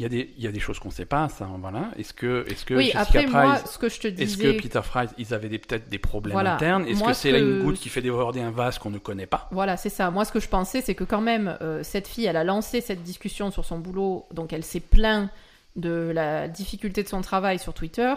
[0.01, 1.91] il y, a des- il y a des choses qu'on ne sait pas, ça, voilà.
[1.95, 4.59] Est-ce que, est-ce que Oui, Jessica après, moi, Price, ce que je te est-ce que
[4.59, 6.55] Peter Fry, ils avaient peut-être des problèmes Voilà.
[6.55, 6.87] internes?
[6.87, 9.27] Est-ce que ce c'est là une goutte qui fait déborder un vase qu'on ne connaît
[9.27, 9.47] pas?
[9.51, 10.09] Voilà, c'est ça.
[10.09, 12.81] Moi, ce que je pensais, c'est que quand même, euh, cette fille, elle a lancé
[12.81, 15.29] cette discussion sur son boulot, donc elle s'est plaint
[15.75, 18.13] de la difficulté de son travail sur Twitter.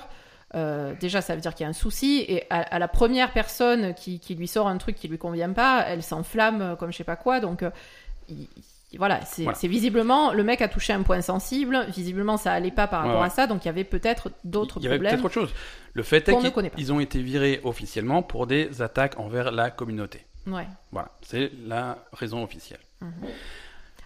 [0.55, 3.33] Euh, déjà, ça veut dire qu'il y a un souci, et à, à la première
[3.33, 6.97] personne qui, qui lui sort un truc qui lui convient pas, elle s'enflamme comme je
[6.97, 7.41] sais pas quoi.
[7.41, 7.71] Donc, euh,
[8.31, 8.49] il-
[8.99, 9.59] voilà, c'est Voilà.
[9.63, 11.87] visiblement le mec a touché un point sensible.
[11.89, 13.27] Visiblement, ça allait pas par rapport ouais.
[13.27, 15.13] à ça, donc il y avait peut-être d'autres Il y avait problèmes.
[15.21, 15.55] peut-être autre chose.
[15.93, 20.27] Le fait est qu'ils ont été virés officiellement pour des attaques envers la communauté.
[20.47, 20.67] Ouais.
[20.93, 22.81] Voilà, c'est la raison officielle.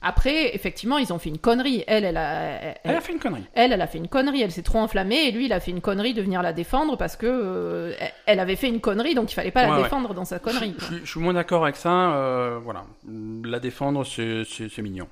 [0.02, 1.82] Après, effectivement, ils ont fait une connerie.
[1.86, 2.32] Elle, elle a,
[2.62, 3.44] elle- Elle a fait une connerie.
[3.54, 5.70] Elle, elle a fait une connerie, elle s'est trop enflammée, et lui, il a fait
[5.72, 7.92] une connerie de venir la défendre parce que euh,
[8.26, 9.82] elle avait fait une connerie, donc il fallait pas Ouais, la ouais.
[9.84, 10.74] défendre dans sa connerie.
[10.78, 12.12] Je, suis- je suis moins d'accord avec ça.
[12.14, 12.84] euh, voilà,
[13.44, 15.08] la défendre, c'est mignon.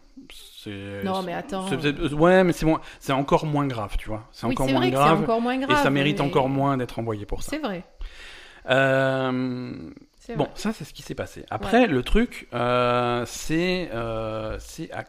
[1.05, 1.67] Non, mais attends.
[1.69, 4.25] c'est- ouais, mais c'est moins- c'est encore moins grave, tu vois.
[4.33, 5.23] C'est Oui, encore moins grave.
[5.23, 5.71] encore moins grave.
[5.71, 7.51] et ça mérite mais- encore moins d'être envoyé pour ça.
[7.51, 7.85] C'est vrai.
[8.69, 9.73] Euh,
[10.35, 10.53] bon, vrai.
[10.57, 11.45] ça c'est ce qui s'est passé.
[11.51, 14.59] Après, le truc, euh, c'est euh,
[14.93, 15.05] à,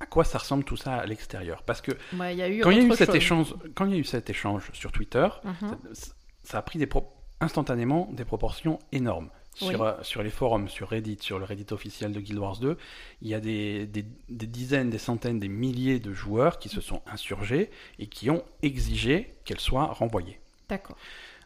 [0.00, 1.62] à quoi ça ressemble tout ça à l'extérieur.
[1.62, 3.86] Parce que Ouais, il y a eu quand il y a eu cet échange, quand
[3.86, 5.76] il y a eu cet échange sur Twitter, Mhm.
[5.92, 6.12] ça,
[6.42, 9.30] ça a pris des pro- instantanément des proportions énormes.
[9.54, 9.76] Sur, Oui.
[9.80, 12.78] euh, sur les forums, sur Reddit, sur le Reddit officiel de Guild Wars 2,
[13.20, 16.80] il y a des, des- des dizaines, des centaines, des milliers de joueurs qui se
[16.80, 20.40] sont insurgés et qui ont exigé qu'elle soit renvoyée.
[20.70, 20.96] D'accord.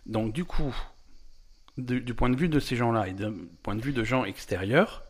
[0.07, 0.73] Donc du coup,
[1.79, 3.25] du, du point de vue de ces gens-là et du
[3.63, 5.05] point de vue de gens extérieurs,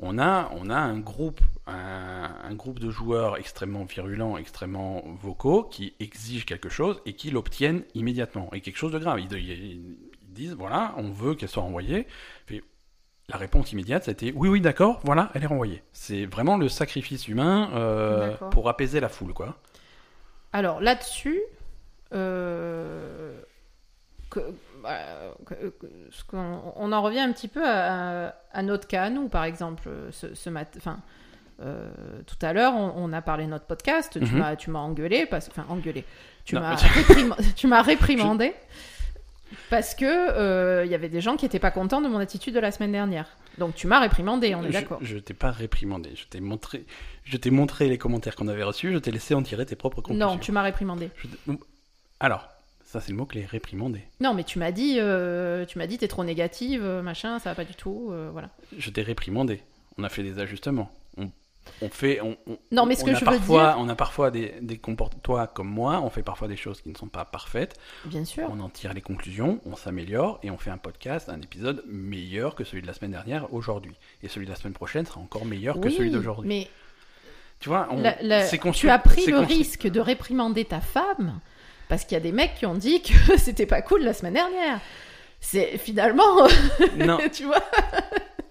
[0.00, 5.62] on a, on a un, groupe, un, un groupe de joueurs extrêmement virulents, extrêmement vocaux,
[5.62, 8.50] qui exigent quelque chose et qui l'obtiennent immédiatement.
[8.52, 9.20] Et quelque chose de grave.
[9.20, 9.80] Ils,
[10.28, 12.06] disent, voilà, on veut qu'elle soit renvoyée.
[12.46, 12.62] Puis,
[13.28, 15.82] la réponse immédiate, ça a été, oui, oui, d'accord, voilà, elle est renvoyée.
[15.92, 19.58] C'est vraiment le sacrifice humain euh, pour apaiser la foule, quoi.
[20.52, 21.40] Alors là-dessus,
[22.12, 23.40] euh,
[24.82, 25.34] bah,
[26.76, 29.88] on en revient un petit peu à, à notre cas, à nous, par exemple.
[30.10, 30.98] Ce, ce mat- enfin,
[31.60, 31.90] euh,
[32.26, 34.12] tout à l'heure, on, on a parlé de notre podcast.
[34.12, 34.38] Tu Mhm.
[34.38, 36.04] m'as, tu m'as engueulé, parce, enfin engueulé.
[36.44, 38.52] Tu m'as, réprim- tu m'as réprimandé
[39.70, 42.54] parce que euh, il y avait des gens qui étaient pas contents de mon attitude
[42.54, 43.26] de la semaine dernière.
[43.58, 44.98] Donc tu m'as réprimandé, on est d'accord.
[45.02, 46.10] Je, t'ai pas réprimandé.
[46.16, 46.84] Je t'ai montré,
[47.24, 48.92] je t'ai montré les commentaires qu'on avait reçus.
[48.92, 50.26] Je t'ai laissé en tirer tes propres conclusions.
[50.30, 51.10] Non, tu m'as réprimandé.
[51.16, 51.28] Je
[52.18, 52.48] Alors,
[52.92, 54.02] ça c'est le mot clé, réprimandé.
[54.20, 57.50] Non, mais tu m'as dit, euh, tu m'as dit, t'es trop négative, euh, machin, ça
[57.50, 58.50] va pas du tout, euh, voilà.
[58.76, 59.62] Je t'ai réprimandé.
[59.98, 60.90] On a fait des ajustements.
[61.16, 61.30] On,
[61.80, 62.20] on fait.
[62.20, 64.54] On, on- Non, mais ce on que a je veux dire- On a parfois des,
[64.62, 65.20] des comportements.
[65.22, 67.78] Toi comme moi, on fait parfois des choses qui ne sont pas parfaites.
[68.06, 68.48] Bien sûr.
[68.50, 72.54] On en tire les conclusions, on s'améliore et on fait un podcast, un épisode meilleur
[72.54, 73.94] que celui de la semaine dernière aujourd'hui.
[74.22, 76.48] Et celui de la semaine prochaine sera encore meilleur que celui d'aujourd'hui.
[76.48, 76.68] mais
[77.60, 81.38] Tu vois, on, la- la- c'est tu as pris le risque de réprimander ta femme
[81.92, 84.32] parce qu'il y a des mecs qui ont dit que c'était pas cool la semaine
[84.32, 84.80] dernière.
[85.42, 86.46] C'est finalement,
[86.96, 87.62] Non, tu vois.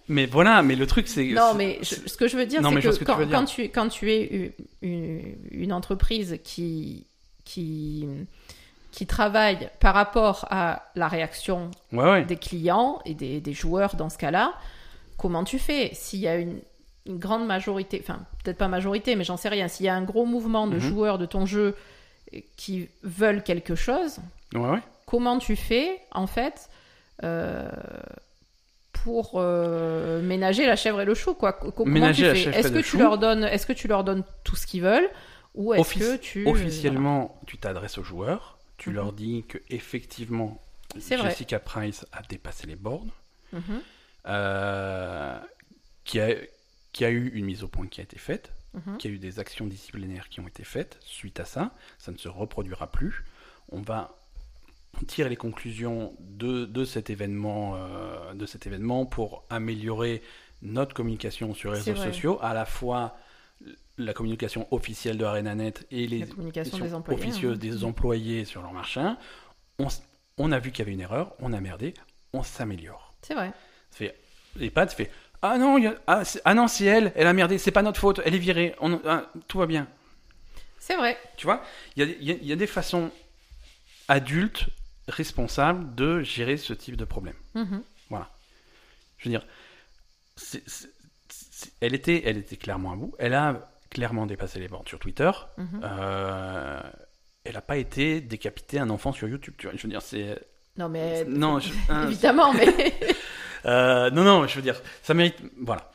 [0.07, 1.23] mais voilà, mais le truc c'est.
[1.25, 4.53] Non, mais je- ce que je veux dire, c'est que, quand, tu, quand tu es
[4.83, 7.07] une, entreprise qui,
[7.45, 8.05] qui,
[8.91, 12.25] qui travaille par rapport à la réaction Ouais, ouais.
[12.25, 14.53] des clients et des, des joueurs dans ce cas-là,
[15.17, 15.89] comment tu fais?
[15.93, 16.59] S'il y a une,
[17.07, 20.03] une grande majorité, enfin peut-être pas majorité, mais j'en sais rien, s'il y a un
[20.03, 20.81] gros mouvement de Mhm.
[20.81, 21.75] joueurs de ton jeu
[22.57, 24.17] qui veulent quelque chose,
[24.53, 24.79] Ouais, ouais.
[25.05, 26.69] comment tu fais en fait
[27.23, 27.69] euh,
[28.93, 31.53] pour euh, ménager la chèvre et le chou quoi?
[31.53, 32.43] Co- Comment tu fais?
[32.57, 32.97] Est-ce que tu chou?
[32.99, 35.09] leur donnes Est-ce que tu leur donnes tout ce qu'ils veulent?
[35.55, 38.95] Ou est-ce que tu Officiellement, tu t'adresses aux joueurs, tu Mhm.
[38.95, 40.61] leur dis que effectivement
[40.95, 41.17] vrai.
[41.29, 43.09] Jessica Price a dépassé les bornes,
[44.27, 45.37] euh,
[46.03, 46.35] qu'il y a,
[46.93, 48.97] qu'il y a eu une mise au point qui a été faite, mhm.
[48.97, 51.73] qu'il y a eu des actions disciplinaires qui ont été faites suite à ça.
[51.97, 53.23] Ça ne se reproduira plus.
[53.69, 54.17] On va
[55.07, 60.21] tirer les conclusions de, de cet événement, euh, de cet événement pour améliorer
[60.61, 62.11] notre communication sur les réseaux vrai.
[62.11, 63.17] sociaux, à la fois
[63.97, 67.21] la communication officielle de ArenaNet et les communications des employés.
[67.21, 67.59] officieuses hein.
[67.59, 69.17] des employés sur leur machin.
[70.37, 71.93] On, a vu qu'il y avait une erreur, on a merdé,
[72.33, 73.13] on s'améliore.
[73.21, 73.51] C'est vrai.
[73.91, 74.15] Fait,
[74.55, 75.11] les pattes fait
[75.41, 77.71] ah non il y a- ah, c'est- ah non c'est elle elle a merdé c'est
[77.71, 79.87] pas notre faute elle est virée on, ah, tout va bien
[80.79, 81.17] C'est vrai.
[81.37, 81.63] tu vois
[81.95, 83.11] il y a, y y des façons
[84.07, 84.65] adultes
[85.07, 87.81] responsables de gérer ce type de problème Mhm.
[89.17, 89.45] je veux dire
[91.79, 95.31] elle était elle était clairement à bout elle a clairement dépassé les bornes sur Twitter
[95.57, 95.81] Mhm.
[95.83, 96.79] Euh,
[97.43, 100.39] elle a pas été décapiter un enfant sur YouTube tu vois je veux dire c'est
[100.77, 102.65] Non mais non je- hein, évidemment, mais
[103.65, 105.35] Euh, non, non, je veux dire, ça mérite.
[105.61, 105.91] Voilà.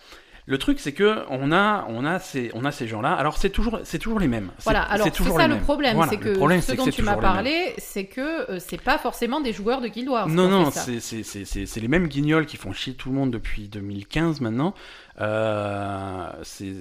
[0.49, 3.13] Le truc, c'est que on a, on a ces, on a ces gens-là.
[3.15, 4.53] Alors c'est toujours, c'est toujours les mêmes.
[4.63, 4.83] Voilà.
[4.83, 7.17] Alors c'est ça le problème, Voilà, c'est que problème, ce que dont c'est tu m'as
[7.17, 10.29] parlé, c'est que euh, c'est pas forcément des joueurs de Guild Wars.
[10.29, 13.67] Non, non, c'est c'est- c'est- les mêmes guignols qui font chier tout le monde depuis
[13.69, 14.73] 2015 maintenant.
[15.21, 16.77] Euh, c'est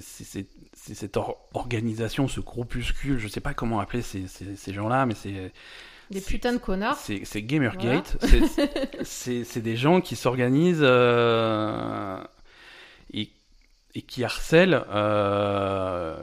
[0.94, 5.14] cette or- organisation, ce groupuscule, je sais pas comment appeler ces, ces- ces gens-là, mais
[5.14, 5.52] c'est
[6.10, 6.96] Des putains de connards.
[6.96, 8.16] C'est Gamergate.
[9.02, 12.18] C'est- des gens qui s'organisent euh,
[13.12, 13.30] et,
[13.94, 14.84] et qui harcèlent.
[14.90, 16.16] euh,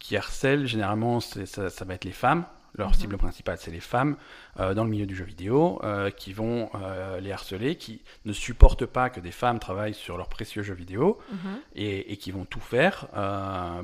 [0.00, 2.44] qui harcèlent généralement, ça, ça va être les femmes.
[2.76, 2.94] Leur Mhm.
[2.94, 4.16] cible principale, c'est les femmes
[4.60, 8.32] euh, dans le milieu du jeu vidéo euh, qui vont euh, les harceler, qui ne
[8.32, 11.38] supportent pas que des femmes travaillent sur leurs précieux jeux vidéo Mhm.
[11.74, 13.08] et, et qui vont tout faire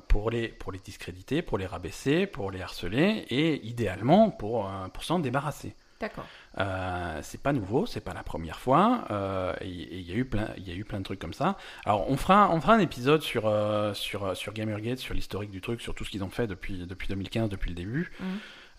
[0.08, 5.04] pour, les, pour les discréditer, pour les rabaisser, pour les harceler et idéalement pour, pour
[5.04, 5.74] s'en débarrasser.
[6.00, 6.26] D'accord.
[6.58, 10.48] Euh, c'est pas nouveau, c'est pas la première fois, euh, il y a eu plein,
[10.56, 11.56] il y a eu plein de trucs comme ça.
[11.84, 15.60] Alors on fera, on fera un épisode sur euh, sur sur Gamergate, sur l'historique du
[15.60, 18.10] truc, sur tout ce qu'ils ont fait depuis depuis 2015, depuis le début.
[18.18, 18.26] Mhm.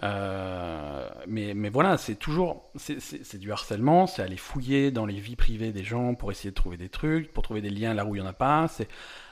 [0.02, 5.36] Euh, mais mais voilà, c'est toujours c'est- du harcèlement, c'est aller fouiller dans les vies
[5.36, 8.16] privées des gens pour essayer de trouver des trucs, pour trouver des liens là où
[8.16, 8.68] il y en a pas.
[8.70, 8.88] C'est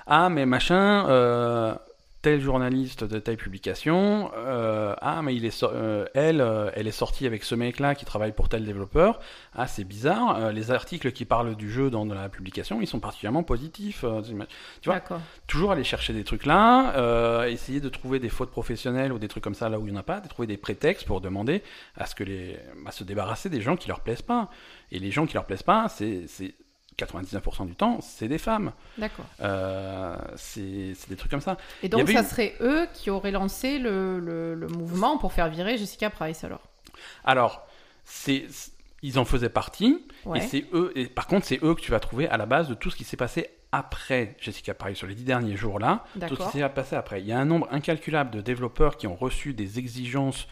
[0.08, 1.08] ah mais machin.
[1.10, 1.76] Euh,
[2.22, 6.86] tel journaliste de telle publication, euh, ah mais il est so- euh, elle, euh, elle
[6.88, 9.20] est sortie avec ce mec-là qui travaille pour tel développeur.
[9.56, 10.38] Ah c'est bizarre.
[10.38, 14.04] euh, les articles qui parlent du jeu dans la publication, ils sont particulièrement positifs.
[14.04, 14.22] euh,
[14.82, 15.00] tu vois,
[15.48, 19.28] toujours aller chercher des trucs là, euh, essayer de trouver des fautes professionnelles ou des
[19.28, 21.22] trucs comme ça là où il n'y en a pas, de trouver des prétextes pour
[21.22, 21.64] demander
[21.96, 24.50] à ce que les, à se débarrasser des gens qui leur plaisent pas.
[24.92, 26.54] Et les gens qui leur plaisent pas, c'est, c'est
[26.98, 28.72] 99% du temps, c'est des femmes.
[28.98, 29.26] D'accord.
[29.42, 31.58] Euh, c'est, des trucs comme ça.
[31.84, 35.50] Et donc, ça une- serait eux qui auraient lancé le, le, le mouvement pour faire
[35.50, 36.62] virer Jessica Price, alors?
[37.24, 37.66] Alors,
[38.06, 38.46] c'est,
[39.02, 40.06] ils en faisaient partie.
[40.26, 40.40] Ouais.
[40.40, 40.92] Et c'est eux.
[40.96, 42.96] Et par contre, c'est eux que tu vas trouver à la base de tout ce
[42.96, 46.70] qui s'est passé après Jessica Paris, sur les dix derniers jours-là, tout ce qui s'est
[46.70, 47.22] passé après.
[47.22, 50.48] Il y a un nombre incalculable de développeurs qui ont reçu des exigences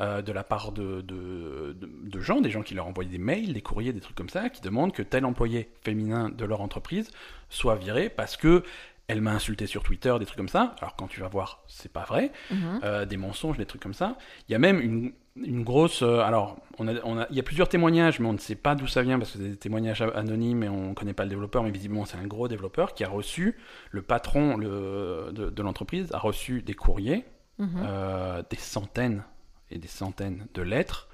[0.00, 3.18] euh, de la part de, de, de- de gens, des gens qui leur envoient des
[3.18, 6.60] mails, des courriers, des trucs comme ça, qui demandent que tel employé féminin de leur
[6.60, 7.10] entreprise
[7.48, 8.62] soit viré parce que
[9.10, 10.74] elle m'a insulté sur Twitter, des trucs comme ça.
[10.80, 12.30] Alors quand tu vas voir, c'est pas vrai.
[12.50, 12.80] Mhm.
[12.84, 14.18] Euh, des mensonges, des trucs comme ça.
[14.48, 15.12] Il y a même une,
[15.42, 16.02] une grosse.
[16.02, 18.54] euh, alors, on a, on a, il y a plusieurs témoignages, mais on ne sait
[18.54, 21.22] pas d'où ça vient parce que c'est des témoignages anonymes et on ne connaît pas
[21.24, 23.56] le développeur, mais visiblement c'est un gros développeur qui a reçu,
[23.92, 27.24] le patron le, de, de l'entreprise a reçu des courriers,
[27.58, 27.68] Mhm.
[27.86, 29.24] euh, des centaines
[29.70, 31.08] et des centaines de lettres.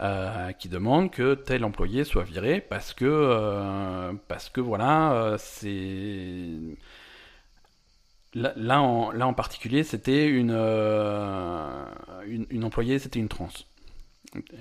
[0.00, 5.36] euh, qui demandent que tel employé soit viré parce que euh, parce que voilà euh,
[5.38, 6.76] c'est
[8.34, 10.50] Là, là, en, là, en particulier, c'était une,
[12.26, 13.48] une, une employée, c'était une trans.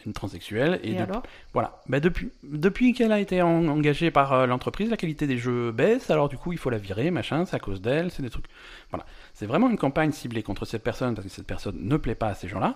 [0.06, 0.80] Une transsexuelle.
[0.82, 1.24] Et, Et de- alors
[1.54, 1.82] voilà.
[1.90, 5.72] Bah, depuis depuis qu'elle a été en- engagée par euh, l'entreprise, la qualité des jeux
[5.74, 8.30] baisse, alors du coup, il faut la virer, machin, c'est à cause d'elle, c'est des
[8.30, 8.46] trucs.
[8.92, 9.06] Voilà.
[9.34, 12.30] C'est vraiment une campagne ciblée contre cette personne, parce que cette personne ne plaît pas
[12.30, 12.76] à ces gens-là.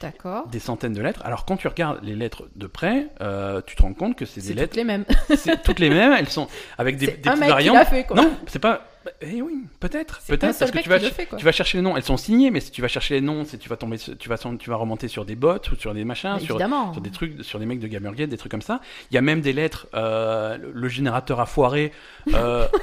[0.00, 0.48] D'accord.
[0.48, 1.22] Des centaines de lettres.
[1.24, 4.40] Alors, quand tu regardes les lettres de près, euh, tu te rends compte que c'est
[4.40, 4.70] des C'est lettres.
[4.70, 5.04] toutes les mêmes.
[5.36, 7.76] C'est toutes les mêmes, elles sont avec des, C'est petites variantes.
[7.76, 8.16] l'a fait, quoi.
[8.16, 8.88] Non, c'est pas.
[9.20, 11.38] Eh oui, peut-être, peut-être parce que tu vas, qui le fait, quoi.
[11.38, 11.96] tu vas chercher les noms.
[11.96, 14.28] Elles sont signées, mais si tu vas chercher les noms, c'est tu vas tomber, tu
[14.28, 16.92] vas, tu vas remonter sur des bots ou sur des machins, sur, Évidemment.
[16.92, 18.80] sur des trucs, sur des mecs de Gamergate, des trucs comme ça.
[19.10, 19.86] Il y a même des lettres.
[19.94, 21.92] euh, le, générateur a foiré.
[22.34, 22.66] euh,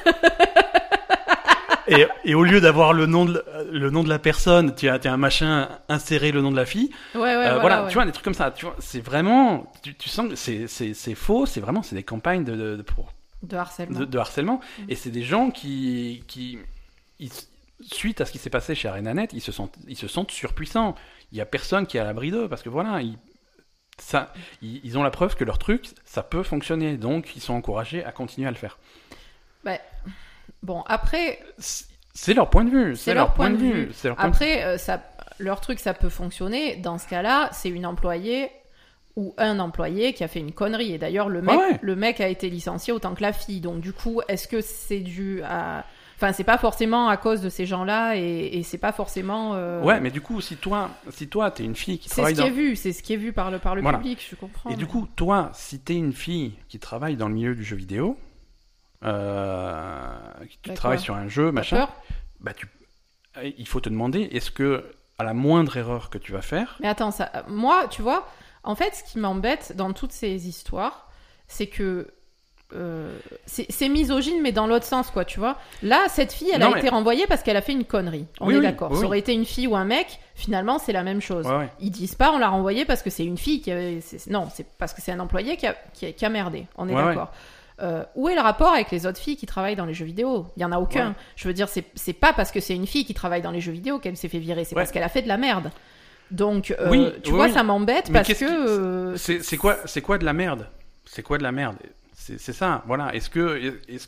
[1.91, 4.99] Et, et au lieu d'avoir le nom de le nom de la personne, tu as,
[4.99, 6.91] tu as un machin inséré le nom de la fille.
[7.15, 7.59] Ouais, ouais, Euh, voilà.
[7.59, 7.87] voilà, ouais.
[7.89, 8.51] tu vois des trucs comme ça.
[8.51, 11.47] Tu vois, c'est vraiment, tu, tu sens que c'est c'est c'est faux.
[11.47, 13.11] C'est vraiment, c'est des campagnes de, de, de- pour
[13.43, 13.99] De harcèlement.
[13.99, 14.59] de, de harcèlement.
[14.79, 14.83] Mm.
[14.89, 16.59] Et c'est des gens qui, qui
[17.19, 17.31] ils-
[17.81, 20.95] suite à ce qui s'est passé chez ArenaNet, ils se sentent, ils se sentent surpuissants.
[21.31, 23.17] Il y a personne qui est à l'abri d'eux parce que voilà, ils,
[23.97, 26.97] ça, ils, ils ont la preuve que leur truc, ça peut fonctionner.
[26.97, 28.77] Donc, ils sont encouragés à continuer à le faire.
[30.63, 32.95] Bon, après, C'est c'est leur point de vue.
[32.97, 33.91] C'est leur point de vue.
[33.93, 34.43] C'est leur point de vue.
[34.43, 35.01] après euh, ça,
[35.37, 36.75] leur truc, ça peut fonctionner.
[36.75, 38.49] Dans ce cas-là, c'est une employée
[39.19, 40.93] ou un employé qui a fait une connerie.
[40.93, 41.79] Et d'ailleurs, le mec, Ouais, ouais.
[41.81, 43.59] le mec a été licencié autant que la fille.
[43.59, 45.83] Donc, du coup, est-ce que c'est dû à.
[46.15, 49.51] Enfin, c'est pas forcément à cause de ces gens-là et, et c'est pas forcément.
[49.55, 52.15] euh, Ouais, mais du coup, si toi, si toi, t'es une fille qui C'est ce
[52.21, 53.97] travaille qui dans, est vu, c'est ce qui est vu par le, par le Voilà.
[53.99, 54.69] public, je comprends.
[54.69, 57.75] Et du coup, toi, si t'es une fille qui travaille dans le milieu du jeu
[57.77, 58.17] vidéo,
[59.03, 60.11] euh,
[60.61, 61.87] tu travailles sur un jeu, machin,
[62.41, 62.67] bah tu,
[63.57, 64.83] il faut te demander, est-ce que
[65.17, 68.27] à la moindre erreur que tu vas faire, Mais attends, ça, moi, tu vois,
[68.63, 71.09] en fait, ce qui m'embête dans toutes ces histoires,
[71.47, 72.07] c'est que
[72.75, 73.17] euh,
[73.47, 75.57] c'est misogyne, mais dans l'autre sens, quoi, tu vois.
[75.81, 78.27] Là, cette fille, elle Non, a mais- été renvoyée parce qu'elle a fait une connerie.
[78.39, 78.91] On Oui, est oui, d'accord.
[78.91, 81.47] oui, Ça aurait été une fille ou un mec, finalement, c'est la même chose.
[81.47, 81.69] ouais, ouais.
[81.79, 83.71] Ils disent pas, on l'a renvoyée parce que c'est une fille qui
[84.29, 86.67] Non, c'est parce que c'est un employé qui a, qui a, qui a merdé.
[86.77, 87.31] On est Ouais, d'accord.
[87.81, 90.45] Euh, où est le rapport avec les autres filles qui travaillent dans les jeux vidéo?
[90.57, 91.15] Il y en a aucun.
[91.37, 93.61] Je veux dire, c'est c'est pas parce que c'est une fille qui travaille dans les
[93.61, 95.71] jeux vidéo qu'elle s'est fait virer, c'est parce qu'elle a fait de la merde.
[96.31, 97.51] Donc, euh, Oui, tu oui, vois, oui.
[97.53, 98.45] ça m'embête parce que.
[98.45, 100.67] euh, C'est quoi, c'est quoi de la merde?
[101.05, 101.77] C'est quoi de la merde?
[102.13, 103.13] C'est ça, voilà.
[103.15, 104.07] Est-ce que, est-ce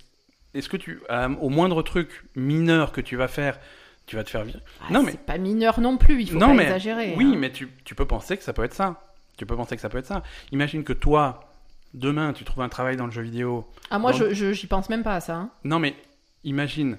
[0.54, 3.58] est-ce que tu, euh, au moindre truc mineur que tu vas faire,
[4.06, 6.38] tu vas te faire virer ah, Non, mais c'est pas mineur non plus, il faut
[6.38, 7.14] non, pas mais exagérer.
[7.18, 7.38] oui, hein.
[7.40, 9.02] mais tu, tu peux penser que ça peut être ça.
[9.38, 10.24] Tu peux penser que ça peut être ça.
[10.52, 11.50] Imagine que toi,
[11.94, 13.66] demain, tu trouves un travail dans le jeu vidéo.
[13.90, 15.36] Ah, moi, dans- je- j'y pense même pas à ça.
[15.36, 15.50] hein.
[15.64, 15.96] Non, mais
[16.44, 16.98] imagine,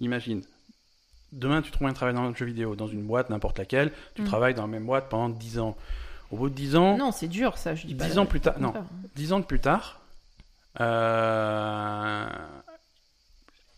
[0.00, 0.42] imagine.
[1.32, 3.92] Demain, tu trouves un travail dans le jeu vidéo, dans une boîte, n'importe laquelle.
[4.14, 4.26] Tu Mm.
[4.26, 5.76] travailles dans la même boîte pendant 10 ans.
[6.30, 7.74] Au bout de 10 ans, Non, c'est dur, ça.
[7.74, 8.04] Je dis pas.
[8.06, 8.84] 10 ans plus tard, non, contraire.
[9.16, 10.00] 10 ans plus tard,
[10.80, 12.26] euh,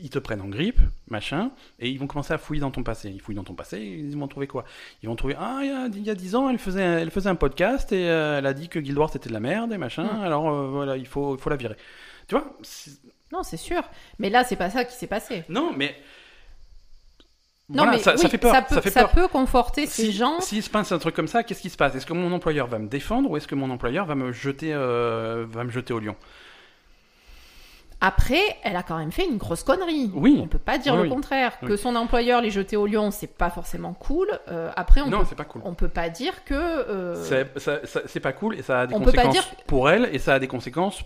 [0.03, 3.11] ils te prennent en grippe, machin, et ils vont commencer à fouiller dans ton passé.
[3.11, 4.65] Ils fouillent dans ton passé, ils vont trouver quoi?
[5.03, 6.99] Ils vont trouver, ah, il y a, il y a 10 ans, elle faisait, un-
[6.99, 9.41] elle faisait un podcast et euh, elle a dit que Guild Wars c'était de la
[9.41, 10.21] merde et machin, Mm.
[10.23, 11.77] alors euh, voilà, il faut, il faut la virer.
[12.29, 12.57] Tu vois
[13.33, 13.83] Non, c'est sûr.
[14.19, 15.45] Mais là, c'est pas ça qui s'est passé.
[15.49, 15.95] Non, mais.
[17.73, 18.53] Non, Voilà, mais ça, fait peur.
[18.53, 19.11] Ça peut, fait ça peur.
[19.13, 20.41] peut conforter ces Si- gens.
[20.41, 21.95] S'il se passe un truc comme ça, qu'est-ce qui se passe?
[21.95, 24.73] Est-ce que mon employeur va me défendre ou est-ce que mon employeur va me jeter,
[24.75, 26.17] euh, va me jeter au lion?
[28.03, 30.11] Après, elle a quand même fait une grosse connerie.
[30.15, 30.41] Oui.
[30.43, 31.11] On peut pas dire Oui, le oui.
[31.11, 31.53] contraire.
[31.61, 31.69] Oui.
[31.69, 34.27] Que son employeur l'ait jeté au lion, c'est pas forcément cool.
[34.49, 35.61] Euh, après, on Non, peut, c'est pas cool.
[35.67, 36.55] on peut pas dire que.
[36.55, 37.15] euh,
[38.07, 40.19] C'est pas cool et ça a des On peut pas conséquences dire- pour elle et
[40.19, 41.03] ça a des conséquences.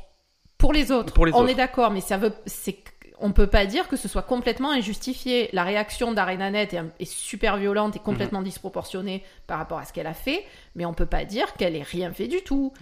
[0.57, 1.12] Pour les autres.
[1.12, 1.49] Pour les on autres.
[1.51, 2.32] est d'accord, mais ça veut.
[2.47, 2.78] c'est
[3.20, 5.49] On peut pas dire que ce soit complètement injustifié.
[5.53, 8.45] La réaction d'ArenaNet est, est super violente et complètement Mhm.
[8.47, 11.82] disproportionnée par rapport à ce qu'elle a fait, mais on peut pas dire qu'elle ait
[11.82, 12.73] rien fait du tout.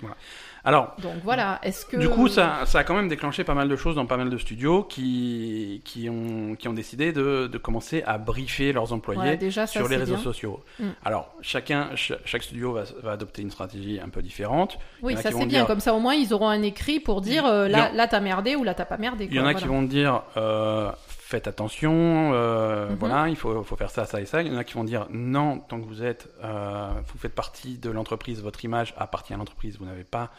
[0.65, 3.69] Alors, Donc voilà, est-ce que du coup, ça, ça a quand même déclenché pas mal
[3.69, 7.59] de choses dans pas mal de studios qui, qui, ont, qui ont décidé de, de
[7.59, 10.23] commencer à briefer leurs employés Voilà, déjà ça sur les réseaux bien.
[10.23, 10.63] sociaux.
[10.79, 10.85] Mm.
[11.05, 14.79] Alors, chacun, cha- chaque studio va, va adopter une stratégie un peu différente.
[15.03, 15.47] Oui, ça c'est bien.
[15.47, 18.55] dire- Comme ça, au moins, ils auront un écrit pour dire euh, là, t'as merdé
[18.55, 19.27] ou là t'as pas merdé.
[19.31, 20.91] Il y en a qui vont dire euh,
[21.33, 22.97] faites attention, euh, Mhm.
[22.97, 24.43] voilà, il faut, faut faire ça, ça et ça.
[24.43, 27.35] Il y en a qui vont dire non, tant que vous êtes, euh, vous faites
[27.35, 30.31] partie de l'entreprise, votre image appartient à l'entreprise, vous n'avez pas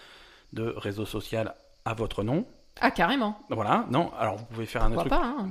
[0.53, 1.56] de réseau social
[1.86, 2.45] à votre nom.
[2.82, 3.38] Ah, carrément.
[3.49, 5.48] Voilà, non, alors vous pouvez faire un Pourquoi truc pas hein.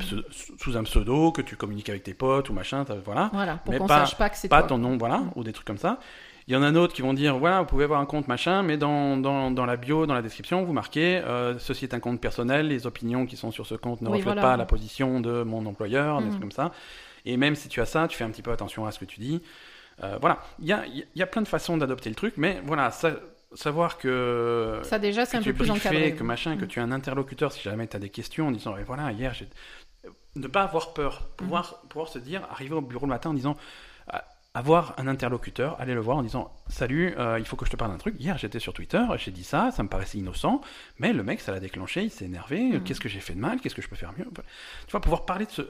[0.59, 3.31] sous un pseudo, que tu communiques avec tes potes ou machin, voilà.
[3.33, 4.69] Voilà, pour Mais qu'on pas- sache pas que c'est Pas toi.
[4.71, 5.31] ton nom, voilà, Mm.
[5.37, 5.99] ou des trucs comme ça.
[6.49, 8.63] Il y en a d'autres qui vont dire, voilà, vous pouvez avoir un compte machin,
[8.63, 12.01] mais dans, dans, dans la bio, dans la description, vous marquez, euh, ceci est un
[12.01, 14.43] compte personnel, les opinions qui sont sur ce compte ne Oui, reflètent voilà.
[14.43, 16.31] pas la position de mon employeur, des Mhm.
[16.31, 16.73] trucs comme ça.
[17.25, 19.05] Et même si tu as ça, tu fais un petit peu attention à ce que
[19.05, 19.41] tu dis.
[20.03, 22.61] Euh, voilà, il y a, il y a plein de façons d'adopter le truc, mais
[22.65, 23.13] voilà, ça-
[23.55, 26.15] savoir que, Ça déjà, c'est un peu plus briefé, encadré.
[26.15, 26.69] que machin, que Mm.
[26.69, 29.33] tu as un interlocuteur si jamais tu as des questions en disant, et voilà, hier,
[29.35, 29.47] j'ai...
[30.35, 31.89] Ne pas avoir peur, pouvoir, Mhm.
[31.91, 33.57] pouvoir se dire, arriver au bureau le matin en disant,
[34.55, 37.77] avoir un interlocuteur, aller le voir en disant, salut, euh, il faut que je te
[37.77, 40.61] parle d'un truc, hier j'étais sur Twitter, j'ai dit ça, ça me paraissait innocent,
[40.99, 42.85] mais le mec, ça l'a déclenché, il s'est énervé, Mhm.
[42.85, 44.27] qu'est-ce que j'ai fait de mal, qu'est-ce que je peux faire mieux?
[44.87, 45.63] Tu vois, pouvoir parler de ce...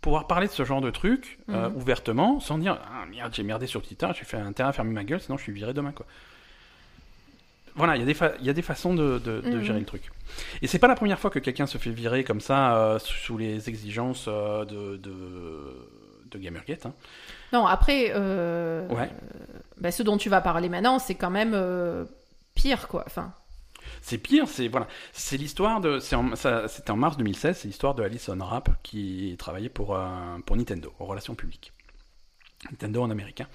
[0.00, 1.76] Pouvoir parler de ce genre de truc euh, Mhm.
[1.76, 4.92] ouvertement, sans dire ah, merde, j'ai merdé sur Twitter, j'ai fait un terrain à fermer
[4.92, 5.92] ma gueule, sinon je suis viré demain.
[5.92, 6.06] quoi.
[7.74, 9.62] Voilà, il y, a des fa- il y a des façons de, de- de Mhm.
[9.62, 10.10] gérer le truc.
[10.62, 13.36] Et c'est pas la première fois que quelqu'un se fait virer comme ça euh, sous
[13.38, 15.86] les exigences de, de,
[16.32, 16.86] de Gamergate.
[16.86, 16.94] hein.
[17.52, 19.10] Non, après, euh, Ouais.
[19.78, 22.04] bah, ce dont tu vas parler maintenant, c'est quand même euh,
[22.54, 23.04] pire, quoi.
[23.06, 23.32] Enfin,
[24.00, 28.02] C'est pire, c'est voilà, c'est l'histoire de, en- c'était en mars 2016, c'est l'histoire de
[28.02, 31.72] Alison Rapp qui travaillait pour euh, pour Nintendo aux relations publiques.
[32.70, 33.46] Nintendo en américain.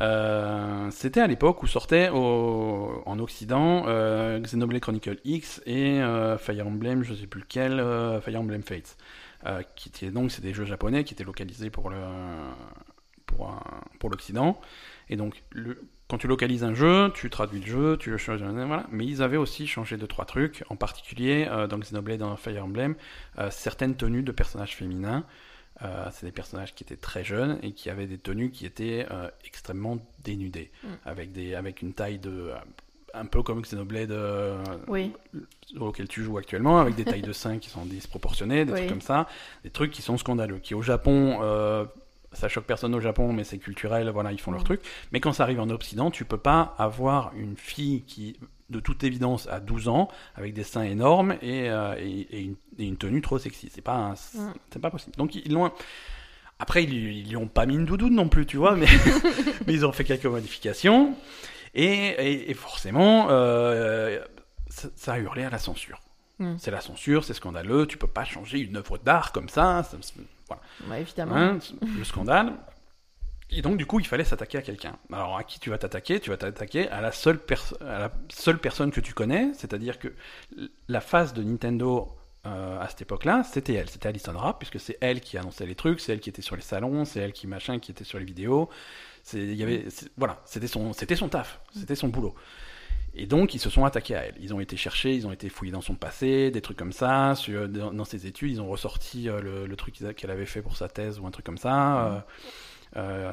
[0.00, 6.00] Euh, c'était à l'époque où sortait au- en Occident euh, Xenoblade Chronicle X et
[6.38, 7.82] Fire Emblem, je sais plus lequel,
[8.22, 8.96] Fire Emblem Fates,
[9.46, 11.98] euh, qui étaient donc c'est des jeux japonais qui étaient localisés pour le
[13.26, 14.60] pour un- pour l'Occident.
[15.10, 18.42] Et donc le, quand tu localises un jeu, tu traduis le jeu, tu le changes,
[18.42, 18.86] voilà.
[18.90, 22.64] Mais ils avaient aussi changé deux trois trucs, en particulier euh, dans Xenoblade, dans Fire
[22.64, 22.94] Emblem,
[23.38, 25.24] euh, certaines tenues de personnages féminins.
[25.82, 29.06] Euh, c'est des personnages qui étaient très jeunes et qui avaient des tenues qui étaient
[29.44, 30.86] extrêmement dénudées, Mm.
[31.04, 32.50] avec des avec une taille de
[33.14, 35.12] un peu comme Xenoblade euh, oui.
[35.78, 38.78] auquel tu joues actuellement, avec des tailles de seins qui sont disproportionnées, des Oui.
[38.80, 39.26] trucs comme ça,
[39.64, 41.84] des trucs qui sont scandaleux, qui au Japon, euh,
[42.32, 44.64] ça choque personne au Japon, mais c'est culturel, voilà, ils font leur Mm.
[44.64, 44.80] truc.
[45.12, 48.36] Mais quand ça arrive en Occident, tu peux pas avoir une fille qui,
[48.68, 52.56] de toute évidence, a 12 ans, avec des seins énormes et, euh, et, et une,
[52.78, 53.70] et une tenue trop sexy.
[53.74, 54.52] C'est pas, Mm.
[54.70, 55.16] c'est pas possible.
[55.16, 55.70] Donc ils l'ont.
[56.60, 58.86] Après, ils, ils lui ont pas mis une doudoune non plus, tu vois, mais,
[59.66, 61.14] mais ils ont fait quelques modifications.
[61.78, 64.18] Et, et- et forcément, euh,
[64.68, 66.00] ça, ça a hurlé à la censure.
[66.38, 66.56] Mm.
[66.58, 69.82] C'est la censure, c'est scandaleux, tu peux pas changer une œuvre d'art comme ça.
[69.84, 69.96] ça-
[70.48, 70.62] voilà.
[70.88, 71.36] Ouais, évidemment.
[71.36, 71.58] Hein,
[71.98, 72.52] le scandale.
[73.50, 74.96] Et donc, du coup, il fallait s'attaquer à quelqu'un.
[75.12, 76.20] Alors, à qui tu vas t'attaquer?
[76.20, 79.98] Tu vas t'attaquer à, la seule perso- à la seule personne que tu connais, c'est-à-dire
[79.98, 80.12] que
[80.88, 82.14] la face de Nintendo
[82.46, 85.74] euh, à cette époque-là, c'était elle, c'était Alison Rapp, puisque c'est elle qui annonçait les
[85.74, 88.18] trucs, c'est elle qui était sur les salons, c'est elle qui machin, qui était sur
[88.18, 88.68] les vidéos.
[89.22, 92.34] C'est, il y avait, c'est- voilà, c'était son, c'était son taf, c'était son boulot.
[93.14, 94.34] Et donc, ils se sont attaqués à elle.
[94.40, 97.34] Ils ont été cherchés, ils ont été fouillés dans son passé, des trucs comme ça.
[97.34, 100.62] Sur, dans, dans ses études, ils ont ressorti euh, le, le truc qu'elle avait fait
[100.62, 102.06] pour sa thèse ou un truc comme ça.
[102.06, 102.20] Euh,
[102.96, 103.32] euh,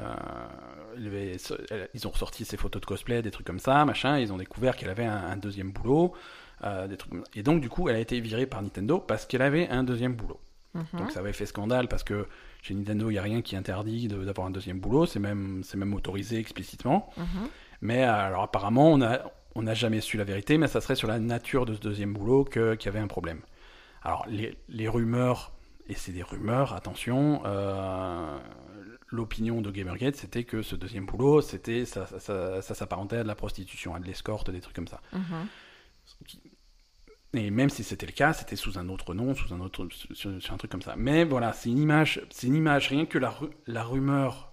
[0.98, 1.38] avait-
[1.70, 4.18] elle- ils ont ressorti ses photos de cosplay, des trucs comme ça, machin.
[4.20, 6.14] Ils ont découvert qu'elle avait un, un deuxième boulot.
[6.64, 7.32] euh, des trucs comme ça.
[7.36, 10.14] Et donc, du coup, elle a été virée par Nintendo parce qu'elle avait un deuxième
[10.16, 10.40] boulot.
[10.74, 10.86] Mhm.
[11.00, 12.28] Donc ça avait fait scandale parce que
[12.66, 15.94] chez Nintendo, il n'y a rien qui interdit d'avoir un deuxième boulot, c'est même, même
[15.94, 17.10] autorisé explicitement.
[17.18, 17.48] Mhm.
[17.82, 19.20] Mais alors apparemment, on a-
[19.54, 22.14] on n'a jamais su la vérité, mais ça serait sur la nature de ce deuxième
[22.14, 23.42] boulot qu'il y avait un problème.
[24.02, 25.52] Alors les, les rumeurs,
[25.88, 28.38] et c'est des rumeurs, attention, euh,
[29.10, 33.24] l'opinion de Gamergate, c'était que ce deuxième boulot, c'était ça, ça, ça- ça s'apparentait à
[33.24, 35.02] de la prostitution, à de l'escorte, des trucs comme ça.
[35.14, 35.48] Mhm.
[37.38, 40.42] Et même si c'était le cas, c'était sous un autre nom, sous un autre, sur,
[40.42, 40.94] sur un truc comme ça.
[40.98, 44.52] Mais voilà, c'est une image, c'est une image, rien que la, ru- la rumeur,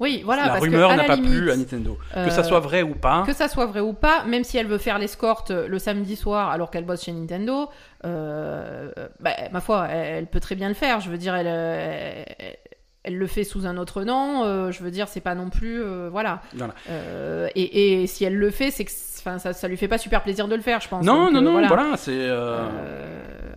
[0.00, 1.98] Oui, voilà, la parce rumeur n'a pas limite, plu à Nintendo.
[2.16, 4.58] euh, que ça soit vrai ou pas, Que ça soit vrai ou pas, même si
[4.58, 7.68] elle veut faire l'escorte le samedi soir alors qu'elle bosse chez Nintendo,
[8.04, 11.00] euh, bah, ma foi, elle, elle peut très bien le faire.
[11.00, 12.56] Je veux dire, elle, euh, elle,
[13.04, 14.44] elle le fait sous un autre nom.
[14.44, 16.40] euh, je veux dire, c'est pas non plus, euh, voilà.
[16.54, 16.74] voilà.
[16.90, 19.98] Euh, et, et si elle le fait, c'est que, enfin, ça, ça lui fait pas
[19.98, 21.04] super plaisir de le faire, je pense.
[21.04, 21.68] Non, Donc, non, non, voilà.
[21.68, 22.28] voilà, c'est.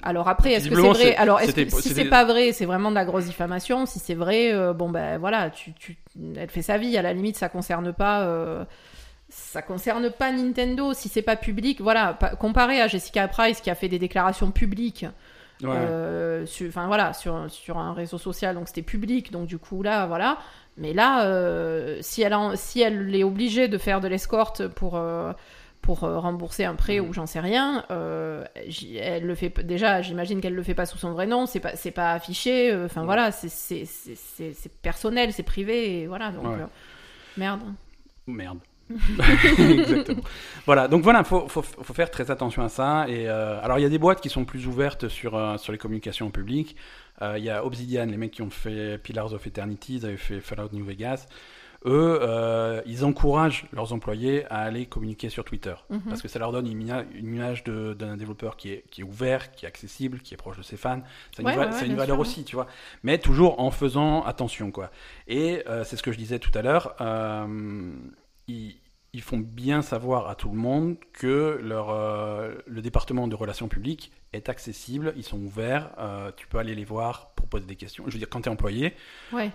[0.04, 2.90] alors après, est-ce que c'est vrai Alors, est-ce que si c'est pas vrai, c'est vraiment
[2.90, 3.86] de la grosse diffamation.
[3.86, 5.98] Si c'est vrai, bon ben voilà, tu, tu,
[6.36, 6.98] elle fait sa vie.
[6.98, 8.28] À la limite, ça concerne pas.
[9.30, 10.94] ça concerne pas Nintendo.
[10.94, 15.06] Si c'est pas public, voilà, comparé à Jessica Price qui a fait des déclarations publiques.
[15.64, 20.06] Euh, sur, voilà, sur, sur un réseau social, donc c'était public, donc du coup là,
[20.06, 20.38] voilà.
[20.78, 25.34] Mais là, euh, si, elle si elle est obligée de faire de l'escorte pour, euh,
[25.82, 27.10] pour rembourser un prêt mm.
[27.10, 30.02] ou j'en sais rien, elle le fait déjà.
[30.02, 32.76] J'imagine qu'elle le fait pas sous son vrai nom, c'est pas c'est pas affiché.
[32.86, 33.86] Enfin voilà, c'est
[34.82, 36.32] personnel, c'est privé, et voilà.
[36.32, 36.46] Donc
[37.36, 37.64] merde.
[38.28, 38.60] Merde.
[39.60, 40.22] Exactement.
[40.66, 43.06] Voilà, donc voilà, faut, faut, faut, faire très attention à ça.
[43.08, 45.72] Et euh, alors, il y a des boîtes qui sont plus ouvertes sur, euh, sur
[45.72, 46.76] les communications publiques.
[47.22, 50.18] Euh, il y a Obsidian, les mecs qui ont fait Pillars of Eternity, ils avaient
[50.18, 51.28] fait Fallout New Vegas.
[51.86, 55.76] Eux, ils encouragent leurs employés à aller communiquer sur Twitter.
[55.90, 56.02] Mhm.
[56.10, 56.82] Parce que ça leur donne une,
[57.14, 60.64] image d'un développeur qui est, qui est ouvert, qui est accessible, qui est proche de
[60.64, 61.02] ses fans.
[61.34, 62.68] C'est une, valeur aussi, tu vois.
[63.04, 64.90] Mais toujours en faisant attention, quoi.
[65.28, 66.96] Et c'est ce que je disais tout à l'heure
[68.48, 73.68] ils, font bien savoir à tout le monde que leur, euh, le département de relations
[73.68, 77.78] publiques est accessible, ils sont ouverts, euh, tu peux aller les voir pour poser des
[77.78, 78.04] questions.
[78.08, 78.94] Je veux dire, quand tu es employé,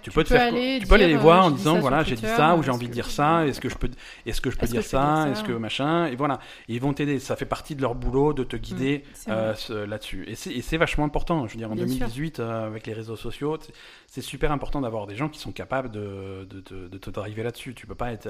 [0.03, 2.17] tu, peux, te faire, aller, tu peux aller les voir en euh, disant voilà, j'ai
[2.17, 3.91] dit ça ou j'ai envie de dire ça, est-ce que je peux,
[4.25, 7.19] est-ce que je peux dire ça, est-ce que machin, et voilà, ils vont t'aider.
[7.19, 10.27] Ça fait partie de leur boulot de te guider mm, euh, là-dessus.
[10.27, 11.47] Et c'est vachement important.
[11.47, 13.59] Je veux dire, en 2018, avec les réseaux sociaux,
[14.07, 17.75] c'est super important d'avoir des gens qui sont capables de, de, de, te driver là-dessus.
[17.75, 18.29] Tu peux pas être,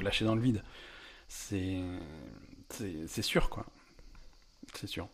[0.00, 0.62] lâché dans le vide.
[1.26, 1.80] C'est
[2.68, 3.66] c'est sûr, quoi.
[4.74, 5.08] C'est sûr.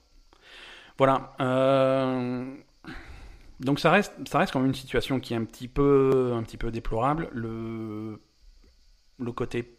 [1.01, 1.33] Voilà.
[1.41, 2.45] Euh,
[3.59, 6.43] donc ça reste, ça reste quand même une situation qui est un petit peu, un
[6.43, 7.31] petit peu déplorable.
[7.33, 8.21] Le,
[9.19, 9.79] le côté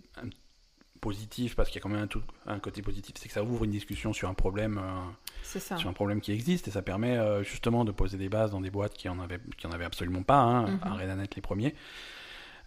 [1.00, 2.08] positif, parce qu'il y a quand même
[2.48, 5.90] un, un côté positif, c'est que ça ouvre une discussion sur un problème, euh, sur
[5.90, 8.72] un problème qui existe, et ça permet euh, justement de poser des bases dans des
[8.72, 11.76] boîtes qui en avaient, qui en avaient absolument pas, hein, mm les premiers.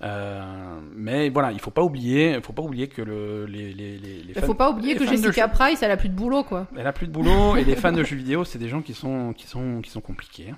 [0.03, 4.25] Euh, mais voilà, il faut pas oublier, faut pas oublier que le, les, les, les
[4.29, 6.67] Il faut pas oublier que Jessica Price, elle a plus de boulot, quoi.
[6.77, 8.95] Elle a plus de boulot et les fans de jeux vidéo, c'est des gens qui
[8.95, 10.55] sont, qui sont, qui sont compliqués.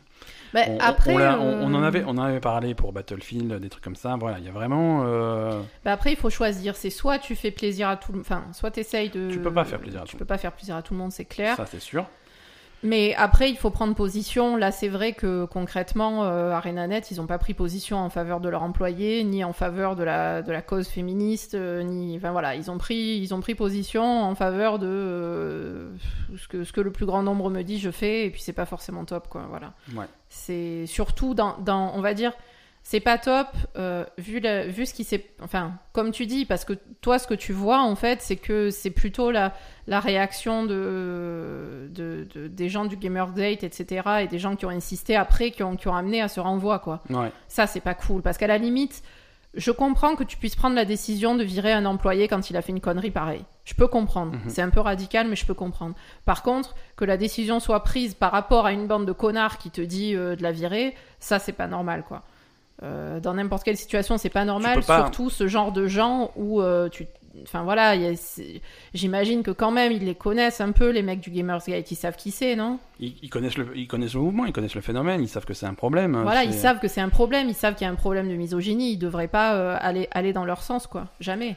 [0.55, 3.85] Bah, on, après, on, on, en avait, on en avait parlé pour Battlefield, des trucs
[3.85, 4.17] comme ça.
[4.19, 5.03] Voilà, il y a vraiment.
[5.05, 5.61] Euh...
[5.85, 6.77] Bah après, il faut choisir.
[6.77, 9.31] C'est soit tu fais plaisir à tout le, enfin, soit t'essayes de.
[9.31, 10.11] Tu peux pas faire plaisir à tout.
[10.11, 11.57] Tu peux pas faire plaisir à tout le monde, c'est clair.
[11.57, 12.07] Ça, c'est sûr.
[12.83, 14.57] Mais après, il faut prendre position.
[14.57, 18.49] Là, c'est vrai que concrètement, euh, ArenaNet, ils n'ont pas pris position en faveur de
[18.49, 22.17] leurs employés, ni en faveur de la, de la cause féministe, euh, ni.
[22.17, 25.89] Enfin voilà, ils ont pris, ils ont pris position en faveur de euh,
[26.37, 28.53] ce, que, ce que le plus grand nombre me dit, je fais, et puis c'est
[28.53, 29.47] pas forcément top, quoi.
[29.49, 29.73] Voilà.
[29.95, 30.07] Ouais.
[30.29, 32.33] C'est surtout dans, dans, on va dire,
[32.89, 36.75] c'est pas top euh, vu, vu ce qui s'est enfin comme tu dis parce que
[37.01, 39.55] toi ce que tu vois en fait c'est que c'est plutôt la,
[39.89, 45.17] la réaction de, de, des gens du Gamergate etc et des gens qui ont insisté
[45.17, 47.33] après qui ont, qui ont amené à ce renvoi quoi ouais.
[47.49, 49.03] ça c'est pas cool parce qu'à la limite
[49.55, 52.63] je comprends que tu puisses prendre la décision de virer un employé quand il a
[52.63, 53.43] fait une connerie pareille.
[53.65, 54.33] Je peux comprendre.
[54.33, 54.43] Mhm.
[54.49, 55.95] C'est un peu radical, mais je peux comprendre.
[56.27, 59.71] Par contre, que la décision soit prise par rapport à une bande de connards qui
[59.71, 62.23] te dit euh, de la virer, ça, c'est pas normal, quoi.
[62.83, 66.89] Euh, dans n'importe quelle situation, c'est pas normal, surtout ce genre de gens où euh,
[66.89, 67.07] tu.
[67.43, 67.95] Enfin voilà,
[68.95, 72.17] j'imagine que quand même ils les connaissent un peu, les mecs du Gamersgate, ils savent
[72.17, 72.79] qui c'est, non?
[72.99, 75.67] Ils, connaissent le, ils connaissent le mouvement, ils connaissent le phénomène, ils savent que c'est
[75.67, 76.19] un problème.
[76.23, 78.35] Voilà, ils savent que c'est un problème, ils savent qu'il y a un problème de
[78.35, 81.09] misogynie, ils devraient pas euh, aller, aller dans leur sens, quoi.
[81.21, 81.57] Jamais.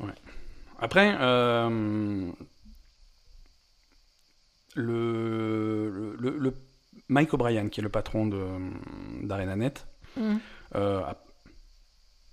[0.00, 0.10] Ouais.
[0.80, 1.12] Après,
[4.74, 6.54] le, le, le,
[7.08, 8.28] Mike O'Brien, qui est le patron
[9.22, 9.86] d'ArenaNet,
[10.16, 10.36] Mm.
[10.74, 11.00] Euh,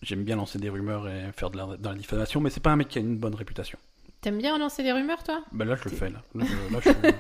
[0.02, 2.72] j'aime bien lancer des rumeurs et faire de la, dans la diffamation, mais c'est pas
[2.72, 3.78] un mec qui a une bonne réputation.
[4.22, 5.44] T'aimes bien lancer des rumeurs, toi?
[5.52, 6.10] Ben Là, je le fais.
[6.10, 6.20] Là.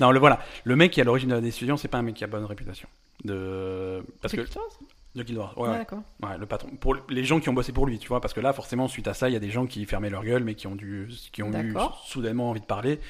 [0.00, 0.40] non, le voilà.
[0.64, 2.26] Le mec qui est à l'origine de la décision, c'est pas un mec qui a
[2.26, 2.88] bonne réputation.
[3.24, 4.02] De...
[4.22, 4.40] Parce que...
[5.14, 6.38] De Guild Wars, ouais, ah, ouais.
[6.38, 6.68] le patron.
[6.80, 9.08] Pour les gens qui ont bossé pour lui, tu vois, parce que là, forcément, suite
[9.08, 11.08] à ça, il y a des gens qui fermaient leur gueule, mais qui ont, dû,
[11.32, 13.00] qui ont eu soudainement envie de parler.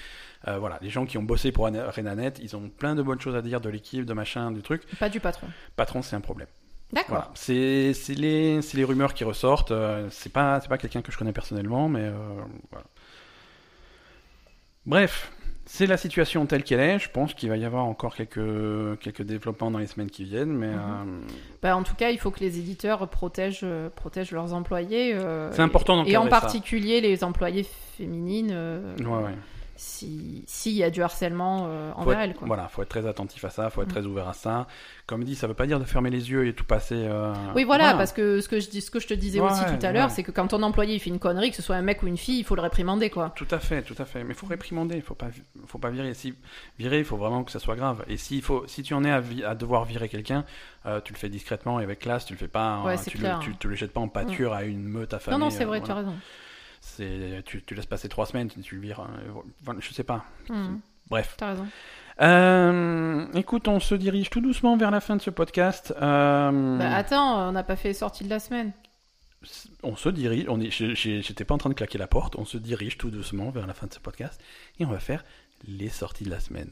[0.46, 3.34] Euh, voilà, les gens qui ont bossé pour ArenaNet, ils ont plein de bonnes choses
[3.34, 4.82] à dire de l'équipe, de machin, du truc.
[4.98, 5.48] Pas du patron.
[5.76, 6.48] Patron, c'est un problème.
[6.92, 7.30] D'accord.
[7.34, 9.72] C'est les, les, rumeurs qui ressortent.
[9.72, 12.12] Euh, c'est pas, pas quelqu'un que je connais personnellement, mais euh,
[12.70, 12.86] voilà.
[14.86, 15.30] Bref,
[15.66, 16.98] c'est la situation telle qu'elle est.
[16.98, 20.56] Je pense qu'il va y avoir encore quelques, quelques développements dans les semaines qui viennent.
[20.56, 20.78] Mais, mhm.
[20.78, 21.20] euh,
[21.60, 25.14] bah, en tout cas, il faut que les éditeurs protègent, protègent leurs employés.
[25.52, 27.66] c'est important Et en particulier les employés
[27.98, 28.56] féminines.
[28.98, 29.34] ouais, ouais
[29.78, 32.34] s'il y a du harcèlement euh, envers elle.
[32.34, 32.48] Quoi.
[32.48, 33.92] Voilà, faut être très attentif à ça, faut être mm.
[33.92, 34.66] très ouvert à ça.
[35.06, 36.96] Comme dit, ça veut pas dire de fermer les yeux et tout passer.
[36.96, 39.62] Euh, oui, voilà, parce que ce que je, dis, ce que je te disais aussi
[39.64, 41.76] tout à l'heure, c'est que quand ton employé il fait une connerie, que ce soit
[41.76, 43.32] un mec ou une fille, il faut le réprimander, quoi.
[43.36, 44.24] Tout à fait, tout à fait.
[44.24, 45.28] Mais il faut réprimander, il faut pas,
[45.66, 46.12] faut pas virer.
[46.14, 46.34] Si
[46.78, 48.04] virer, il faut vraiment que ça soit grave.
[48.08, 50.44] Et si, faut, si tu en es à, à devoir virer quelqu'un,
[50.86, 53.68] euh, tu le fais discrètement et avec classe, tu le fais pas, tu, le, tu,
[53.68, 54.54] le jettes pas en pâture mm.
[54.56, 55.38] à une meute affamée.
[55.38, 56.14] Non, non, c'est vrai, tu as raison
[57.44, 59.00] tu, tu laisses passer trois semaines, tu le vires.
[59.68, 60.24] euh, je sais pas.
[60.48, 60.76] Hmm,
[61.08, 61.34] Bref.
[61.38, 61.66] T'as raison.
[62.20, 65.94] Euh, écoute, on se dirige tout doucement vers la fin de ce podcast.
[66.02, 68.72] Euh, Bah, attends, on n'a pas fait les sorties de la semaine.
[69.84, 72.58] on se dirige, on est, j'étais pas en train de claquer la porte, on se
[72.58, 74.40] dirige tout doucement vers la fin de ce podcast
[74.80, 75.24] et on va faire
[75.68, 76.70] les sorties de la semaine.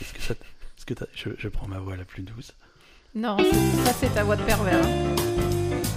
[0.00, 2.52] Est-ce que ça, est-ce que je, je prends ma voix la plus douce,
[3.14, 3.36] Non,
[3.84, 4.84] ça c'est ta voix de pervers.
[4.84, 5.14] hein.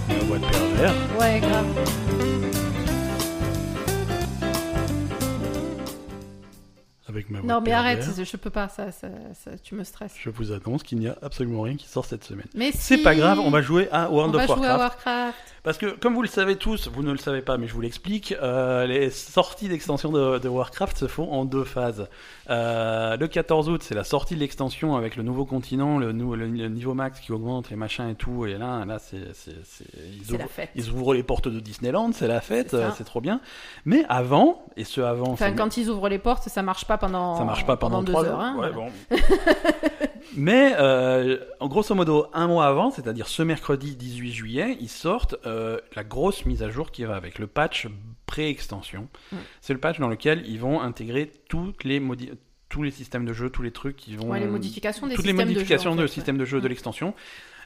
[0.08, 0.94] ma voix de pervers?
[1.18, 2.69] Ouais, grave.
[7.20, 10.14] Avec ma voix Non, mais arrête, je peux pas, ça, ça, ça- tu me stresses.
[10.18, 12.46] Je vous annonce qu'il n'y a absolument rien qui sort cette semaine.
[12.54, 15.06] Mais C'est si, pas grave, on va jouer à on World va of jouer Warcraft.
[15.06, 15.38] à Warcraft.
[15.62, 17.82] Parce que, comme vous le savez tous, vous ne le savez pas, mais je vous
[17.82, 22.08] l'explique, euh, les sorties d'extension de, de Warcraft se font en deux phases.
[22.48, 26.34] Euh, le 14 août, c'est la sortie de l'extension avec le nouveau continent, le, nou-
[26.34, 28.46] le- le niveau max qui augmente, les machins et tout.
[28.46, 32.70] Et là, là c'est, ils, ouvrent, ils ouvrent les portes de Disneyland, c'est la fête,
[32.70, 33.40] C'est euh, trop bien.
[33.84, 37.09] Mais avant, et ce avant, Enfin, quand ils ouvrent les portes, ça marche pas pendant,
[37.10, 38.40] ça marche pas pendant, trois heures.
[38.40, 38.90] hein, Ouais, voilà.
[39.10, 39.16] bon.
[40.36, 45.78] Mais euh, grosso modo, un mois avant, c'est-à-dire ce mercredi 18 juillet, ils sortent euh,
[45.96, 47.88] la grosse mise à jour qui va avec le patch
[48.26, 49.08] pré-extension.
[49.32, 49.36] Mm.
[49.60, 52.30] C'est le patch dans lequel ils vont intégrer toutes les modi-
[52.68, 55.24] tous les systèmes de jeu, tous les trucs qui vont Ouais, les modifications des toutes
[55.24, 56.68] les systèmes de jeu, modifications en de, fait, système de jeu de Mm.
[56.68, 57.14] l'extension.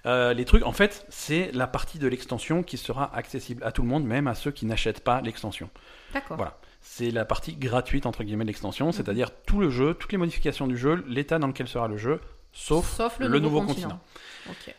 [0.06, 3.82] Euh, les trucs, en fait, c'est la partie de l'extension qui sera accessible à tout
[3.82, 5.68] le monde, même à ceux qui n'achètent pas l'extension.
[6.14, 6.36] D'accord.
[6.36, 6.56] Voilà.
[6.86, 8.92] C'est la partie gratuite entre guillemets de l'extension, Mhm.
[8.92, 12.20] c'est-à-dire tout le jeu, toutes les modifications du jeu, l'état dans lequel sera le jeu,
[12.52, 13.98] sauf, le, nouveau, continent.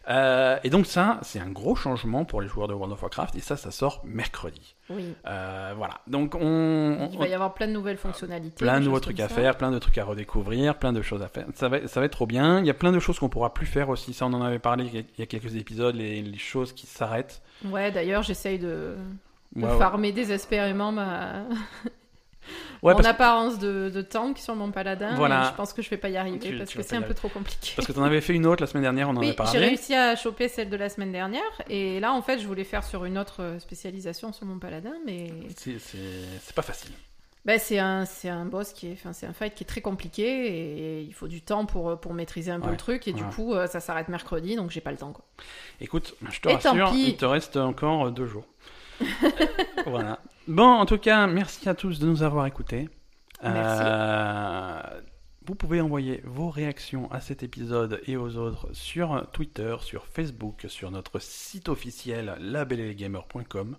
[0.07, 3.35] Euh, et donc ça, c'est un gros changement pour les joueurs de World of Warcraft,
[3.35, 4.75] et ça, ça sort mercredi.
[4.91, 5.15] Oui.
[5.25, 5.95] Euh, voilà.
[6.07, 8.63] Donc on, Il on- va y avoir plein de nouvelles fonctionnalités.
[8.63, 11.27] plein de nouveaux trucs à faire, plein de trucs à redécouvrir, plein de choses à
[11.27, 11.47] faire.
[11.55, 12.59] Ça va, ça va être trop bien.
[12.59, 14.13] Il y a plein de choses qu'on pourra plus faire aussi.
[14.13, 17.41] Ça, on en avait parlé il y a quelques épisodes, les, les choses qui s'arrêtent.
[17.65, 18.95] Ouais, d'ailleurs, j'essaye de
[19.55, 19.77] Ouais, ouais.
[19.77, 21.43] farmer désespérément ma...
[22.83, 25.15] Ouais, mon apparence de, de tank sur mon paladin.
[25.15, 25.49] Voilà.
[25.51, 27.15] je pense que je vais pas y arriver Tu- parce tu que c'est un peu
[27.15, 27.71] trop compliqué.
[27.75, 29.35] parce que t'en avais fait une autre la semaine dernière, on en Oui, avait j'ai
[29.35, 29.59] parlé.
[29.59, 32.83] réussi à choper celle de la semaine dernière et là en fait je voulais faire
[32.83, 36.91] sur une autre spécialisation sur mon paladin mais C'est pas facile.
[37.45, 40.27] bah, c'est un un boss qui est enfin c'est un fight qui est très compliqué
[40.27, 43.23] et il faut du temps pour pour maîtriser un peu Ouais, le truc et du
[43.23, 45.25] coup euh, ça s'arrête mercredi donc j'ai pas le temps quoi.
[45.81, 48.45] Écoute, je te Et rassure, il te reste encore deux jours.
[49.85, 50.19] voilà.
[50.47, 52.89] Bon, en tout cas, merci à tous de nous avoir écoutés.
[53.43, 53.83] Merci.
[53.85, 55.01] Euh,
[55.45, 60.65] vous pouvez envoyer vos réactions à cet épisode et aux autres sur Twitter, sur Facebook,
[60.67, 63.77] sur notre site officiel labellegamer.com.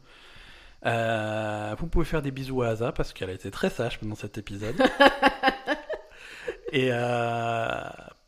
[0.84, 4.14] Euh, vous pouvez faire des bisous à Asa parce qu'elle a été très sage pendant
[4.14, 4.76] cet épisode.
[6.72, 7.80] et euh,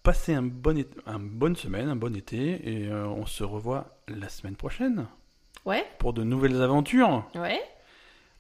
[0.03, 4.57] passez un bon une bonne semaine, un bon été et on se revoit la semaine
[4.57, 5.07] prochaine
[5.65, 7.25] Ouais, pour de nouvelles aventures.
[7.35, 7.61] ouais.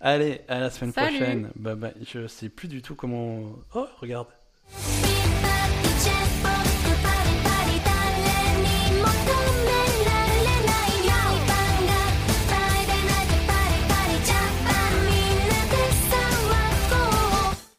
[0.00, 1.16] Allez, à la semaine Salut.
[1.16, 1.50] prochaine.
[1.56, 1.92] Bye bye.
[2.06, 3.40] Je sais plus du tout comment.
[3.74, 4.28] Oh, regarde.